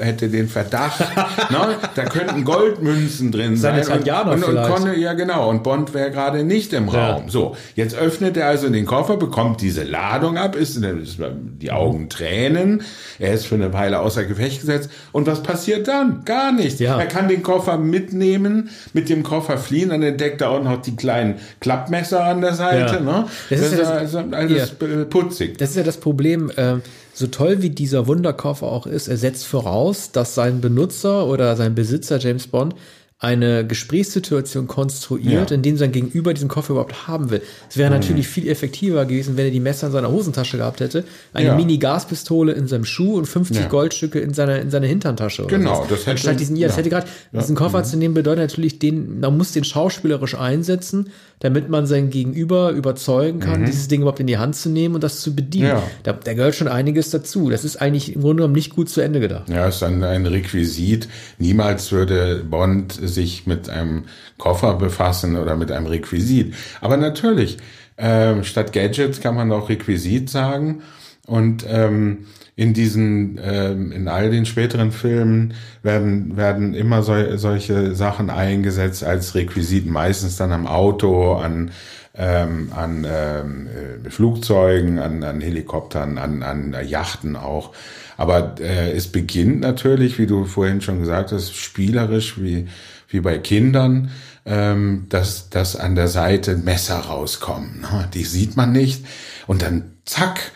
hätte 0.00 0.28
den 0.28 0.48
Verdacht, 0.48 1.00
ne? 1.50 1.76
da 1.94 2.04
könnten 2.04 2.44
Goldmünzen 2.44 3.30
drin 3.30 3.56
sein. 3.56 3.86
Und, 3.88 4.08
und, 4.08 4.44
und 4.44 4.62
konnte, 4.62 4.94
ja 4.96 5.12
genau, 5.12 5.48
und 5.48 5.62
Bond 5.62 5.94
wäre 5.94 6.10
gerade 6.10 6.44
nicht 6.44 6.72
im 6.72 6.88
ja. 6.88 7.12
Raum. 7.12 7.30
So, 7.30 7.56
jetzt 7.76 7.94
öffnet 7.94 8.36
er 8.36 8.48
also 8.48 8.68
den 8.68 8.86
Koffer, 8.86 9.16
bekommt 9.16 9.60
diese 9.60 9.84
Ladung 9.84 10.38
ab, 10.38 10.56
ist, 10.56 10.76
ist 10.76 11.18
die 11.60 11.70
Augen 11.70 12.08
tränen, 12.08 12.82
er 13.18 13.34
ist 13.34 13.46
für 13.46 13.54
eine 13.54 13.72
Weile 13.72 14.00
außer 14.00 14.24
Gefecht 14.24 14.60
gesetzt. 14.60 14.90
Und 15.12 15.26
was 15.26 15.42
passiert 15.42 15.88
dann? 15.88 16.24
Gar 16.24 16.52
nichts. 16.52 16.80
Ja. 16.80 16.98
Er 16.98 17.06
kann 17.06 17.28
den 17.28 17.42
Koffer 17.42 17.78
mitnehmen, 17.78 18.70
mit 18.92 19.08
dem 19.08 19.22
Koffer 19.22 19.56
fliehen, 19.56 19.90
dann 19.90 20.02
entdeckt 20.02 20.40
er 20.40 20.50
auch 20.50 20.62
noch 20.62 20.79
die 20.82 20.96
kleinen 20.96 21.36
Klappmesser 21.60 22.24
an 22.24 22.40
der 22.40 22.54
Seite. 22.54 22.94
Ja. 22.94 23.00
Ne? 23.00 23.24
Das, 23.48 23.60
das, 23.60 23.72
ist 23.72 23.78
ja 23.78 24.00
das, 24.00 24.14
alles 24.14 24.74
ja. 24.80 25.04
putzig. 25.04 25.58
Das 25.58 25.70
ist 25.70 25.76
ja 25.76 25.82
das 25.82 25.98
Problem. 25.98 26.50
Äh, 26.56 26.76
so 27.12 27.26
toll 27.26 27.62
wie 27.62 27.70
dieser 27.70 28.06
Wunderkoffer 28.06 28.66
auch 28.66 28.86
ist, 28.86 29.08
er 29.08 29.16
setzt 29.16 29.46
voraus, 29.46 30.12
dass 30.12 30.34
sein 30.34 30.60
Benutzer 30.60 31.26
oder 31.26 31.56
sein 31.56 31.74
Besitzer 31.74 32.18
James 32.18 32.46
Bond 32.46 32.74
eine 33.22 33.66
Gesprächssituation 33.66 34.66
konstruiert, 34.66 35.50
ja. 35.50 35.54
in 35.54 35.60
dem 35.60 35.76
sein 35.76 35.92
Gegenüber 35.92 36.32
diesen 36.32 36.48
Koffer 36.48 36.72
überhaupt 36.72 37.06
haben 37.06 37.30
will. 37.30 37.42
Es 37.68 37.76
wäre 37.76 37.90
mhm. 37.90 37.96
natürlich 37.96 38.26
viel 38.26 38.48
effektiver 38.48 39.04
gewesen, 39.04 39.36
wenn 39.36 39.44
er 39.44 39.50
die 39.50 39.60
Messer 39.60 39.88
in 39.88 39.92
seiner 39.92 40.10
Hosentasche 40.10 40.56
gehabt 40.56 40.80
hätte, 40.80 41.04
eine 41.34 41.48
ja. 41.48 41.54
Mini-Gaspistole 41.54 42.52
in 42.52 42.66
seinem 42.66 42.86
Schuh 42.86 43.18
und 43.18 43.26
50 43.26 43.56
ja. 43.58 43.68
Goldstücke 43.68 44.20
in 44.20 44.32
seiner, 44.32 44.58
in 44.60 44.70
seiner 44.70 44.86
Hinterntasche. 44.86 45.44
Genau, 45.48 45.86
das 45.90 46.00
hätte, 46.00 46.12
Anstatt 46.12 46.40
diesen, 46.40 46.56
ja, 46.56 46.68
das 46.68 46.78
hätte 46.78 46.88
gerade, 46.88 47.06
diesen 47.32 47.56
Koffer 47.56 47.80
mhm. 47.80 47.84
zu 47.84 47.98
nehmen 47.98 48.14
bedeutet 48.14 48.40
natürlich 48.40 48.78
den, 48.78 49.20
man 49.20 49.36
muss 49.36 49.52
den 49.52 49.64
schauspielerisch 49.64 50.34
einsetzen, 50.34 51.10
damit 51.40 51.68
man 51.68 51.86
sein 51.86 52.08
Gegenüber 52.08 52.70
überzeugen 52.70 53.40
kann, 53.40 53.62
mhm. 53.62 53.66
dieses 53.66 53.88
Ding 53.88 54.00
überhaupt 54.00 54.20
in 54.20 54.28
die 54.28 54.38
Hand 54.38 54.56
zu 54.56 54.70
nehmen 54.70 54.94
und 54.94 55.04
das 55.04 55.20
zu 55.20 55.34
bedienen. 55.34 55.76
Da, 56.04 56.12
da 56.12 56.34
gehört 56.34 56.54
schon 56.54 56.68
einiges 56.68 57.10
dazu. 57.10 57.50
Das 57.50 57.64
ist 57.64 57.76
eigentlich 57.76 58.14
im 58.14 58.22
Grunde 58.22 58.42
genommen 58.42 58.54
nicht 58.54 58.74
gut 58.74 58.88
zu 58.88 59.00
Ende 59.02 59.20
gedacht. 59.20 59.48
Ja, 59.48 59.68
es 59.68 59.76
ist 59.76 59.82
ein, 59.82 60.02
ein 60.04 60.26
Requisit. 60.26 61.08
Niemals 61.38 61.92
würde 61.92 62.44
Bond 62.48 62.98
sich 63.10 63.46
mit 63.46 63.68
einem 63.68 64.04
Koffer 64.38 64.74
befassen 64.74 65.36
oder 65.36 65.56
mit 65.56 65.70
einem 65.70 65.86
Requisit. 65.86 66.54
Aber 66.80 66.96
natürlich, 66.96 67.58
äh, 67.96 68.42
statt 68.42 68.72
Gadgets 68.72 69.20
kann 69.20 69.34
man 69.34 69.52
auch 69.52 69.68
Requisit 69.68 70.30
sagen. 70.30 70.82
Und 71.26 71.64
ähm, 71.68 72.26
in 72.56 72.74
diesen, 72.74 73.38
ähm, 73.42 73.92
in 73.92 74.08
all 74.08 74.30
den 74.30 74.44
späteren 74.44 74.92
Filmen 74.92 75.54
werden, 75.82 76.36
werden 76.36 76.74
immer 76.74 77.02
so, 77.02 77.14
solche 77.36 77.94
Sachen 77.94 78.30
eingesetzt 78.30 79.04
als 79.04 79.34
Requisiten, 79.34 79.92
meistens 79.92 80.36
dann 80.36 80.52
am 80.52 80.66
Auto, 80.66 81.34
an, 81.34 81.70
ähm, 82.14 82.70
an 82.74 83.06
ähm, 83.08 83.66
äh, 83.66 84.10
Flugzeugen, 84.10 84.98
an, 84.98 85.22
an 85.22 85.40
Helikoptern, 85.40 86.18
an, 86.18 86.42
an 86.42 86.76
Yachten 86.84 87.36
auch. 87.36 87.72
Aber 88.16 88.56
äh, 88.60 88.92
es 88.92 89.08
beginnt 89.08 89.60
natürlich, 89.60 90.18
wie 90.18 90.26
du 90.26 90.44
vorhin 90.44 90.82
schon 90.82 91.00
gesagt 91.00 91.32
hast, 91.32 91.54
spielerisch, 91.54 92.42
wie 92.42 92.68
wie 93.10 93.20
bei 93.20 93.38
Kindern, 93.38 94.10
ähm, 94.46 95.06
dass, 95.08 95.50
dass 95.50 95.76
an 95.76 95.94
der 95.94 96.08
Seite 96.08 96.56
Messer 96.56 96.98
rauskommen. 96.98 97.82
Ne? 97.82 98.08
Die 98.14 98.24
sieht 98.24 98.56
man 98.56 98.72
nicht. 98.72 99.04
Und 99.46 99.62
dann 99.62 99.96
zack, 100.04 100.52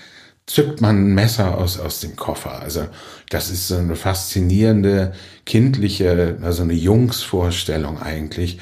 zückt 0.47 0.81
man 0.81 1.11
ein 1.11 1.15
Messer 1.15 1.59
aus, 1.59 1.79
aus 1.79 2.01
dem 2.01 2.17
Koffer. 2.17 2.61
Also 2.63 2.87
das 3.29 3.51
ist 3.51 3.69
so 3.69 3.77
eine 3.77 3.97
faszinierende, 3.97 5.13
kindliche, 5.45 6.39
also 6.43 6.63
eine 6.63 6.75
Jungsvorstellung 6.75 8.01
eigentlich 8.01 8.59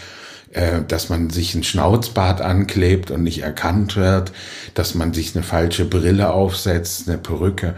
äh, 0.52 0.82
dass 0.86 1.08
man 1.08 1.30
sich 1.30 1.54
ein 1.54 1.64
Schnauzbart 1.64 2.42
anklebt 2.42 3.10
und 3.10 3.22
nicht 3.22 3.42
erkannt 3.42 3.96
wird, 3.96 4.32
dass 4.74 4.94
man 4.94 5.14
sich 5.14 5.34
eine 5.34 5.42
falsche 5.42 5.86
Brille 5.86 6.30
aufsetzt, 6.30 7.08
eine 7.08 7.16
Perücke 7.16 7.74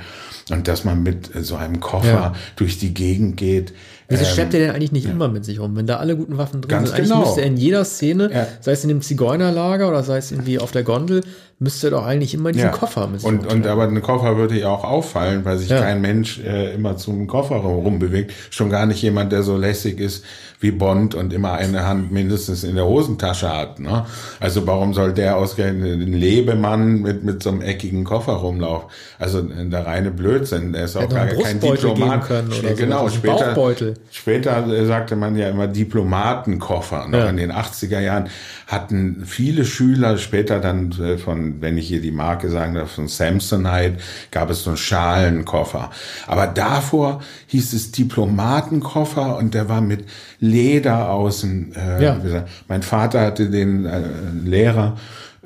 und 0.50 0.68
dass 0.68 0.84
man 0.84 1.02
mit 1.02 1.30
so 1.34 1.56
einem 1.56 1.80
Koffer 1.80 2.08
ja. 2.08 2.34
durch 2.56 2.78
die 2.78 2.92
Gegend 2.92 3.36
geht. 3.36 3.72
Wieso 4.08 4.24
ähm, 4.24 4.30
schleppt 4.30 4.54
er 4.54 4.60
denn 4.60 4.70
eigentlich 4.70 4.92
nicht 4.92 5.06
ja. 5.06 5.12
immer 5.12 5.28
mit 5.28 5.44
sich 5.44 5.60
rum, 5.60 5.76
wenn 5.76 5.86
da 5.86 5.96
alle 5.96 6.16
guten 6.16 6.36
Waffen 6.36 6.60
drin 6.60 6.68
Ganz 6.68 6.88
sind? 6.88 6.98
Eigentlich 6.98 7.10
genau. 7.10 7.24
müsste 7.24 7.40
er 7.40 7.46
in 7.46 7.56
jeder 7.56 7.84
Szene, 7.84 8.30
ja. 8.32 8.46
sei 8.60 8.72
es 8.72 8.82
in 8.82 8.88
dem 8.88 9.02
Zigeunerlager 9.02 9.88
oder 9.88 10.02
sei 10.02 10.18
es 10.18 10.30
irgendwie 10.30 10.58
auf 10.58 10.72
der 10.72 10.82
Gondel, 10.82 11.22
müsste 11.58 11.88
er 11.88 11.90
doch 11.92 12.06
eigentlich 12.06 12.34
immer 12.34 12.52
diesen 12.52 12.66
ja. 12.66 12.72
Koffer 12.72 13.06
mit 13.06 13.20
sich 13.20 13.28
und, 13.28 13.46
und 13.46 13.66
aber 13.66 13.84
ein 13.84 14.02
Koffer 14.02 14.36
würde 14.36 14.58
ja 14.58 14.68
auch 14.68 14.84
auffallen, 14.84 15.44
weil 15.44 15.58
sich 15.58 15.68
kein 15.68 16.00
Mensch 16.00 16.40
äh, 16.40 16.74
immer 16.74 16.96
zum 16.96 17.26
Koffer 17.26 17.56
rumbewegt. 17.56 18.32
Schon 18.50 18.70
gar 18.70 18.86
nicht 18.86 19.02
jemand, 19.02 19.32
der 19.32 19.42
so 19.42 19.56
lässig 19.56 20.00
ist 20.00 20.24
wie 20.64 20.70
Bond 20.70 21.14
und 21.14 21.32
immer 21.32 21.52
eine 21.52 21.86
Hand 21.86 22.10
mindestens 22.10 22.64
in 22.64 22.74
der 22.74 22.86
Hosentasche 22.86 23.54
hat. 23.54 23.80
Ne? 23.80 24.06
Also 24.40 24.66
warum 24.66 24.94
soll 24.94 25.12
der 25.12 25.36
ausgerechnet 25.36 26.00
ein 26.00 26.12
Lebemann 26.12 27.02
mit, 27.02 27.22
mit 27.22 27.42
so 27.42 27.50
einem 27.50 27.60
eckigen 27.60 28.04
Koffer 28.04 28.32
rumlaufen? 28.32 28.88
Also 29.18 29.42
der 29.42 29.86
reine 29.86 30.10
Blödsinn. 30.10 30.72
Der 30.72 30.84
ist 30.84 30.96
auch 30.96 31.08
gar 31.08 31.26
kein 31.26 31.60
Diplomat. 31.60 32.26
Können 32.26 32.50
oder 32.52 32.72
genau, 32.72 33.08
so. 33.08 33.16
später, 33.16 33.74
später 34.10 34.66
äh, 34.66 34.86
sagte 34.86 35.16
man 35.16 35.36
ja 35.36 35.50
immer 35.50 35.66
Diplomatenkoffer. 35.66 37.08
Noch 37.08 37.18
ja. 37.18 37.28
in 37.28 37.36
den 37.36 37.52
80er 37.52 38.00
Jahren 38.00 38.28
hatten 38.66 39.24
viele 39.26 39.66
Schüler 39.66 40.16
später 40.16 40.60
dann 40.60 40.92
äh, 40.92 41.18
von, 41.18 41.53
wenn 41.60 41.78
ich 41.78 41.88
hier 41.88 42.00
die 42.00 42.10
Marke 42.10 42.50
sagen 42.50 42.74
darf, 42.74 42.92
von 42.92 43.08
Samsonite, 43.08 43.96
gab 44.30 44.50
es 44.50 44.64
so 44.64 44.70
einen 44.70 44.76
Schalenkoffer. 44.76 45.90
Aber 46.26 46.46
davor 46.46 47.20
hieß 47.46 47.72
es 47.72 47.92
Diplomatenkoffer 47.92 49.36
und 49.36 49.54
der 49.54 49.68
war 49.68 49.80
mit 49.80 50.04
Leder 50.40 51.10
außen. 51.10 51.74
Äh, 51.74 52.04
ja. 52.04 52.44
Mein 52.68 52.82
Vater 52.82 53.20
hatte 53.20 53.50
den 53.50 53.86
äh, 53.86 54.02
Lehrer, 54.44 54.96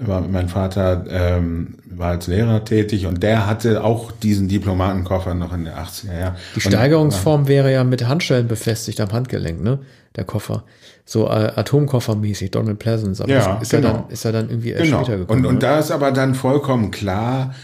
mein 0.06 0.48
Vater 0.48 1.04
ähm, 1.08 1.78
war 1.90 2.10
als 2.10 2.26
Lehrer 2.28 2.64
tätig 2.64 3.06
und 3.06 3.22
der 3.22 3.46
hatte 3.46 3.82
auch 3.82 4.12
diesen 4.12 4.48
Diplomatenkoffer 4.48 5.34
noch 5.34 5.52
in 5.52 5.64
den 5.64 5.74
80er 5.74 6.18
Jahren. 6.18 6.36
Die 6.54 6.60
Steigerungsform 6.60 7.42
und, 7.42 7.48
wäre 7.48 7.72
ja 7.72 7.84
mit 7.84 8.06
Handschellen 8.06 8.46
befestigt 8.46 9.00
am 9.00 9.10
Handgelenk, 9.12 9.62
ne? 9.62 9.80
Der 10.16 10.24
Koffer. 10.24 10.64
So 11.04 11.26
äh, 11.26 11.52
Atomkoffermäßig, 11.56 12.50
Donald 12.50 12.78
Pleasance. 12.78 13.22
Aber 13.22 13.32
ja, 13.32 13.58
ist, 13.60 13.70
genau. 13.70 13.88
er 13.88 13.92
dann, 13.94 14.10
ist 14.10 14.24
er 14.24 14.32
dann 14.32 14.50
irgendwie 14.50 14.70
erst 14.70 14.84
genau. 14.84 15.02
später 15.02 15.18
gekommen. 15.18 15.44
Und, 15.44 15.54
und 15.54 15.62
da 15.62 15.78
ist 15.78 15.90
aber 15.90 16.12
dann 16.12 16.34
vollkommen 16.34 16.90
klar, 16.90 17.54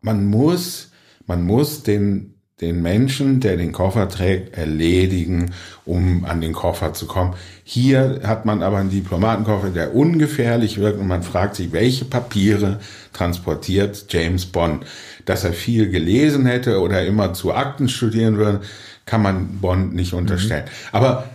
man 0.00 0.26
muss, 0.26 0.90
man 1.26 1.42
muss 1.44 1.82
den 1.82 2.33
den 2.60 2.82
Menschen, 2.82 3.40
der 3.40 3.56
den 3.56 3.72
Koffer 3.72 4.08
trägt, 4.08 4.56
erledigen, 4.56 5.52
um 5.84 6.24
an 6.24 6.40
den 6.40 6.52
Koffer 6.52 6.92
zu 6.92 7.06
kommen. 7.06 7.34
Hier 7.64 8.20
hat 8.24 8.44
man 8.44 8.62
aber 8.62 8.78
einen 8.78 8.90
Diplomatenkoffer, 8.90 9.70
der 9.70 9.94
ungefährlich 9.94 10.78
wirkt 10.78 11.00
und 11.00 11.08
man 11.08 11.24
fragt 11.24 11.56
sich, 11.56 11.72
welche 11.72 12.04
Papiere 12.04 12.78
transportiert 13.12 14.06
James 14.08 14.46
Bond. 14.46 14.84
Dass 15.24 15.42
er 15.42 15.52
viel 15.52 15.90
gelesen 15.90 16.46
hätte 16.46 16.80
oder 16.80 17.04
immer 17.04 17.32
zu 17.32 17.52
Akten 17.52 17.88
studieren 17.88 18.36
würde, 18.36 18.60
kann 19.04 19.22
man 19.22 19.58
Bond 19.60 19.94
nicht 19.94 20.12
mhm. 20.12 20.20
unterstellen. 20.20 20.64
Mhm. 20.64 20.88
Aber 20.92 21.28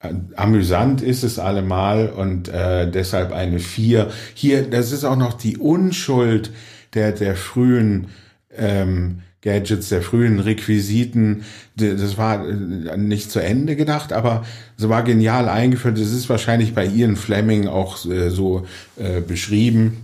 äh, 0.00 0.08
amüsant 0.36 1.02
ist 1.02 1.22
es 1.22 1.38
allemal 1.38 2.08
und 2.08 2.48
äh, 2.48 2.90
deshalb 2.90 3.32
eine 3.32 3.58
vier. 3.58 4.10
Hier, 4.32 4.62
das 4.62 4.90
ist 4.90 5.04
auch 5.04 5.16
noch 5.16 5.34
die 5.34 5.58
Unschuld 5.58 6.50
der, 6.94 7.12
der 7.12 7.36
frühen 7.36 8.08
ähm, 8.56 9.22
Gadgets, 9.42 9.88
der 9.88 10.02
frühen 10.02 10.38
Requisiten, 10.38 11.42
das 11.76 12.16
war 12.16 12.48
äh, 12.48 12.96
nicht 12.96 13.30
zu 13.30 13.40
Ende 13.40 13.76
gedacht, 13.76 14.12
aber 14.12 14.44
es 14.78 14.88
war 14.88 15.02
genial 15.02 15.48
eingeführt. 15.48 15.98
Das 15.98 16.12
ist 16.12 16.28
wahrscheinlich 16.28 16.74
bei 16.74 16.86
Ian 16.86 17.16
Fleming 17.16 17.66
auch 17.66 18.04
äh, 18.06 18.30
so 18.30 18.66
äh, 18.96 19.20
beschrieben. 19.20 19.98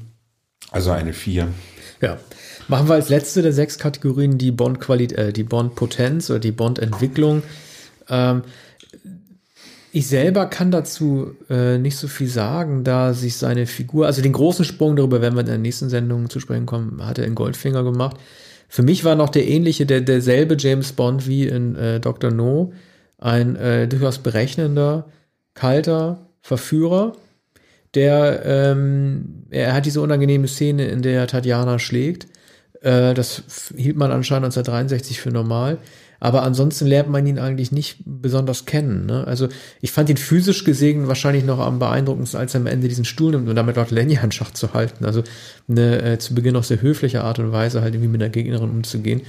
Also 0.71 0.91
eine 0.91 1.13
vier. 1.13 1.49
Ja. 2.01 2.19
Machen 2.67 2.89
wir 2.89 2.95
als 2.95 3.09
letzte 3.09 3.41
der 3.41 3.55
sechs 3.55 3.79
Kategorien 3.79 4.37
die 4.37 4.51
Bond-Qualität, 4.51 5.19
äh, 5.19 5.33
die 5.33 5.45
Bond-Potenz 5.45 6.29
oder 6.29 6.41
die 6.41 6.53
Bond-Entwicklung. 6.53 7.43
Ähm, 8.11 8.43
ich 9.93 10.07
selber 10.07 10.47
kann 10.47 10.71
dazu 10.71 11.35
äh, 11.49 11.79
nicht 11.79 11.97
so 11.97 12.09
viel 12.09 12.29
sagen, 12.29 12.85
da 12.85 13.15
sich 13.15 13.37
seine 13.37 13.67
Figur, 13.67 14.07
also 14.07 14.21
den 14.21 14.35
großen 14.35 14.65
Sprung 14.65 14.97
darüber, 14.97 15.23
wenn 15.23 15.35
wir 15.35 15.41
in 15.41 15.47
der 15.47 15.59
nächsten 15.59 15.89
Sendung 15.89 16.29
zu 16.29 16.41
sprechen 16.41 16.67
kommen, 16.67 17.07
hat 17.07 17.19
er 17.19 17.25
in 17.25 17.35
Goldfinger 17.35 17.85
gemacht. 17.85 18.17
Für 18.69 18.83
mich 18.83 19.05
war 19.05 19.15
noch 19.15 19.31
der 19.31 19.49
ähnliche, 19.49 19.87
der, 19.87 20.03
derselbe 20.03 20.57
James 20.59 20.93
Bond 20.93 21.27
wie 21.27 21.47
in 21.47 21.75
äh, 21.75 22.01
Dr. 22.01 22.31
No, 22.31 22.73
ein 23.17 23.57
äh, 23.57 23.89
durchaus 23.89 24.19
berechnender, 24.19 25.09
kalter 25.55 26.29
Verführer, 26.43 27.15
der, 27.95 28.43
ähm, 28.45 29.47
er 29.51 29.73
hat 29.73 29.87
diese 29.87 30.01
unangenehme 30.01 30.47
Szene, 30.47 30.87
in 30.87 31.03
der 31.03 31.27
Tatjana 31.27 31.79
schlägt. 31.79 32.27
Äh, 32.83 33.15
das 33.15 33.73
hielt 33.77 33.97
man 33.97 34.13
anscheinend 34.13 34.47
1963 34.47 35.21
für 35.21 35.31
normal. 35.31 35.79
Aber 36.21 36.43
ansonsten 36.43 36.87
lernt 36.87 37.09
man 37.11 37.27
ihn 37.27 37.39
eigentlich 37.39 37.71
nicht 37.71 37.99
besonders 38.05 38.65
kennen. 38.65 39.07
Ne? 39.07 39.25
Also 39.27 39.49
ich 39.81 39.93
fand 39.93 40.11
ihn 40.11 40.17
physisch 40.17 40.65
gesehen 40.65 41.07
wahrscheinlich 41.07 41.45
noch 41.45 41.61
am 41.61 41.79
beeindruckendsten, 41.79 42.41
als 42.41 42.55
er 42.55 42.61
am 42.61 42.67
Ende 42.67 42.89
diesen 42.89 43.05
Stuhl 43.05 43.31
nimmt 43.31 43.49
und 43.49 43.55
damit 43.55 43.77
Lord 43.77 43.93
Lenny 43.93 44.19
an 44.19 44.33
Schach 44.33 44.51
zu 44.51 44.75
halten. 44.75 45.05
Also 45.05 45.23
eine 45.69 46.03
äh, 46.03 46.19
zu 46.19 46.35
Beginn 46.35 46.55
noch 46.55 46.65
sehr 46.65 46.83
höfliche 46.83 47.23
Art 47.23 47.39
und 47.39 47.53
Weise, 47.53 47.83
halt 47.83 47.95
irgendwie 47.95 48.11
mit 48.11 48.21
der 48.21 48.31
Gegnerin 48.31 48.71
umzugehen. 48.71 49.23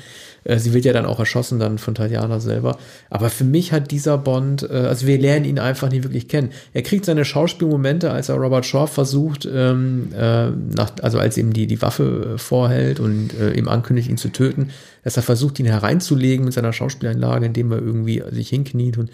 Äh, 0.43 0.59
sie 0.59 0.73
wird 0.73 0.85
ja 0.85 0.93
dann 0.93 1.05
auch 1.05 1.19
erschossen 1.19 1.59
dann 1.59 1.77
von 1.77 1.95
Tatjana 1.95 2.39
selber. 2.39 2.77
Aber 3.09 3.29
für 3.29 3.43
mich 3.43 3.71
hat 3.71 3.91
dieser 3.91 4.17
Bond, 4.17 4.63
äh, 4.63 4.73
also 4.73 5.07
wir 5.07 5.19
lernen 5.19 5.45
ihn 5.45 5.59
einfach 5.59 5.89
nie 5.89 6.03
wirklich 6.03 6.27
kennen. 6.27 6.51
Er 6.73 6.81
kriegt 6.81 7.05
seine 7.05 7.25
Schauspielmomente, 7.25 8.11
als 8.11 8.29
er 8.29 8.35
Robert 8.35 8.65
Shaw 8.65 8.87
versucht, 8.87 9.47
ähm, 9.51 10.09
äh, 10.17 10.49
nach, 10.49 10.91
also 11.01 11.19
als 11.19 11.37
ihm 11.37 11.53
die, 11.53 11.67
die 11.67 11.81
Waffe 11.81 12.33
äh, 12.35 12.37
vorhält 12.37 12.99
und 12.99 13.37
äh, 13.39 13.51
ihm 13.53 13.67
ankündigt, 13.67 14.09
ihn 14.09 14.17
zu 14.17 14.29
töten, 14.29 14.69
dass 15.03 15.17
er 15.17 15.23
versucht, 15.23 15.59
ihn 15.59 15.65
hereinzulegen 15.65 16.45
mit 16.45 16.53
seiner 16.53 16.73
Schauspieleinlage, 16.73 17.45
indem 17.45 17.71
er 17.71 17.79
irgendwie 17.79 18.23
sich 18.31 18.49
hinkniet 18.49 18.97
und 18.97 19.11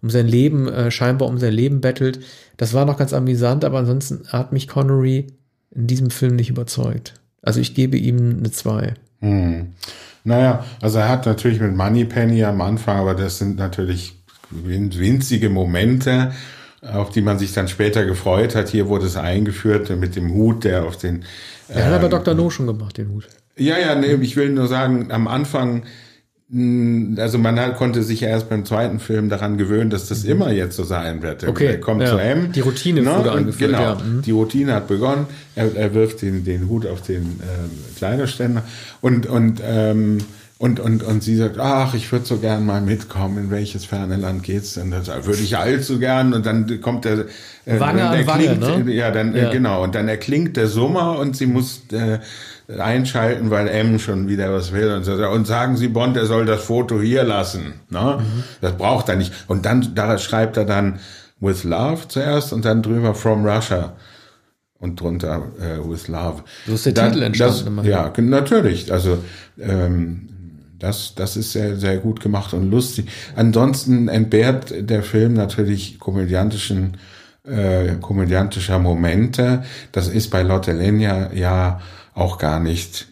um 0.00 0.10
sein 0.10 0.28
Leben, 0.28 0.68
äh, 0.68 0.90
scheinbar 0.90 1.28
um 1.28 1.38
sein 1.38 1.52
Leben 1.52 1.80
bettelt. 1.80 2.20
Das 2.56 2.72
war 2.72 2.84
noch 2.84 2.98
ganz 2.98 3.12
amüsant, 3.12 3.64
aber 3.64 3.78
ansonsten 3.78 4.28
hat 4.28 4.52
mich 4.52 4.68
Connery 4.68 5.26
in 5.70 5.86
diesem 5.86 6.10
Film 6.10 6.36
nicht 6.36 6.50
überzeugt. 6.50 7.14
Also 7.42 7.60
ich 7.60 7.74
gebe 7.74 7.96
ihm 7.96 8.38
eine 8.38 8.50
2. 8.50 8.94
Hm. 9.20 9.72
Naja, 10.24 10.64
also 10.80 10.98
er 10.98 11.08
hat 11.08 11.26
natürlich 11.26 11.60
mit 11.60 11.74
Moneypenny 11.74 12.44
am 12.44 12.60
Anfang, 12.60 12.98
aber 12.98 13.14
das 13.14 13.38
sind 13.38 13.56
natürlich 13.56 14.18
winzige 14.50 15.50
Momente, 15.50 16.32
auf 16.82 17.10
die 17.10 17.20
man 17.20 17.38
sich 17.38 17.52
dann 17.52 17.68
später 17.68 18.04
gefreut 18.04 18.54
hat. 18.54 18.68
Hier 18.68 18.88
wurde 18.88 19.06
es 19.06 19.16
eingeführt 19.16 19.90
mit 19.98 20.16
dem 20.16 20.32
Hut, 20.32 20.64
der 20.64 20.84
auf 20.84 20.96
den. 20.96 21.24
Der 21.68 21.86
hat 21.86 21.92
aber 21.92 22.08
Dr. 22.08 22.34
No 22.34 22.50
schon 22.50 22.66
gemacht, 22.66 22.96
den 22.96 23.10
Hut. 23.10 23.28
Ja, 23.56 23.76
ja, 23.78 23.94
nee, 23.94 24.14
ich 24.14 24.36
will 24.36 24.50
nur 24.50 24.68
sagen, 24.68 25.10
am 25.10 25.26
Anfang, 25.26 25.82
also 26.50 27.36
man 27.36 27.60
hat, 27.60 27.76
konnte 27.76 28.02
sich 28.02 28.22
ja 28.22 28.28
erst 28.28 28.48
beim 28.48 28.64
zweiten 28.64 29.00
Film 29.00 29.28
daran 29.28 29.58
gewöhnen, 29.58 29.90
dass 29.90 30.08
das 30.08 30.24
immer 30.24 30.50
jetzt 30.50 30.76
so 30.76 30.84
sein 30.84 31.20
wird. 31.20 31.46
Okay. 31.46 31.66
Er 31.66 31.80
kommt 31.80 32.00
ja. 32.00 32.08
zu 32.08 32.16
M. 32.16 32.52
Die 32.52 32.60
Routine 32.60 33.02
ne? 33.02 33.16
wurde 33.18 33.32
angeführt. 33.32 33.72
Genau, 33.72 33.82
ja. 33.82 33.94
Mhm. 33.96 34.22
die 34.22 34.30
Routine 34.30 34.72
hat 34.72 34.88
begonnen. 34.88 35.26
Er, 35.54 35.76
er 35.76 35.92
wirft 35.92 36.22
den, 36.22 36.44
den 36.44 36.68
Hut 36.68 36.86
auf 36.86 37.02
den 37.02 37.40
äh, 37.40 37.98
Kleiderständer 37.98 38.62
und 39.02 39.26
und 39.26 39.60
ähm, 39.62 40.18
und, 40.60 40.80
und, 40.80 41.04
und 41.04 41.22
sie 41.22 41.36
sagt, 41.36 41.60
ach, 41.60 41.94
ich 41.94 42.10
würde 42.10 42.26
so 42.26 42.38
gern 42.38 42.66
mal 42.66 42.80
mitkommen, 42.80 43.38
in 43.38 43.50
welches 43.52 43.84
ferne 43.84 44.16
Land 44.16 44.42
geht's 44.42 44.74
denn? 44.74 44.90
Das 44.90 45.06
würde 45.06 45.40
ich 45.40 45.56
allzu 45.56 46.00
gern. 46.00 46.34
Und 46.34 46.46
dann 46.46 46.80
kommt 46.80 47.04
der, 47.04 47.26
äh, 47.64 47.78
Wange 47.78 48.04
an 48.04 48.26
Wange, 48.26 48.56
ne? 48.56 48.92
ja, 48.92 49.12
dann, 49.12 49.36
ja. 49.36 49.50
Äh, 49.50 49.52
genau. 49.52 49.84
Und 49.84 49.94
dann 49.94 50.08
erklingt 50.08 50.56
der 50.56 50.66
Summer 50.66 51.16
und 51.20 51.36
sie 51.36 51.46
muss 51.46 51.82
äh, 51.92 52.18
einschalten, 52.76 53.50
weil 53.50 53.68
M 53.68 54.00
schon 54.00 54.26
wieder 54.26 54.52
was 54.52 54.72
will. 54.72 54.90
Und, 54.90 55.04
so, 55.04 55.12
und 55.12 55.46
sagen 55.46 55.76
Sie 55.76 55.86
Bond, 55.86 56.16
er 56.16 56.26
soll 56.26 56.44
das 56.44 56.64
Foto 56.64 57.00
hier 57.00 57.22
lassen. 57.22 57.74
Ne? 57.88 58.18
Mhm. 58.18 58.42
Das 58.60 58.76
braucht 58.76 59.08
er 59.08 59.14
nicht. 59.14 59.32
Und 59.46 59.64
dann, 59.64 59.94
da 59.94 60.18
schreibt 60.18 60.56
er 60.56 60.64
dann 60.64 60.98
with 61.38 61.62
love 61.62 62.08
zuerst 62.08 62.52
und 62.52 62.64
dann 62.64 62.82
drüber 62.82 63.14
from 63.14 63.46
Russia 63.46 63.92
und 64.80 65.00
drunter 65.00 65.52
äh, 65.60 65.88
with 65.88 66.08
love. 66.08 66.42
So 66.66 66.74
ist 66.74 66.84
der 66.84 66.94
dann, 66.94 67.12
Titel 67.12 67.22
entstanden. 67.22 67.76
Das, 67.76 67.86
ja, 67.86 68.12
natürlich. 68.16 68.92
Also 68.92 69.18
ähm, 69.60 70.28
das, 70.78 71.14
das 71.14 71.36
ist 71.36 71.52
sehr, 71.52 71.76
sehr 71.76 71.98
gut 71.98 72.20
gemacht 72.20 72.54
und 72.54 72.70
lustig. 72.70 73.08
Ansonsten 73.34 74.08
entbehrt 74.08 74.72
der 74.78 75.02
Film 75.02 75.34
natürlich 75.34 75.98
komödiantischen, 75.98 76.96
äh, 77.44 77.96
komödiantischer 78.00 78.78
Momente. 78.78 79.64
Das 79.92 80.08
ist 80.08 80.30
bei 80.30 80.42
Lotte 80.42 80.72
Lenya 80.72 81.32
ja 81.32 81.80
auch 82.14 82.38
gar 82.38 82.60
nicht 82.60 83.08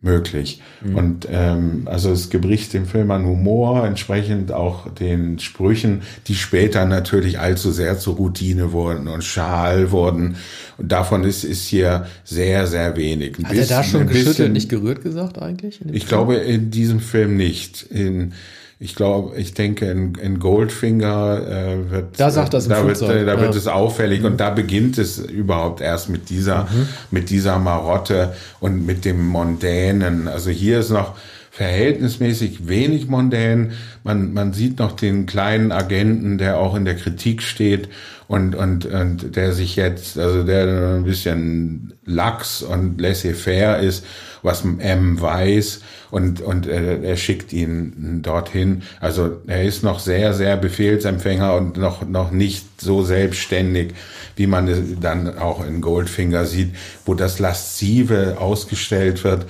möglich. 0.00 0.62
Mhm. 0.80 0.94
Und 0.94 1.28
ähm, 1.30 1.82
also 1.86 2.12
es 2.12 2.30
gebricht 2.30 2.72
dem 2.72 2.86
Film 2.86 3.10
an 3.10 3.26
Humor, 3.26 3.84
entsprechend 3.84 4.52
auch 4.52 4.88
den 4.94 5.40
Sprüchen, 5.40 6.02
die 6.28 6.36
später 6.36 6.84
natürlich 6.84 7.40
allzu 7.40 7.72
sehr 7.72 7.98
zur 7.98 8.14
Routine 8.16 8.72
wurden 8.72 9.08
und 9.08 9.24
schal 9.24 9.90
wurden. 9.90 10.36
Und 10.76 10.92
davon 10.92 11.24
ist, 11.24 11.42
ist 11.42 11.66
hier 11.66 12.06
sehr, 12.24 12.68
sehr 12.68 12.96
wenig. 12.96 13.38
Ein 13.38 13.46
Hat 13.46 13.52
bisschen, 13.52 13.70
er 13.70 13.76
da 13.76 13.84
schon 13.84 14.06
geschüttelt, 14.06 14.52
nicht 14.52 14.68
gerührt 14.68 15.02
gesagt 15.02 15.38
eigentlich? 15.42 15.80
Ich 15.80 16.06
Film? 16.06 16.08
glaube 16.08 16.36
in 16.36 16.70
diesem 16.70 17.00
Film 17.00 17.36
nicht. 17.36 17.82
In, 17.82 18.32
ich 18.80 18.94
glaube, 18.94 19.36
ich 19.36 19.54
denke, 19.54 19.90
in, 19.90 20.14
in 20.14 20.38
Goldfinger 20.38 21.40
äh, 21.48 21.90
wird 21.90 22.20
da 22.20 22.30
sagt 22.30 22.54
das 22.54 22.68
da 22.68 22.86
wird, 22.86 23.02
äh, 23.02 23.24
da 23.24 23.40
wird 23.40 23.56
es 23.56 23.66
auffällig 23.66 24.20
mhm. 24.20 24.26
und 24.26 24.36
da 24.38 24.50
beginnt 24.50 24.98
es 24.98 25.18
überhaupt 25.18 25.80
erst 25.80 26.08
mit 26.08 26.30
dieser 26.30 26.64
mhm. 26.64 26.88
mit 27.10 27.30
dieser 27.30 27.58
Marotte 27.58 28.34
und 28.60 28.86
mit 28.86 29.04
dem 29.04 29.26
Mondänen. 29.26 30.28
Also 30.28 30.50
hier 30.50 30.78
ist 30.78 30.90
noch 30.90 31.16
verhältnismäßig 31.58 32.68
wenig 32.68 33.08
mondän. 33.08 33.72
Man 34.04 34.32
man 34.32 34.52
sieht 34.52 34.78
noch 34.78 34.92
den 34.92 35.26
kleinen 35.26 35.72
Agenten, 35.72 36.38
der 36.38 36.58
auch 36.58 36.76
in 36.76 36.84
der 36.84 36.94
Kritik 36.94 37.42
steht 37.42 37.88
und 38.28 38.54
und 38.54 38.86
und 38.86 39.34
der 39.34 39.52
sich 39.52 39.74
jetzt 39.74 40.16
also 40.20 40.44
der 40.44 40.96
ein 40.98 41.02
bisschen 41.02 41.94
lax 42.04 42.62
und 42.62 43.00
laissez-faire 43.00 43.78
ist, 43.78 44.06
was 44.42 44.64
M 44.78 45.20
weiß 45.20 45.80
und, 46.12 46.40
und 46.40 46.68
er, 46.68 47.02
er 47.02 47.16
schickt 47.16 47.52
ihn 47.52 48.20
dorthin. 48.22 48.82
Also 49.00 49.38
er 49.48 49.64
ist 49.64 49.82
noch 49.82 49.98
sehr, 49.98 50.34
sehr 50.34 50.56
Befehlsempfänger 50.56 51.54
und 51.54 51.76
noch, 51.76 52.06
noch 52.06 52.30
nicht 52.30 52.80
so 52.80 53.02
selbstständig, 53.02 53.94
wie 54.36 54.46
man 54.46 54.68
es 54.68 54.78
dann 55.00 55.38
auch 55.38 55.66
in 55.66 55.80
Goldfinger 55.80 56.46
sieht, 56.46 56.74
wo 57.04 57.14
das 57.14 57.40
Laszive 57.40 58.36
ausgestellt 58.38 59.24
wird, 59.24 59.46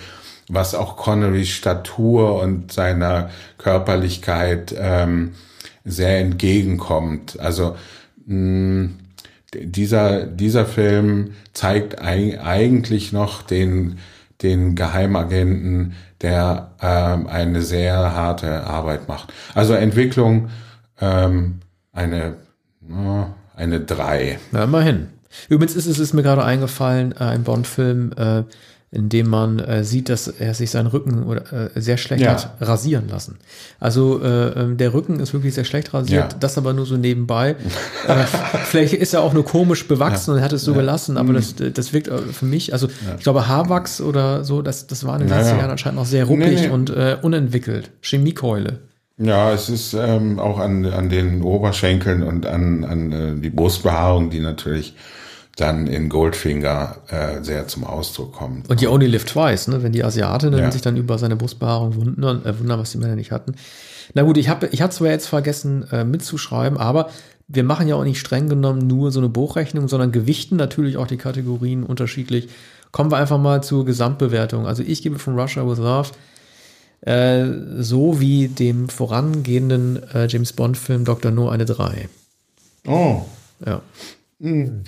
was 0.49 0.75
auch 0.75 0.97
Connerys 0.97 1.49
Statur 1.49 2.41
und 2.41 2.73
seiner 2.73 3.31
Körperlichkeit 3.59 4.75
ähm, 4.77 5.35
sehr 5.85 6.19
entgegenkommt. 6.19 7.39
Also 7.41 7.77
mh, 8.27 8.91
dieser, 9.55 10.27
dieser 10.27 10.67
Film 10.67 11.33
zeigt 11.53 12.01
eigentlich 12.01 13.13
noch 13.13 13.43
den, 13.43 13.99
den 14.43 14.75
Geheimagenten 14.75 15.95
der 16.21 16.73
ähm, 16.83 17.29
eine 17.29 17.63
sehr 17.63 17.95
harte 18.15 18.65
Arbeit 18.65 19.07
macht. 19.09 19.33
Also 19.55 19.75
Entwicklung 19.75 20.49
ähm, 21.01 21.61
eine 21.93 22.35
eine 23.55 23.81
drei. 23.81 24.39
Ja, 24.53 24.65
immerhin. 24.65 25.09
Übrigens 25.49 25.77
ist 25.77 25.87
es 25.87 25.99
ist 25.99 26.15
mir 26.15 26.23
gerade 26.23 26.45
eingefallen, 26.45 27.13
äh, 27.13 27.25
ein 27.25 27.45
Bond-Film, 27.45 28.13
äh, 28.17 28.45
in 28.91 29.11
dem 29.11 29.29
man 29.29 29.59
äh, 29.59 29.85
sieht, 29.85 30.09
dass 30.09 30.29
er 30.29 30.55
sich 30.55 30.71
seinen 30.71 30.87
Rücken 30.87 31.25
oder, 31.25 31.53
äh, 31.53 31.81
sehr 31.81 31.99
schlecht 31.99 32.25
ja. 32.25 32.31
hat 32.31 32.55
rasieren 32.61 33.09
lassen. 33.09 33.37
Also 33.79 34.23
äh, 34.23 34.49
ähm, 34.61 34.77
der 34.79 34.95
Rücken 34.95 35.21
ist 35.21 35.35
wirklich 35.35 35.53
sehr 35.53 35.65
schlecht 35.65 35.93
rasiert, 35.93 36.33
ja. 36.33 36.39
das 36.41 36.57
aber 36.57 36.73
nur 36.73 36.87
so 36.87 36.97
nebenbei. 36.97 37.57
äh, 38.07 38.15
vielleicht 38.65 38.95
ist 38.95 39.13
er 39.13 39.23
auch 39.23 39.35
nur 39.35 39.45
komisch 39.45 39.87
bewachsen 39.87 40.31
ja. 40.31 40.37
und 40.39 40.43
hat 40.43 40.55
es 40.55 40.63
so 40.63 40.73
gelassen, 40.73 41.19
aber 41.19 41.31
mhm. 41.31 41.35
das, 41.35 41.55
das 41.75 41.93
wirkt 41.93 42.09
äh, 42.09 42.19
für 42.19 42.47
mich, 42.47 42.73
also 42.73 42.89
ich 43.17 43.23
glaube 43.23 43.47
Haarwachs 43.47 44.01
oder 44.01 44.43
so, 44.45 44.63
das, 44.63 44.87
das 44.87 45.05
war 45.05 45.21
in 45.21 45.27
den 45.27 45.37
letzten 45.37 45.59
Jahren 45.59 45.71
anscheinend 45.71 45.99
noch 45.99 46.07
sehr 46.07 46.25
ruppig 46.25 46.61
nee, 46.61 46.67
nee. 46.67 46.69
und 46.69 46.89
äh, 46.89 47.19
unentwickelt. 47.21 47.91
Chemiekeule. 48.01 48.79
Ja, 49.19 49.53
es 49.53 49.69
ist 49.69 49.95
ähm, 49.95 50.39
auch 50.39 50.59
an, 50.59 50.87
an 50.87 51.09
den 51.11 51.43
Oberschenkeln 51.43 52.23
und 52.23 52.47
an, 52.47 52.85
an 52.85 53.13
äh, 53.13 53.35
die 53.41 53.51
Brustbehaarung, 53.51 54.31
die 54.31 54.41
natürlich 54.41 54.95
dann 55.59 55.89
in 55.89 56.09
Goldfinger 56.09 56.99
äh, 57.09 57.43
sehr 57.43 57.67
zum 57.67 57.85
Ausdruck 57.85 58.33
kommt. 58.33 58.71
Und 58.71 58.81
die 58.81 58.87
Only 58.87 59.09
Live 59.09 59.25
Twice, 59.25 59.69
ne? 59.69 59.83
wenn 59.83 59.93
die 59.93 60.05
Asiatinnen 60.05 60.61
ja. 60.61 60.71
sich 60.71 60.83
dann 60.83 60.97
über 60.97 61.19
seine 61.19 61.37
Brustbehaarung 61.37 61.97
wundern, 61.97 62.45
äh, 62.45 62.59
wundern, 62.59 62.79
was 62.79 62.93
die 62.93 62.99
Männer 62.99 63.17
nicht 63.17 63.33
hatten. 63.33 63.57
Na 64.15 64.23
gut, 64.23 64.37
ich 64.37 64.49
habe 64.49 64.69
ich 64.69 64.81
hatte 64.81 64.97
zwar 64.97 65.09
jetzt 65.09 65.27
vergessen 65.27 65.85
äh, 65.91 66.05
mitzuschreiben, 66.05 66.79
aber 66.79 67.11
wir 67.49 67.65
machen 67.65 67.89
ja 67.89 67.97
auch 67.97 68.05
nicht 68.05 68.21
streng 68.21 68.49
genommen 68.49 68.87
nur 68.87 69.11
so 69.11 69.19
eine 69.19 69.29
Buchrechnung, 69.29 69.89
sondern 69.89 70.13
gewichten 70.13 70.57
natürlich 70.57 70.97
auch 70.97 71.07
die 71.07 71.17
Kategorien 71.17 71.83
unterschiedlich. 71.83 72.49
Kommen 72.93 73.11
wir 73.11 73.17
einfach 73.17 73.39
mal 73.39 73.63
zur 73.63 73.85
Gesamtbewertung. 73.85 74.67
Also 74.67 74.83
ich 74.83 75.03
gebe 75.03 75.19
von 75.19 75.39
Russia 75.39 75.69
with 75.69 75.79
Love 75.79 76.11
äh, 77.01 77.47
so 77.79 78.21
wie 78.21 78.49
dem 78.49 78.89
vorangehenden 78.89 80.03
äh, 80.15 80.27
James 80.29 80.53
Bond 80.53 80.77
Film 80.77 81.05
Dr. 81.05 81.31
No 81.31 81.49
eine 81.49 81.65
3. 81.65 82.09
Oh. 82.87 83.23
Ja. 83.65 83.83
Hm. 84.41 84.85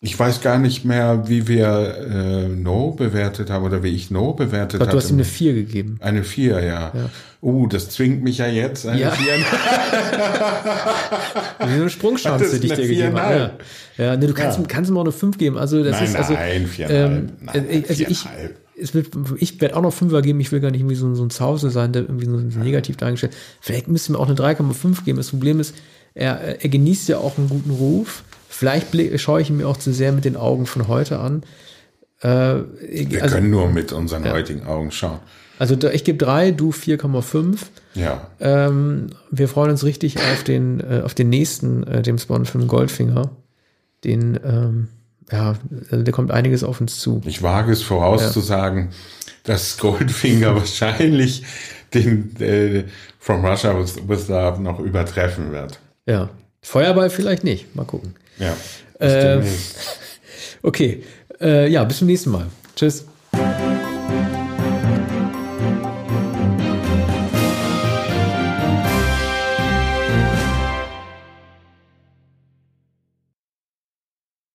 Ich 0.00 0.18
weiß 0.18 0.42
gar 0.42 0.58
nicht 0.58 0.84
mehr, 0.84 1.26
wie 1.26 1.48
wir 1.48 1.96
äh, 2.10 2.48
No 2.48 2.90
bewertet 2.90 3.48
haben 3.48 3.64
oder 3.64 3.82
wie 3.82 3.88
ich 3.88 4.10
No 4.10 4.34
bewertet 4.34 4.78
habe. 4.80 4.90
Du 4.90 4.96
hast 4.98 5.08
ihm 5.10 5.16
eine 5.16 5.24
4 5.24 5.54
gegeben. 5.54 5.96
Eine 6.00 6.22
4, 6.22 6.60
ja. 6.60 6.92
ja. 6.94 7.10
Uh, 7.42 7.66
das 7.66 7.88
zwingt 7.88 8.22
mich 8.22 8.36
ja 8.38 8.46
jetzt, 8.46 8.86
eine 8.86 9.00
ja. 9.00 9.10
4. 9.10 9.34
wie 11.60 11.64
eine 11.64 11.88
Sprungchance, 11.88 12.60
die 12.60 12.66
ich 12.66 12.74
dir 12.74 12.86
gegeben 12.86 13.18
habe. 13.18 13.52
Ja. 13.96 14.04
ja, 14.04 14.16
nee, 14.18 14.26
du 14.26 14.34
kannst, 14.34 14.58
ja. 14.58 14.64
kannst 14.68 14.90
ihm 14.90 14.98
auch 14.98 15.02
eine 15.02 15.12
5 15.12 15.38
geben. 15.38 15.56
Also 15.56 15.82
das 15.82 15.92
nein, 15.92 16.04
ist 16.04 16.16
also. 16.16 16.34
Nein, 16.34 16.68
4,5. 16.68 16.88
Ähm, 16.90 17.32
nein, 17.40 17.84
also 17.88 18.04
ich, 18.76 18.94
wird, 18.94 19.08
ich 19.38 19.60
werde 19.62 19.76
auch 19.76 19.82
noch 19.82 19.94
5er 19.94 20.20
geben, 20.20 20.40
ich 20.40 20.52
will 20.52 20.60
gar 20.60 20.70
nicht 20.70 20.80
irgendwie 20.80 20.96
so, 20.96 21.14
so 21.14 21.24
ein 21.24 21.30
Zause 21.30 21.70
sein, 21.70 21.92
der 21.92 22.02
irgendwie 22.02 22.26
so 22.26 22.36
negativ 22.58 22.98
dargestellt. 22.98 23.34
Vielleicht 23.62 23.88
müssen 23.88 24.14
wir 24.14 24.20
auch 24.20 24.28
eine 24.28 24.36
3,5 24.36 25.04
geben. 25.04 25.16
Das 25.16 25.30
Problem 25.30 25.58
ist, 25.58 25.74
er, 26.12 26.62
er 26.62 26.68
genießt 26.68 27.08
ja 27.08 27.16
auch 27.16 27.38
einen 27.38 27.48
guten 27.48 27.70
Ruf 27.70 28.22
Vielleicht 28.56 29.20
schaue 29.20 29.42
ich 29.42 29.50
ihn 29.50 29.58
mir 29.58 29.68
auch 29.68 29.76
zu 29.76 29.92
sehr 29.92 30.12
mit 30.12 30.24
den 30.24 30.34
Augen 30.34 30.64
von 30.64 30.88
heute 30.88 31.18
an. 31.18 31.42
Äh, 32.22 32.28
Wir 33.10 33.22
also, 33.22 33.34
können 33.34 33.50
nur 33.50 33.68
mit 33.68 33.92
unseren 33.92 34.24
heutigen 34.32 34.64
Augen 34.64 34.90
schauen. 34.90 35.18
also 35.58 35.76
ich 35.90 36.04
gebe 36.04 36.16
drei, 36.16 36.52
du 36.52 36.70
4,5. 36.70 37.58
Ja. 37.94 38.30
Ähm, 38.40 39.10
wir 39.30 39.48
freuen 39.48 39.72
uns 39.72 39.84
richtig 39.84 40.16
auf 40.16 40.42
den, 40.42 40.80
äh, 40.80 41.02
auf 41.04 41.12
den 41.12 41.28
nächsten 41.28 41.86
äh, 41.86 42.02
James 42.02 42.24
Bond-Film 42.24 42.66
Goldfinger. 42.66 43.30
Den, 44.04 44.40
ähm, 44.42 44.88
ja, 45.30 45.56
also 45.90 46.02
da 46.02 46.12
kommt 46.12 46.30
einiges 46.30 46.64
auf 46.64 46.80
uns 46.80 46.98
zu. 46.98 47.20
Ich 47.26 47.42
wage 47.42 47.72
es 47.72 47.82
vorauszusagen, 47.82 48.88
dass 49.44 49.76
Goldfinger 49.76 50.54
wahrscheinlich 50.56 51.44
den 51.92 52.34
äh, 52.40 52.84
From 53.18 53.44
Russia 53.44 53.78
with, 53.78 53.96
with 54.08 54.28
Love 54.28 54.62
noch 54.62 54.78
übertreffen 54.78 55.52
wird. 55.52 55.78
Ja. 56.06 56.30
Feuerball 56.62 57.10
vielleicht 57.10 57.44
nicht. 57.44 57.76
Mal 57.76 57.84
gucken. 57.84 58.14
Ja. 58.38 58.56
Äh. 58.98 59.40
Okay. 60.62 61.04
Äh, 61.40 61.68
ja, 61.70 61.84
bis 61.84 61.98
zum 61.98 62.08
nächsten 62.08 62.30
Mal. 62.30 62.46
Tschüss. 62.74 63.04